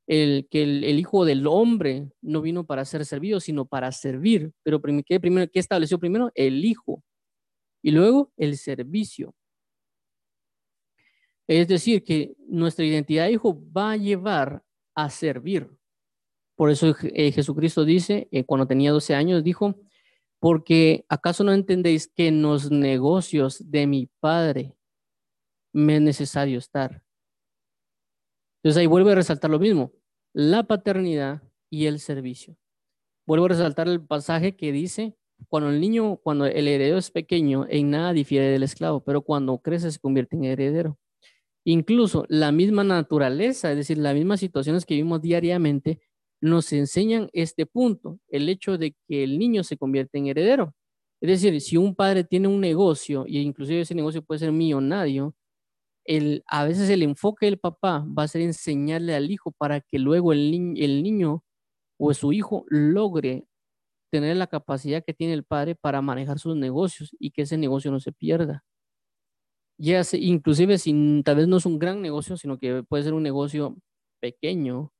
el, 0.07 0.47
que 0.49 0.63
el, 0.63 0.99
Hijo 0.99 1.25
del 1.25 1.45
Hombre 1.47 2.09
no 2.21 2.41
vino 2.41 2.65
para 2.65 2.85
ser 2.85 3.05
servido, 3.05 3.39
sino 3.39 3.65
para 3.65 3.91
servir. 3.91 4.51
Pero 4.63 4.81
¿qué, 5.05 5.19
primero, 5.19 5.49
¿qué 5.51 5.59
estableció 5.59 5.99
primero? 5.99 6.31
El 6.33 6.65
Hijo. 6.65 7.03
Y 7.83 7.91
luego 7.91 8.31
el 8.37 8.57
servicio. 8.57 9.35
Es 11.47 11.67
decir, 11.67 12.03
que 12.03 12.35
nuestra 12.47 12.83
identidad 12.83 13.25
de 13.25 13.33
hijo 13.33 13.61
va 13.71 13.91
a 13.91 13.97
llevar 13.97 14.63
a 14.95 15.09
servir. 15.09 15.69
Por 16.55 16.71
eso 16.71 16.93
eh, 17.03 17.31
Jesucristo 17.31 17.85
dice, 17.85 18.27
eh, 18.31 18.43
cuando 18.43 18.67
tenía 18.67 18.91
12 18.91 19.15
años, 19.15 19.43
dijo, 19.43 19.75
porque 20.39 21.05
acaso 21.07 21.43
no 21.43 21.53
entendéis 21.53 22.07
que 22.07 22.27
en 22.27 22.41
los 22.41 22.71
negocios 22.71 23.63
de 23.69 23.87
mi 23.87 24.09
Padre 24.19 24.75
me 25.71 25.95
es 25.97 26.01
necesario 26.01 26.59
estar. 26.59 27.03
Entonces 28.57 28.81
ahí 28.81 28.87
vuelve 28.87 29.11
a 29.11 29.15
resaltar 29.15 29.49
lo 29.49 29.59
mismo, 29.59 29.93
la 30.37 30.61
paternidad 30.61 31.41
y 31.67 31.87
el 31.87 31.99
servicio. 31.99 32.55
Vuelvo 33.25 33.45
a 33.45 33.49
resaltar 33.49 33.87
el 33.87 34.05
pasaje 34.05 34.55
que 34.55 34.71
dice, 34.71 35.15
cuando 35.49 35.71
el 35.71 35.81
niño, 35.81 36.17
cuando 36.17 36.45
el 36.45 36.67
heredero 36.67 36.99
es 36.99 37.09
pequeño, 37.09 37.65
en 37.67 37.89
nada 37.89 38.13
difiere 38.13 38.45
del 38.45 38.61
esclavo, 38.61 39.03
pero 39.03 39.23
cuando 39.23 39.57
crece 39.57 39.91
se 39.91 39.97
convierte 39.97 40.35
en 40.35 40.43
heredero. 40.43 40.99
Incluso 41.63 42.23
la 42.29 42.51
misma 42.51 42.83
naturaleza, 42.83 43.71
es 43.71 43.77
decir, 43.77 43.97
las 43.97 44.13
mismas 44.13 44.39
situaciones 44.39 44.85
que 44.85 44.93
vivimos 44.93 45.23
diariamente, 45.23 46.01
nos 46.39 46.71
enseñan 46.71 47.31
este 47.33 47.65
punto, 47.65 48.19
el 48.27 48.47
hecho 48.47 48.77
de 48.77 48.95
que 49.07 49.23
el 49.23 49.39
niño 49.39 49.63
se 49.63 49.75
convierte 49.75 50.19
en 50.19 50.27
heredero. 50.27 50.75
Es 51.19 51.29
decir, 51.29 51.59
si 51.61 51.77
un 51.77 51.95
padre 51.95 52.23
tiene 52.23 52.47
un 52.47 52.61
negocio, 52.61 53.25
y 53.27 53.39
inclusive 53.39 53.81
ese 53.81 53.95
negocio 53.95 54.21
puede 54.21 54.37
ser 54.37 54.51
millonario, 54.51 55.33
el, 56.07 56.43
a 56.47 56.65
veces 56.65 56.89
el 56.89 57.03
enfoque 57.03 57.45
del 57.45 57.59
papá 57.59 58.05
va 58.17 58.23
a 58.23 58.27
ser 58.27 58.41
enseñarle 58.41 59.13
al 59.15 59.29
hijo 59.29 59.51
para 59.51 59.81
que 59.81 59.99
luego 59.99 60.33
el, 60.33 60.51
niño 60.51 61.43
o 61.99 62.13
su 62.13 62.33
hijo 62.33 62.65
logre 62.69 63.45
tener 64.11 64.37
la 64.37 64.47
capacidad 64.47 65.03
que 65.05 65.13
tiene 65.13 65.33
el 65.33 65.43
padre 65.43 65.75
para 65.75 66.01
manejar 66.01 66.39
sus 66.39 66.55
negocios 66.55 67.15
y 67.19 67.31
que 67.31 67.43
ese 67.43 67.57
negocio 67.57 67.91
no 67.91 67.99
se 67.99 68.13
pierda. 68.13 68.63
Ya 69.79 70.01
inclusive 70.13 70.77
si 70.77 71.21
tal 71.23 71.35
vez 71.37 71.47
no 71.47 71.57
es 71.57 71.65
un 71.65 71.77
gran 71.77 72.01
negocio, 72.01 72.37
sino 72.37 72.57
que 72.57 72.83
puede 72.83 73.03
ser 73.03 73.13
un 73.13 73.23
negocio 73.23 73.75
pequeño, 74.19 74.91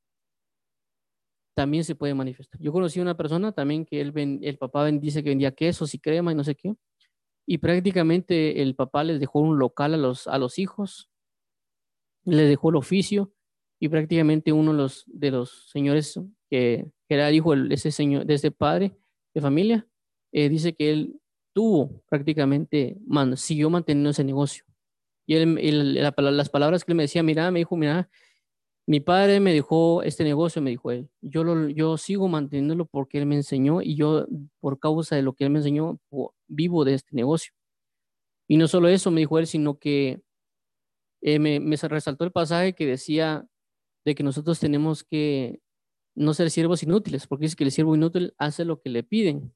también 1.55 1.84
se 1.84 1.95
puede 1.95 2.14
manifestar. 2.14 2.62
Yo 2.62 2.72
conocí 2.72 2.99
a 2.99 3.01
una 3.03 3.18
persona 3.18 3.51
también 3.51 3.86
que 3.86 4.01
él 4.01 4.14
el 4.43 4.58
papá 4.58 4.86
dice 4.91 5.24
que 5.24 5.30
vendía 5.30 5.51
quesos 5.51 5.93
y 5.95 5.99
crema 5.99 6.32
y 6.32 6.36
no 6.36 6.43
sé 6.43 6.53
qué, 6.53 6.76
y 7.47 7.59
prácticamente 7.59 8.61
el 8.61 8.75
papá 8.75 9.05
les 9.05 9.19
dejó 9.19 9.39
un 9.39 9.57
local 9.57 9.93
a 9.93 9.97
los, 9.97 10.27
a 10.27 10.37
los 10.37 10.59
hijos, 10.59 11.09
les 12.25 12.49
dejó 12.49 12.69
el 12.69 12.75
oficio, 12.75 13.33
y 13.79 13.87
prácticamente 13.89 14.51
uno 14.51 14.71
de 14.73 14.77
los, 14.77 15.03
de 15.07 15.31
los 15.31 15.69
señores 15.71 16.19
que, 16.49 16.91
era 17.09 17.31
hijo 17.31 17.55
de 17.55 17.73
ese, 17.73 17.91
señor, 17.91 18.25
de 18.25 18.33
ese 18.33 18.51
padre 18.51 18.97
de 19.33 19.41
familia, 19.41 19.87
eh, 20.33 20.49
dice 20.49 20.75
que 20.75 20.91
él 20.91 21.21
tuvo 21.53 22.03
prácticamente, 22.09 22.97
man, 23.07 23.37
siguió 23.37 23.69
manteniendo 23.69 24.09
ese 24.09 24.25
negocio. 24.25 24.65
Y 25.25 25.35
él, 25.35 25.93
las 25.93 26.49
palabras 26.49 26.83
que 26.83 26.91
él 26.91 26.97
me 26.97 27.03
decía, 27.03 27.23
mira, 27.23 27.49
me 27.51 27.59
dijo, 27.59 27.77
mira, 27.77 28.09
mi 28.88 29.01
padre 29.01 29.41
me 29.41 29.53
dejó 29.53 30.01
este 30.03 30.23
negocio, 30.23 30.61
me 30.61 30.69
dijo 30.69 30.91
él. 30.91 31.09
Yo, 31.21 31.43
lo, 31.43 31.67
yo 31.69 31.97
sigo 31.97 32.29
manteniéndolo 32.29 32.85
porque 32.85 33.17
él 33.17 33.25
me 33.25 33.35
enseñó 33.35 33.81
y 33.81 33.95
yo, 33.95 34.25
por 34.61 34.79
causa 34.79 35.17
de 35.17 35.23
lo 35.23 35.33
que 35.33 35.43
él 35.43 35.49
me 35.49 35.59
enseñó, 35.59 35.99
vivo 36.47 36.85
de 36.85 36.93
este 36.93 37.13
negocio. 37.13 37.51
Y 38.47 38.55
no 38.57 38.67
solo 38.69 38.88
eso, 38.88 39.11
me 39.11 39.19
dijo 39.21 39.39
él, 39.39 39.47
sino 39.47 39.77
que 39.77 40.21
eh, 41.21 41.39
me, 41.39 41.59
me 41.59 41.75
resaltó 41.75 42.23
el 42.23 42.31
pasaje 42.31 42.73
que 42.73 42.85
decía 42.85 43.45
de 44.05 44.15
que 44.15 44.23
nosotros 44.23 44.59
tenemos 44.59 45.03
que 45.03 45.59
no 46.15 46.33
ser 46.33 46.49
siervos 46.49 46.83
inútiles, 46.83 47.27
porque 47.27 47.45
dice 47.45 47.57
que 47.57 47.65
el 47.65 47.71
siervo 47.71 47.95
inútil 47.95 48.33
hace 48.38 48.65
lo 48.65 48.81
que 48.81 48.89
le 48.89 49.03
piden. 49.03 49.53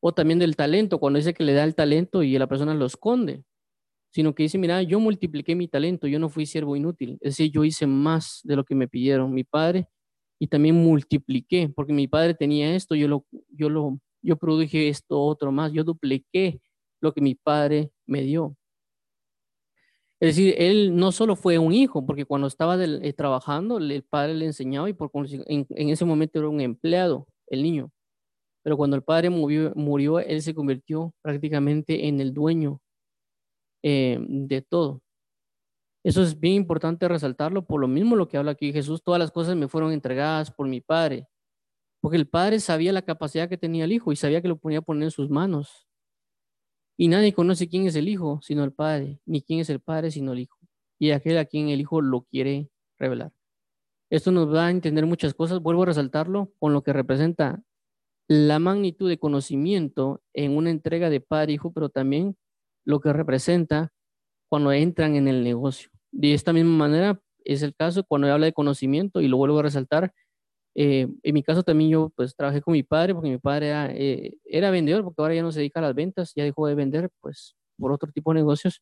O 0.00 0.14
también 0.14 0.40
del 0.40 0.56
talento, 0.56 0.98
cuando 1.00 1.18
dice 1.18 1.34
que 1.34 1.44
le 1.44 1.54
da 1.54 1.64
el 1.64 1.76
talento 1.76 2.24
y 2.24 2.38
la 2.38 2.48
persona 2.48 2.74
lo 2.74 2.86
esconde 2.86 3.44
sino 4.10 4.34
que 4.34 4.44
dice, 4.44 4.58
mira, 4.58 4.82
yo 4.82 5.00
multipliqué 5.00 5.54
mi 5.54 5.68
talento, 5.68 6.06
yo 6.06 6.18
no 6.18 6.28
fui 6.28 6.46
siervo 6.46 6.76
inútil, 6.76 7.18
es 7.20 7.36
decir, 7.36 7.50
yo 7.52 7.64
hice 7.64 7.86
más 7.86 8.40
de 8.44 8.56
lo 8.56 8.64
que 8.64 8.74
me 8.74 8.88
pidieron 8.88 9.32
mi 9.32 9.44
padre 9.44 9.88
y 10.38 10.46
también 10.46 10.76
multipliqué, 10.76 11.68
porque 11.68 11.92
mi 11.92 12.08
padre 12.08 12.34
tenía 12.34 12.74
esto, 12.74 12.94
yo 12.94 13.08
lo, 13.08 13.26
yo 13.50 13.68
lo, 13.68 13.98
yo 14.22 14.36
produje 14.36 14.88
esto 14.88 15.20
otro 15.20 15.52
más, 15.52 15.72
yo 15.72 15.84
dupliqué 15.84 16.60
lo 17.00 17.12
que 17.12 17.20
mi 17.20 17.34
padre 17.34 17.90
me 18.06 18.22
dio. 18.22 18.56
Es 20.20 20.34
decir, 20.34 20.54
él 20.58 20.96
no 20.96 21.12
solo 21.12 21.36
fue 21.36 21.58
un 21.58 21.72
hijo, 21.72 22.04
porque 22.04 22.24
cuando 22.24 22.48
estaba 22.48 22.82
eh, 22.82 23.12
trabajando, 23.12 23.78
el 23.78 24.02
padre 24.02 24.34
le 24.34 24.46
enseñaba 24.46 24.90
y 24.90 24.92
por, 24.92 25.10
en, 25.14 25.66
en, 25.70 25.88
ese 25.90 26.04
momento 26.04 26.40
era 26.40 26.48
un 26.48 26.60
empleado, 26.60 27.28
el 27.46 27.62
niño. 27.62 27.92
Pero 28.64 28.76
cuando 28.76 28.96
el 28.96 29.02
padre 29.02 29.30
murió, 29.30 29.72
murió, 29.76 30.18
él 30.18 30.42
se 30.42 30.54
convirtió 30.54 31.14
prácticamente 31.22 32.08
en 32.08 32.20
el 32.20 32.34
dueño 32.34 32.80
eh, 33.82 34.18
de 34.20 34.62
todo. 34.62 35.02
Eso 36.04 36.22
es 36.22 36.38
bien 36.38 36.54
importante 36.54 37.08
resaltarlo, 37.08 37.66
por 37.66 37.80
lo 37.80 37.88
mismo 37.88 38.16
lo 38.16 38.28
que 38.28 38.36
habla 38.36 38.52
aquí 38.52 38.72
Jesús, 38.72 39.02
todas 39.02 39.18
las 39.18 39.30
cosas 39.30 39.56
me 39.56 39.68
fueron 39.68 39.92
entregadas 39.92 40.50
por 40.50 40.68
mi 40.68 40.80
Padre, 40.80 41.28
porque 42.00 42.16
el 42.16 42.28
Padre 42.28 42.60
sabía 42.60 42.92
la 42.92 43.02
capacidad 43.02 43.48
que 43.48 43.58
tenía 43.58 43.84
el 43.84 43.92
Hijo 43.92 44.12
y 44.12 44.16
sabía 44.16 44.40
que 44.40 44.48
lo 44.48 44.56
ponía 44.56 44.78
a 44.78 44.82
poner 44.82 45.04
en 45.04 45.10
sus 45.10 45.28
manos. 45.28 45.86
Y 46.96 47.08
nadie 47.08 47.32
conoce 47.32 47.68
quién 47.68 47.86
es 47.86 47.96
el 47.96 48.08
Hijo 48.08 48.40
sino 48.42 48.64
el 48.64 48.72
Padre, 48.72 49.20
ni 49.26 49.42
quién 49.42 49.60
es 49.60 49.70
el 49.70 49.80
Padre 49.80 50.10
sino 50.10 50.32
el 50.32 50.40
Hijo, 50.40 50.58
y 50.98 51.10
aquel 51.10 51.38
a 51.38 51.44
quien 51.44 51.68
el 51.68 51.80
Hijo 51.80 52.00
lo 52.00 52.22
quiere 52.22 52.70
revelar. 52.98 53.32
Esto 54.10 54.32
nos 54.32 54.52
va 54.52 54.66
a 54.66 54.70
entender 54.70 55.04
muchas 55.04 55.34
cosas, 55.34 55.60
vuelvo 55.60 55.82
a 55.82 55.86
resaltarlo, 55.86 56.52
con 56.58 56.72
lo 56.72 56.82
que 56.82 56.92
representa 56.92 57.62
la 58.28 58.58
magnitud 58.58 59.08
de 59.08 59.18
conocimiento 59.18 60.22
en 60.32 60.56
una 60.56 60.70
entrega 60.70 61.10
de 61.10 61.20
Padre 61.20 61.54
Hijo, 61.54 61.72
pero 61.72 61.88
también 61.88 62.36
lo 62.88 63.00
que 63.00 63.12
representa 63.12 63.92
cuando 64.48 64.72
entran 64.72 65.14
en 65.14 65.28
el 65.28 65.44
negocio. 65.44 65.90
De 66.10 66.32
esta 66.32 66.54
misma 66.54 66.70
manera 66.70 67.20
es 67.44 67.62
el 67.62 67.74
caso 67.74 68.02
cuando 68.02 68.32
habla 68.32 68.46
de 68.46 68.54
conocimiento 68.54 69.20
y 69.20 69.28
lo 69.28 69.36
vuelvo 69.36 69.58
a 69.58 69.62
resaltar. 69.62 70.14
Eh, 70.74 71.06
en 71.22 71.34
mi 71.34 71.42
caso 71.42 71.62
también 71.62 71.90
yo 71.90 72.10
pues 72.16 72.34
trabajé 72.34 72.62
con 72.62 72.72
mi 72.72 72.82
padre 72.82 73.14
porque 73.14 73.28
mi 73.28 73.38
padre 73.38 73.68
era, 73.68 73.90
eh, 73.92 74.32
era 74.44 74.70
vendedor 74.70 75.04
porque 75.04 75.20
ahora 75.20 75.34
ya 75.34 75.42
no 75.42 75.52
se 75.52 75.60
dedica 75.60 75.80
a 75.80 75.82
las 75.82 75.94
ventas, 75.94 76.32
ya 76.34 76.44
dejó 76.44 76.66
de 76.66 76.74
vender 76.74 77.10
pues 77.20 77.56
por 77.78 77.92
otro 77.92 78.10
tipo 78.10 78.32
de 78.32 78.40
negocios. 78.40 78.80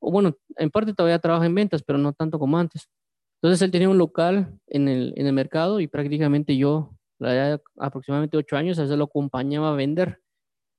O 0.00 0.10
bueno, 0.10 0.36
en 0.56 0.70
parte 0.70 0.92
todavía 0.92 1.18
trabaja 1.18 1.46
en 1.46 1.54
ventas, 1.54 1.82
pero 1.82 1.98
no 1.98 2.12
tanto 2.12 2.38
como 2.38 2.58
antes. 2.58 2.90
Entonces 3.40 3.62
él 3.62 3.70
tenía 3.70 3.88
un 3.88 3.96
local 3.96 4.58
en 4.66 4.88
el, 4.88 5.14
en 5.16 5.26
el 5.26 5.32
mercado 5.32 5.80
y 5.80 5.86
prácticamente 5.86 6.58
yo, 6.58 6.90
la 7.18 7.58
aproximadamente 7.78 8.36
ocho 8.36 8.58
años, 8.58 8.78
a 8.78 8.82
veces 8.82 8.98
lo 8.98 9.04
acompañaba 9.04 9.70
a 9.70 9.76
vender. 9.76 10.20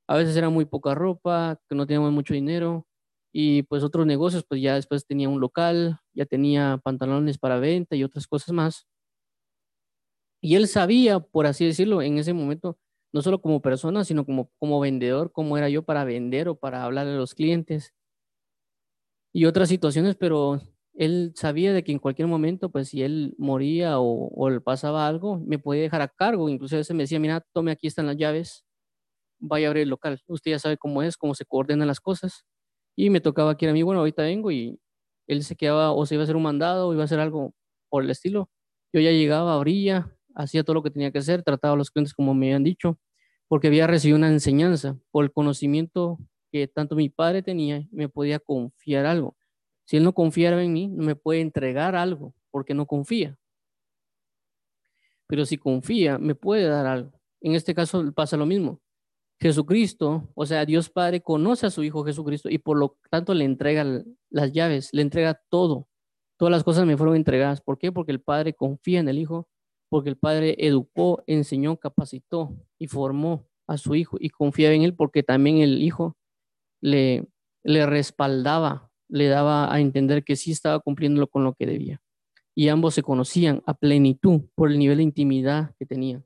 A 0.07 0.17
veces 0.17 0.35
era 0.35 0.49
muy 0.49 0.65
poca 0.65 0.95
ropa, 0.95 1.59
que 1.69 1.75
no 1.75 1.85
teníamos 1.87 2.11
mucho 2.11 2.33
dinero 2.33 2.87
y 3.33 3.63
pues 3.63 3.83
otros 3.83 4.05
negocios, 4.05 4.45
pues 4.47 4.61
ya 4.61 4.75
después 4.75 5.05
tenía 5.05 5.29
un 5.29 5.39
local, 5.39 5.99
ya 6.13 6.25
tenía 6.25 6.79
pantalones 6.83 7.37
para 7.37 7.59
venta 7.59 7.95
y 7.95 8.03
otras 8.03 8.27
cosas 8.27 8.53
más. 8.53 8.87
Y 10.41 10.55
él 10.55 10.67
sabía, 10.67 11.19
por 11.19 11.45
así 11.45 11.65
decirlo, 11.65 12.01
en 12.01 12.17
ese 12.17 12.33
momento, 12.33 12.77
no 13.13 13.21
solo 13.21 13.41
como 13.41 13.61
persona, 13.61 14.03
sino 14.05 14.25
como, 14.25 14.49
como 14.59 14.79
vendedor, 14.79 15.31
cómo 15.31 15.57
era 15.57 15.69
yo 15.69 15.83
para 15.83 16.03
vender 16.03 16.47
o 16.49 16.55
para 16.59 16.83
hablar 16.83 17.07
a 17.07 17.15
los 17.15 17.35
clientes 17.35 17.93
y 19.33 19.45
otras 19.45 19.69
situaciones, 19.69 20.15
pero 20.15 20.59
él 20.93 21.31
sabía 21.35 21.73
de 21.73 21.83
que 21.83 21.91
en 21.91 21.99
cualquier 21.99 22.27
momento, 22.27 22.71
pues 22.71 22.89
si 22.89 23.01
él 23.03 23.33
moría 23.37 23.99
o, 23.99 24.27
o 24.29 24.49
le 24.49 24.61
pasaba 24.61 25.07
algo, 25.07 25.39
me 25.39 25.57
podía 25.59 25.83
dejar 25.83 26.01
a 26.01 26.07
cargo. 26.09 26.49
Incluso 26.49 26.75
a 26.75 26.79
veces 26.79 26.95
me 26.95 27.03
decía, 27.03 27.19
mira, 27.19 27.45
tome 27.53 27.71
aquí 27.71 27.87
están 27.87 28.07
las 28.07 28.17
llaves, 28.17 28.65
vaya 29.41 29.67
a 29.67 29.69
abrir 29.69 29.83
el 29.83 29.89
local. 29.89 30.21
Usted 30.27 30.51
ya 30.51 30.59
sabe 30.59 30.77
cómo 30.77 31.03
es, 31.03 31.17
cómo 31.17 31.35
se 31.35 31.45
coordinan 31.45 31.87
las 31.87 31.99
cosas. 31.99 32.45
Y 32.95 33.09
me 33.09 33.21
tocaba 33.21 33.51
aquí 33.51 33.65
a 33.67 33.73
mí, 33.73 33.83
bueno, 33.83 33.99
ahorita 33.99 34.23
vengo 34.23 34.51
y 34.51 34.79
él 35.27 35.43
se 35.43 35.55
quedaba 35.55 35.91
o 35.91 36.05
se 36.05 36.15
iba 36.15 36.23
a 36.23 36.25
hacer 36.25 36.35
un 36.35 36.43
mandado 36.43 36.87
o 36.87 36.93
iba 36.93 37.03
a 37.03 37.05
hacer 37.05 37.19
algo 37.19 37.53
por 37.89 38.03
el 38.03 38.09
estilo. 38.09 38.49
Yo 38.93 39.01
ya 39.01 39.11
llegaba, 39.11 39.55
abría, 39.55 40.15
hacía 40.35 40.63
todo 40.63 40.75
lo 40.75 40.83
que 40.83 40.91
tenía 40.91 41.11
que 41.11 41.19
hacer, 41.19 41.43
trataba 41.43 41.73
a 41.73 41.77
los 41.77 41.91
clientes 41.91 42.13
como 42.13 42.33
me 42.33 42.47
habían 42.47 42.63
dicho, 42.63 42.99
porque 43.47 43.67
había 43.67 43.87
recibido 43.87 44.17
una 44.17 44.29
enseñanza 44.29 44.97
por 45.11 45.23
el 45.23 45.31
conocimiento 45.31 46.19
que 46.51 46.67
tanto 46.67 46.95
mi 46.95 47.09
padre 47.09 47.43
tenía, 47.43 47.87
me 47.91 48.09
podía 48.09 48.39
confiar 48.39 49.05
algo. 49.05 49.37
Si 49.85 49.97
él 49.97 50.03
no 50.03 50.13
confiara 50.13 50.61
en 50.63 50.73
mí, 50.73 50.87
no 50.87 51.03
me 51.03 51.15
puede 51.15 51.41
entregar 51.41 51.95
algo 51.95 52.33
porque 52.51 52.73
no 52.73 52.85
confía. 52.85 53.37
Pero 55.27 55.45
si 55.45 55.57
confía, 55.57 56.17
me 56.17 56.35
puede 56.35 56.65
dar 56.67 56.85
algo. 56.85 57.11
En 57.41 57.55
este 57.55 57.73
caso 57.73 58.11
pasa 58.13 58.37
lo 58.37 58.45
mismo. 58.45 58.81
Jesucristo, 59.41 60.29
o 60.35 60.45
sea, 60.45 60.65
Dios 60.65 60.91
Padre 60.91 61.21
conoce 61.21 61.65
a 61.65 61.71
su 61.71 61.83
Hijo 61.83 62.03
Jesucristo 62.05 62.47
y 62.47 62.59
por 62.59 62.77
lo 62.77 62.95
tanto 63.09 63.33
le 63.33 63.43
entrega 63.43 64.03
las 64.29 64.51
llaves, 64.51 64.89
le 64.93 65.01
entrega 65.01 65.41
todo. 65.49 65.87
Todas 66.37 66.51
las 66.51 66.63
cosas 66.63 66.85
me 66.85 66.95
fueron 66.95 67.15
entregadas. 67.15 67.59
¿Por 67.59 67.79
qué? 67.79 67.91
Porque 67.91 68.11
el 68.11 68.21
Padre 68.21 68.53
confía 68.53 68.99
en 68.99 69.09
el 69.09 69.17
Hijo, 69.17 69.47
porque 69.89 70.09
el 70.09 70.17
Padre 70.17 70.55
educó, 70.59 71.23
enseñó, 71.25 71.77
capacitó 71.77 72.55
y 72.77 72.85
formó 72.85 73.47
a 73.65 73.77
su 73.77 73.95
Hijo 73.95 74.17
y 74.19 74.29
confiaba 74.29 74.75
en 74.75 74.83
Él 74.83 74.93
porque 74.93 75.23
también 75.23 75.57
el 75.57 75.81
Hijo 75.81 76.15
le, 76.79 77.27
le 77.63 77.87
respaldaba, 77.87 78.91
le 79.09 79.27
daba 79.27 79.73
a 79.73 79.79
entender 79.79 80.23
que 80.23 80.35
sí 80.35 80.51
estaba 80.51 80.79
cumpliéndolo 80.81 81.25
con 81.25 81.43
lo 81.43 81.53
que 81.53 81.65
debía. 81.65 81.99
Y 82.53 82.67
ambos 82.67 82.93
se 82.93 83.01
conocían 83.01 83.63
a 83.65 83.73
plenitud 83.73 84.41
por 84.53 84.69
el 84.69 84.77
nivel 84.77 84.97
de 84.97 85.03
intimidad 85.03 85.73
que 85.79 85.87
tenían. 85.87 86.25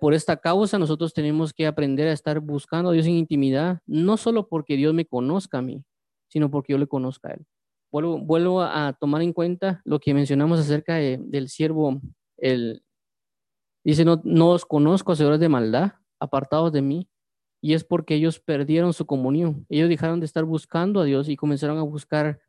Por 0.00 0.14
esta 0.14 0.36
causa 0.36 0.78
nosotros 0.78 1.12
tenemos 1.12 1.52
que 1.52 1.66
aprender 1.66 2.08
a 2.08 2.12
estar 2.12 2.40
buscando 2.40 2.90
a 2.90 2.92
Dios 2.92 3.06
en 3.06 3.14
intimidad, 3.14 3.80
no 3.86 4.16
solo 4.16 4.48
porque 4.48 4.76
Dios 4.76 4.94
me 4.94 5.04
conozca 5.04 5.58
a 5.58 5.62
mí, 5.62 5.84
sino 6.28 6.50
porque 6.50 6.72
yo 6.72 6.78
le 6.78 6.86
conozca 6.86 7.28
a 7.28 7.32
Él. 7.32 7.46
vuelvo, 7.90 8.62
a 8.62 8.96
tomar 8.98 9.22
en 9.22 9.32
cuenta 9.32 9.82
lo 9.84 10.00
que 10.00 10.14
mencionamos 10.14 10.58
acerca 10.58 10.94
del 10.96 11.48
siervo, 11.48 12.00
el, 12.38 12.82
dice, 13.84 14.04
no, 14.04 14.20
no 14.24 14.50
os 14.50 14.64
conozco, 14.64 15.14
señores 15.14 15.40
de 15.40 15.48
maldad, 15.48 15.92
apartados 16.18 16.72
de 16.72 16.82
mí, 16.82 17.08
y 17.60 17.74
es 17.74 17.84
porque 17.84 18.14
ellos 18.14 18.38
perdieron 18.38 18.92
su 18.92 19.06
comunión. 19.06 19.66
Ellos 19.68 19.88
dejaron 19.88 20.20
de 20.20 20.26
estar 20.26 20.44
buscando 20.44 21.00
a 21.00 21.04
Dios 21.04 21.28
y 21.28 21.36
comenzaron 21.36 21.78
a 21.78 21.82
buscar 21.82 22.40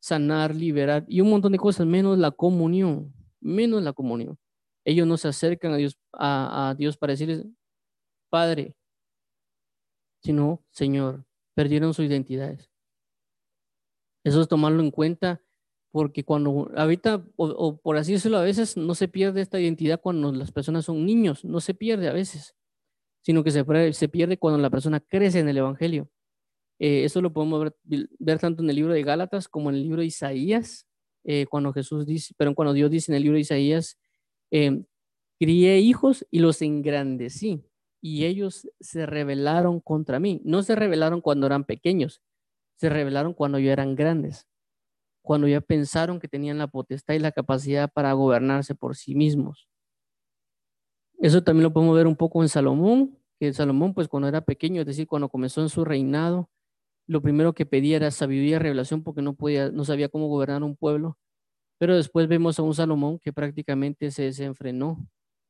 sanar, 0.00 0.54
liberar 0.54 1.04
y 1.08 1.20
un 1.20 1.30
montón 1.30 1.52
de 1.52 1.58
cosas, 1.58 1.86
menos 1.86 2.18
la 2.18 2.30
comunión, 2.30 3.12
menos 3.40 3.82
la 3.82 3.92
comunión. 3.92 4.38
Ellos 4.84 5.06
no 5.06 5.16
se 5.16 5.28
acercan 5.28 5.72
a 5.72 5.76
Dios, 5.76 5.98
a, 6.12 6.74
Dios 6.76 6.96
para 6.96 7.12
decirles, 7.12 7.46
Padre, 8.30 8.74
sino 10.22 10.64
Señor, 10.70 11.24
perdieron 11.54 11.94
sus 11.94 12.06
identidades. 12.06 12.70
Eso 14.24 14.40
es 14.40 14.48
tomarlo 14.48 14.82
en 14.82 14.90
cuenta 14.90 15.42
porque 15.90 16.24
cuando 16.24 16.70
ahorita, 16.74 17.22
o, 17.36 17.76
por 17.76 17.96
así 17.96 18.12
decirlo, 18.12 18.38
a 18.38 18.42
veces 18.42 18.76
no 18.76 18.94
se 18.94 19.08
pierde 19.08 19.42
esta 19.42 19.60
identidad 19.60 20.00
cuando 20.00 20.32
las 20.32 20.50
personas 20.50 20.86
son 20.86 21.04
niños, 21.04 21.44
no 21.44 21.60
se 21.60 21.74
pierde 21.74 22.08
a 22.08 22.14
veces, 22.14 22.56
sino 23.22 23.44
que 23.44 23.50
se, 23.50 23.92
se 23.92 24.08
pierde 24.08 24.38
cuando 24.38 24.58
la 24.58 24.70
persona 24.70 25.00
crece 25.00 25.40
en 25.40 25.48
el 25.48 25.58
Evangelio. 25.58 26.08
Eh, 26.78 27.04
eso 27.04 27.20
lo 27.20 27.32
podemos 27.32 27.72
ver, 27.84 28.38
tanto 28.40 28.62
en 28.62 28.70
el 28.70 28.76
libro 28.76 28.92
de 28.92 29.02
Gálatas 29.02 29.48
como 29.48 29.70
en 29.70 29.76
el 29.76 29.82
libro 29.82 30.00
de 30.00 30.06
Isaías, 30.06 30.88
eh, 31.24 31.46
cuando 31.46 31.72
Jesús 31.72 32.06
dice, 32.06 32.34
pero 32.36 32.54
cuando 32.54 32.72
Dios 32.72 32.90
dice 32.90 33.12
en 33.12 33.16
el 33.16 33.22
libro 33.22 33.36
de 33.36 33.42
Isaías, 33.42 33.98
eh, 34.52 34.84
crié 35.40 35.80
hijos 35.80 36.24
y 36.30 36.38
los 36.38 36.62
engrandecí, 36.62 37.64
y 38.00 38.26
ellos 38.26 38.68
se 38.80 39.06
rebelaron 39.06 39.80
contra 39.80 40.20
mí. 40.20 40.40
No 40.44 40.62
se 40.62 40.76
rebelaron 40.76 41.20
cuando 41.20 41.46
eran 41.46 41.64
pequeños, 41.64 42.22
se 42.76 42.88
rebelaron 42.88 43.34
cuando 43.34 43.58
ya 43.58 43.72
eran 43.72 43.94
grandes, 43.96 44.46
cuando 45.22 45.48
ya 45.48 45.60
pensaron 45.60 46.20
que 46.20 46.28
tenían 46.28 46.58
la 46.58 46.68
potestad 46.68 47.14
y 47.14 47.18
la 47.20 47.32
capacidad 47.32 47.90
para 47.92 48.12
gobernarse 48.12 48.74
por 48.74 48.96
sí 48.96 49.14
mismos. 49.14 49.68
Eso 51.18 51.42
también 51.42 51.64
lo 51.64 51.72
podemos 51.72 51.96
ver 51.96 52.06
un 52.06 52.16
poco 52.16 52.42
en 52.42 52.48
Salomón, 52.48 53.18
que 53.38 53.52
Salomón, 53.52 53.94
pues 53.94 54.08
cuando 54.08 54.28
era 54.28 54.40
pequeño, 54.42 54.80
es 54.82 54.86
decir, 54.86 55.06
cuando 55.06 55.28
comenzó 55.28 55.62
en 55.62 55.68
su 55.68 55.84
reinado, 55.84 56.50
lo 57.06 57.22
primero 57.22 57.54
que 57.54 57.66
pedía 57.66 57.96
era 57.96 58.10
sabiduría 58.10 58.56
y 58.56 58.58
revelación 58.58 59.02
porque 59.02 59.22
no 59.22 59.34
podía, 59.34 59.70
no 59.70 59.84
sabía 59.84 60.08
cómo 60.08 60.28
gobernar 60.28 60.62
un 60.62 60.76
pueblo. 60.76 61.18
Pero 61.82 61.96
después 61.96 62.28
vemos 62.28 62.60
a 62.60 62.62
un 62.62 62.76
Salomón 62.76 63.18
que 63.18 63.32
prácticamente 63.32 64.12
se 64.12 64.22
desenfrenó 64.22 65.04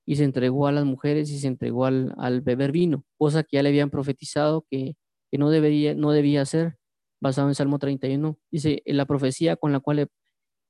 y 0.06 0.16
se 0.16 0.24
entregó 0.24 0.66
a 0.66 0.72
las 0.72 0.86
mujeres 0.86 1.28
y 1.28 1.38
se 1.38 1.46
entregó 1.46 1.84
al, 1.84 2.40
beber 2.40 2.72
vino, 2.72 3.04
cosa 3.18 3.42
que 3.42 3.58
ya 3.58 3.62
le 3.62 3.68
habían 3.68 3.90
profetizado 3.90 4.64
que, 4.70 4.96
que 5.30 5.36
no, 5.36 5.50
debería, 5.50 5.94
no 5.94 6.10
debía 6.10 6.40
hacer 6.40 6.78
basado 7.20 7.48
en 7.48 7.54
Salmo 7.54 7.78
31. 7.78 8.38
Dice, 8.50 8.82
la 8.86 9.04
profecía 9.04 9.56
con 9.56 9.72
la 9.72 9.80
cual 9.80 10.08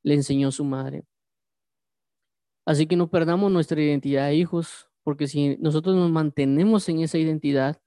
le, 0.03 0.15
enseñó 0.15 0.51
su 0.51 0.65
madre. 0.65 1.05
Así 2.67 2.89
que 2.89 2.97
no 2.97 3.09
perdamos 3.09 3.53
nuestra 3.53 3.81
identidad 3.81 4.33
hijos, 4.33 4.89
porque 5.05 5.29
si 5.29 5.59
nosotros 5.59 5.95
nos 5.95 6.11
mantenemos 6.11 6.89
en 6.89 7.03
esa 7.03 7.19
identidad, 7.19 7.81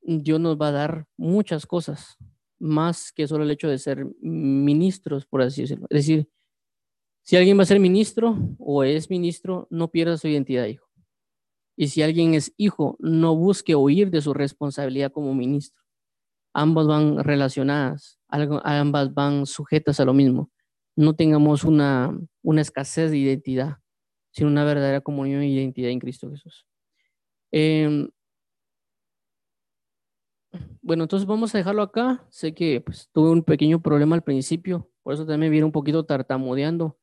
Dios 0.00 0.38
nos 0.38 0.56
va 0.56 0.68
a 0.68 0.72
dar 0.72 1.06
muchas 1.16 1.66
cosas, 1.66 2.18
más 2.60 3.10
que 3.10 3.26
solo 3.26 3.42
el 3.42 3.50
hecho 3.50 3.66
de 3.68 3.78
ser 3.78 4.06
ministros, 4.20 5.26
por 5.26 5.42
así 5.42 5.62
decirlo. 5.62 5.88
Es 5.90 6.06
decir, 6.06 6.28
si 7.22 7.36
alguien 7.36 7.58
va 7.58 7.62
a 7.62 7.66
ser 7.66 7.80
ministro 7.80 8.36
o 8.58 8.84
es 8.84 9.10
ministro, 9.10 9.66
no 9.70 9.90
pierda 9.90 10.16
su 10.16 10.28
identidad 10.28 10.66
hijo. 10.66 10.86
Y 11.76 11.88
si 11.88 12.02
alguien 12.02 12.34
es 12.34 12.52
hijo, 12.56 12.96
no 13.00 13.34
busque 13.34 13.74
huir 13.74 14.10
de 14.10 14.20
su 14.20 14.34
responsabilidad 14.34 15.12
como 15.12 15.34
ministro 15.34 15.82
ambas 16.52 16.86
van 16.86 17.18
relacionadas, 17.24 18.18
ambas 18.28 19.14
van 19.14 19.46
sujetas 19.46 20.00
a 20.00 20.04
lo 20.04 20.14
mismo. 20.14 20.50
No 20.96 21.14
tengamos 21.14 21.64
una, 21.64 22.18
escasez 22.58 23.10
de 23.10 23.18
identidad, 23.18 23.78
sino 24.32 24.50
una 24.50 24.64
verdadera 24.64 25.00
comunión 25.00 25.42
y 25.42 25.54
identidad 25.54 25.90
en 25.90 26.00
Cristo 26.00 26.30
Jesús. 26.30 26.66
Em, 27.50 28.08
bueno, 30.82 31.04
entonces 31.04 31.26
vamos 31.26 31.54
a 31.54 31.58
dejarlo 31.58 31.82
acá. 31.82 32.26
Sé 32.30 32.54
que 32.54 32.80
pues, 32.80 33.08
tuve 33.12 33.30
un 33.30 33.42
pequeño 33.42 33.80
problema 33.80 34.16
al 34.16 34.22
principio, 34.22 34.90
por 35.02 35.14
eso 35.14 35.26
también 35.26 35.52
me 35.52 35.64
un 35.64 35.72
poquito 35.72 36.04
tartamudeando. 36.04 36.98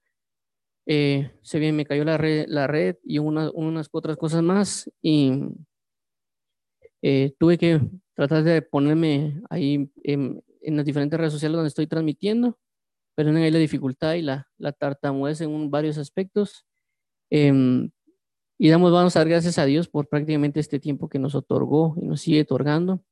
Eh, 0.91 1.29
se 1.43 1.59
bien, 1.59 1.75
me 1.75 1.85
cayó 1.85 2.03
la 2.03 2.17
red, 2.17 2.45
la 2.47 2.65
red 2.65 2.95
y 3.03 3.19
unas 3.19 3.89
otras 3.91 4.17
cosas 4.17 4.41
más 4.41 4.89
y 5.03 5.33
eh, 7.03 7.35
tuve 7.37 7.59
que 7.59 7.79
tratar 8.15 8.41
de 8.41 8.63
ponerme 8.63 9.39
ahí 9.51 9.91
en, 10.03 10.43
las 10.63 10.83
diferentes 10.83 11.19
redes 11.19 11.31
sociales 11.31 11.57
donde 11.57 11.67
estoy 11.67 11.85
transmitiendo, 11.85 12.57
pero 13.13 13.29
ahí 13.29 13.51
la 13.51 13.59
dificultad 13.59 14.15
y 14.15 14.23
la, 14.23 14.47
la 14.57 14.71
tartamudez 14.71 15.41
en 15.41 15.69
varios 15.69 15.99
aspectos. 15.99 16.65
Em, 17.29 17.91
y 18.57 18.69
damos, 18.69 18.91
vamos 18.91 19.15
a 19.15 19.19
dar 19.19 19.29
gracias 19.29 19.59
a 19.59 19.65
Dios 19.65 19.87
por 19.87 20.07
prácticamente 20.09 20.59
este 20.59 20.79
tiempo 20.79 21.07
que 21.07 21.19
nos 21.19 21.35
otorgó 21.35 21.93
y 22.01 22.07
nos 22.07 22.21
sigue 22.21 22.41
otorgando. 22.41 23.03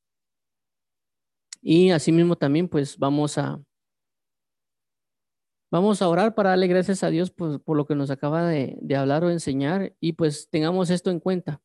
Y 1.62 1.92
asimismo 1.92 2.36
también, 2.38 2.68
pues 2.68 2.98
vamos 2.98 3.38
a, 3.38 3.62
vamos 5.72 6.02
a 6.02 6.10
orar 6.10 6.36
para 6.36 6.52
darle 6.52 6.68
gracias 6.68 7.04
a 7.04 7.10
Dios 7.10 7.32
por, 7.32 7.62
por 7.62 7.78
lo 7.78 7.86
que 7.86 7.96
nos 7.96 8.10
acaba 8.12 8.48
de, 8.48 8.78
hablar 8.96 9.24
o 9.24 9.30
enseñar 9.30 9.96
y 10.00 10.14
pues 10.14 10.50
tengamos 10.50 10.90
esto 10.90 11.12
en 11.12 11.20
cuenta, 11.20 11.62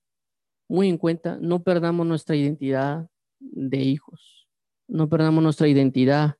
muy 0.68 0.88
en 0.88 0.98
cuenta, 0.98 1.38
no 1.40 1.62
perdamos 1.62 2.06
nuestra 2.06 2.36
identidad, 2.36 3.08
de 3.42 3.78
hijos. 3.78 4.48
No 4.88 5.08
perdamos 5.08 5.42
nuestra 5.42 5.68
identidad 5.68 6.36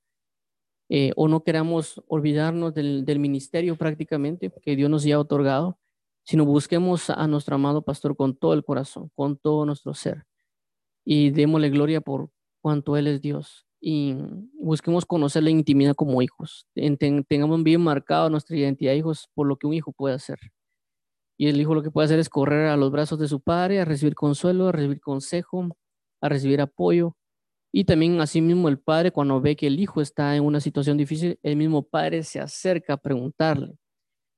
eh, 0.89 1.13
o 1.17 1.29
no 1.29 1.43
queramos 1.43 2.03
olvidarnos 2.07 2.75
del, 2.75 3.19
ministerio 3.19 3.77
prácticamente 3.77 4.53
que 4.63 4.77
Dios 4.77 4.91
nos 4.91 5.07
ha 5.07 5.19
otorgado, 5.19 5.79
sino 6.25 6.45
busquemos 6.45 7.11
a 7.11 7.27
nuestro 7.27 7.57
amado 7.57 7.83
pastor 7.83 8.17
con 8.17 8.37
todo 8.37 8.53
el 8.55 8.65
corazón, 8.65 9.11
con 9.15 9.37
todo 9.37 9.65
nuestro 9.67 9.95
ser 9.95 10.25
y 11.05 11.31
démosle 11.31 11.71
gloria 11.71 12.01
por 12.01 12.31
cuanto 12.61 12.97
Él 12.97 13.09
es 13.09 13.21
Dios 13.21 13.67
y 13.85 14.15
busquemos 14.55 15.05
conocer 15.05 15.43
la 15.43 15.51
intimidad 15.51 15.97
como 15.97 16.23
hijos. 16.23 16.69
Tengamos 17.29 17.65
bien 17.65 17.81
marcado 17.81 18.31
nuestra 18.31 18.57
identidad 18.57 18.93
de 18.93 18.99
hijos 18.99 19.29
por 19.35 19.49
lo 19.49 19.57
que 19.57 19.67
un 19.67 19.75
hijo 19.75 19.93
puede 19.93 20.15
hacer. 20.15 20.39
Y 21.37 21.49
el 21.49 21.61
hijo 21.61 21.75
lo 21.75 21.83
que 21.83 21.91
puede 21.91 22.05
hacer 22.05 22.21
es 22.21 22.29
correr 22.29 22.69
a 22.69 22.77
los 22.77 22.93
brazos 22.93 23.19
de 23.19 23.27
su 23.27 23.41
padre, 23.41 23.81
a 23.81 23.85
recibir 23.85 24.15
consuelo, 24.15 24.69
a 24.69 24.73
recibir 24.73 25.01
consejo, 25.01 25.77
a 26.21 26.29
recibir 26.29 26.61
apoyo. 26.61 27.17
Y 27.73 27.83
también 27.85 28.21
asimismo 28.21 28.69
el 28.69 28.79
padre 28.79 29.11
cuando 29.11 29.41
ve 29.41 29.57
que 29.57 29.67
el 29.67 29.81
hijo 29.81 30.01
está 30.01 30.37
en 30.37 30.45
una 30.45 30.61
situación 30.61 30.97
difícil, 30.97 31.41
el 31.43 31.57
mismo 31.57 31.83
padre 31.83 32.23
se 32.23 32.39
acerca 32.39 32.93
a 32.93 32.99
preguntarle 32.99 33.77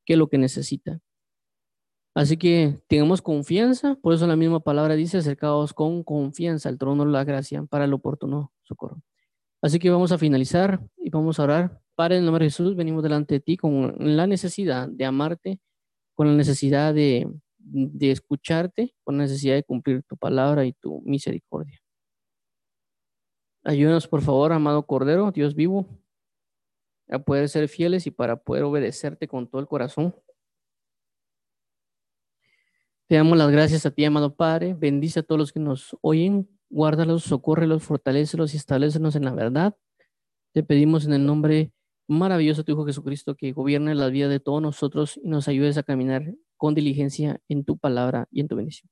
qué 0.07 0.15
es 0.15 0.19
lo 0.19 0.29
que 0.29 0.39
necesita. 0.39 1.01
Así 2.15 2.39
que 2.39 2.81
tengamos 2.89 3.21
confianza, 3.21 3.97
por 3.97 4.15
eso 4.15 4.27
la 4.27 4.37
misma 4.37 4.61
palabra 4.61 4.95
dice 4.95 5.19
acercados 5.19 5.75
con 5.75 6.03
confianza 6.03 6.71
al 6.71 6.79
trono 6.79 7.05
de 7.05 7.11
la 7.11 7.25
gracia 7.25 7.63
para 7.65 7.85
el 7.85 7.93
oportuno 7.93 8.53
socorro. 8.63 9.03
Así 9.65 9.79
que 9.79 9.91
vamos 9.91 10.13
a 10.13 10.19
finalizar 10.19 10.81
y 10.99 11.09
vamos 11.09 11.41
a 11.41 11.45
orar. 11.45 11.81
Padre, 11.95 12.17
en 12.17 12.21
el 12.21 12.27
nombre 12.27 12.45
de 12.45 12.51
Jesús, 12.51 12.77
venimos 12.77 13.03
delante 13.03 13.35
de 13.35 13.41
ti 13.41 13.57
con 13.57 13.95
la 13.99 14.27
necesidad 14.27 14.89
de 14.89 15.05
amarte, 15.05 15.59
con 16.15 16.29
la 16.29 16.35
necesidad 16.35 16.93
de 16.93 17.27
de 17.65 18.11
escucharte 18.11 18.95
con 19.05 19.17
necesidad 19.17 19.55
de 19.55 19.65
cumplir 19.65 20.03
tu 20.05 20.17
palabra 20.17 20.65
y 20.67 20.73
tu 20.75 21.01
misericordia. 21.03 21.81
Ayúdanos, 23.65 24.07
por 24.07 24.21
favor, 24.21 24.53
amado 24.53 24.87
Cordero, 24.87 25.31
Dios 25.33 25.55
vivo, 25.55 25.87
a 27.09 27.19
poder 27.19 27.49
ser 27.49 27.69
fieles 27.69 28.07
y 28.07 28.11
para 28.11 28.37
poder 28.37 28.65
obedecerte 28.65 29.27
con 29.27 29.49
todo 29.49 29.63
el 29.63 29.67
corazón. 29.67 30.15
Te 33.07 33.17
damos 33.17 33.39
las 33.39 33.51
gracias 33.51 33.87
a 33.87 33.91
ti, 33.91 34.05
amado 34.05 34.35
Padre. 34.35 34.75
Bendice 34.75 35.21
a 35.21 35.23
todos 35.23 35.39
los 35.39 35.53
que 35.53 35.61
nos 35.61 35.97
oyen. 36.03 36.49
Guárdalos, 36.75 37.23
socórrelos, 37.23 37.85
fortalecelos 37.85 38.53
y 38.53 38.57
establecenos 38.57 39.15
en 39.15 39.25
la 39.25 39.33
verdad. 39.33 39.77
Te 40.53 40.65
pedimos 40.65 41.07
en 41.07 41.13
el 41.13 41.25
nombre 41.25 41.73
maravilloso 42.09 42.63
de 42.63 42.65
tu 42.65 42.73
Hijo 42.73 42.85
Jesucristo 42.85 43.37
que 43.37 43.53
gobierne 43.53 43.95
la 43.95 44.09
vida 44.09 44.27
de 44.27 44.41
todos 44.41 44.61
nosotros 44.61 45.21
y 45.23 45.29
nos 45.29 45.47
ayudes 45.47 45.79
a 45.79 45.85
caminar 45.85 46.35
con 46.57 46.75
diligencia 46.75 47.41
en 47.49 47.65
tu 47.65 47.79
palabra 47.79 48.27
y 48.33 48.41
en 48.41 48.49
tu 48.49 48.57
bendición. 48.57 48.91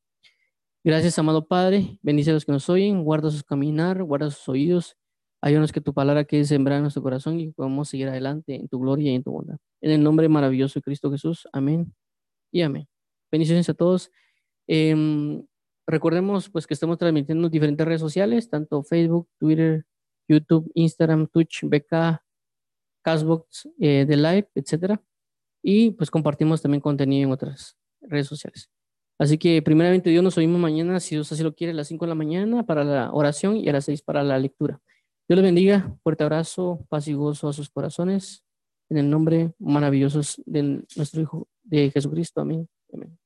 Gracias, 0.84 1.18
amado 1.18 1.48
Padre. 1.48 1.98
Bendice 2.02 2.30
a 2.30 2.34
los 2.34 2.44
que 2.44 2.52
nos 2.52 2.70
oyen, 2.70 3.02
guarda 3.02 3.32
sus 3.32 3.42
caminar, 3.42 4.04
guarda 4.04 4.30
sus 4.30 4.48
oídos. 4.48 4.96
Ayúdanos 5.40 5.72
que 5.72 5.80
tu 5.80 5.92
palabra 5.92 6.22
quede 6.24 6.44
sembrada 6.44 6.78
en 6.78 6.82
nuestro 6.84 7.02
corazón 7.02 7.40
y 7.40 7.50
podamos 7.50 7.88
seguir 7.88 8.06
adelante 8.06 8.54
en 8.54 8.68
tu 8.68 8.78
gloria 8.78 9.10
y 9.10 9.16
en 9.16 9.24
tu 9.24 9.32
bondad. 9.32 9.56
En 9.80 9.90
el 9.90 10.04
nombre 10.04 10.28
maravilloso 10.28 10.78
de 10.78 10.84
Cristo 10.84 11.10
Jesús. 11.10 11.48
Amén 11.52 11.92
y 12.52 12.62
amén. 12.62 12.86
Bendiciones 13.32 13.68
a 13.68 13.74
todos. 13.74 14.12
Em, 14.68 15.44
recordemos 15.86 16.48
pues 16.48 16.66
que 16.66 16.74
estamos 16.74 16.98
transmitiendo 16.98 17.46
en 17.46 17.52
diferentes 17.52 17.86
redes 17.86 18.00
sociales, 18.00 18.48
tanto 18.50 18.82
Facebook, 18.82 19.28
Twitter, 19.38 19.84
YouTube, 20.28 20.70
Instagram, 20.74 21.26
Twitch, 21.28 21.64
BK, 21.64 22.22
Castbox, 23.02 23.68
eh, 23.80 24.04
The 24.06 24.16
Live, 24.16 24.48
etcétera 24.54 25.02
y 25.62 25.92
pues 25.92 26.10
compartimos 26.10 26.60
también 26.60 26.80
contenido 26.80 27.26
en 27.28 27.32
otras 27.32 27.76
redes 28.00 28.26
sociales. 28.26 28.68
Así 29.18 29.38
que 29.38 29.62
primeramente 29.62 30.10
Dios 30.10 30.24
nos 30.24 30.36
oímos 30.36 30.60
mañana, 30.60 30.98
si 30.98 31.14
Dios 31.14 31.30
así 31.30 31.42
lo 31.42 31.54
quiere, 31.54 31.72
a 31.72 31.76
las 31.76 31.86
5 31.88 32.04
de 32.04 32.08
la 32.08 32.14
mañana 32.16 32.66
para 32.66 32.82
la 32.82 33.12
oración 33.12 33.56
y 33.56 33.68
a 33.68 33.72
las 33.72 33.84
6 33.84 34.02
para 34.02 34.24
la 34.24 34.38
lectura. 34.38 34.80
Dios 35.28 35.36
les 35.36 35.44
bendiga, 35.44 35.96
fuerte 36.02 36.24
abrazo, 36.24 36.84
paz 36.88 37.06
y 37.06 37.12
gozo 37.12 37.48
a 37.48 37.52
sus 37.52 37.70
corazones, 37.70 38.44
en 38.90 38.98
el 38.98 39.08
nombre 39.08 39.52
maravilloso 39.58 40.20
de 40.44 40.82
nuestro 40.96 41.20
Hijo, 41.20 41.48
de 41.62 41.90
Jesucristo. 41.92 42.40
Amén. 42.40 42.68
Amén. 42.92 43.21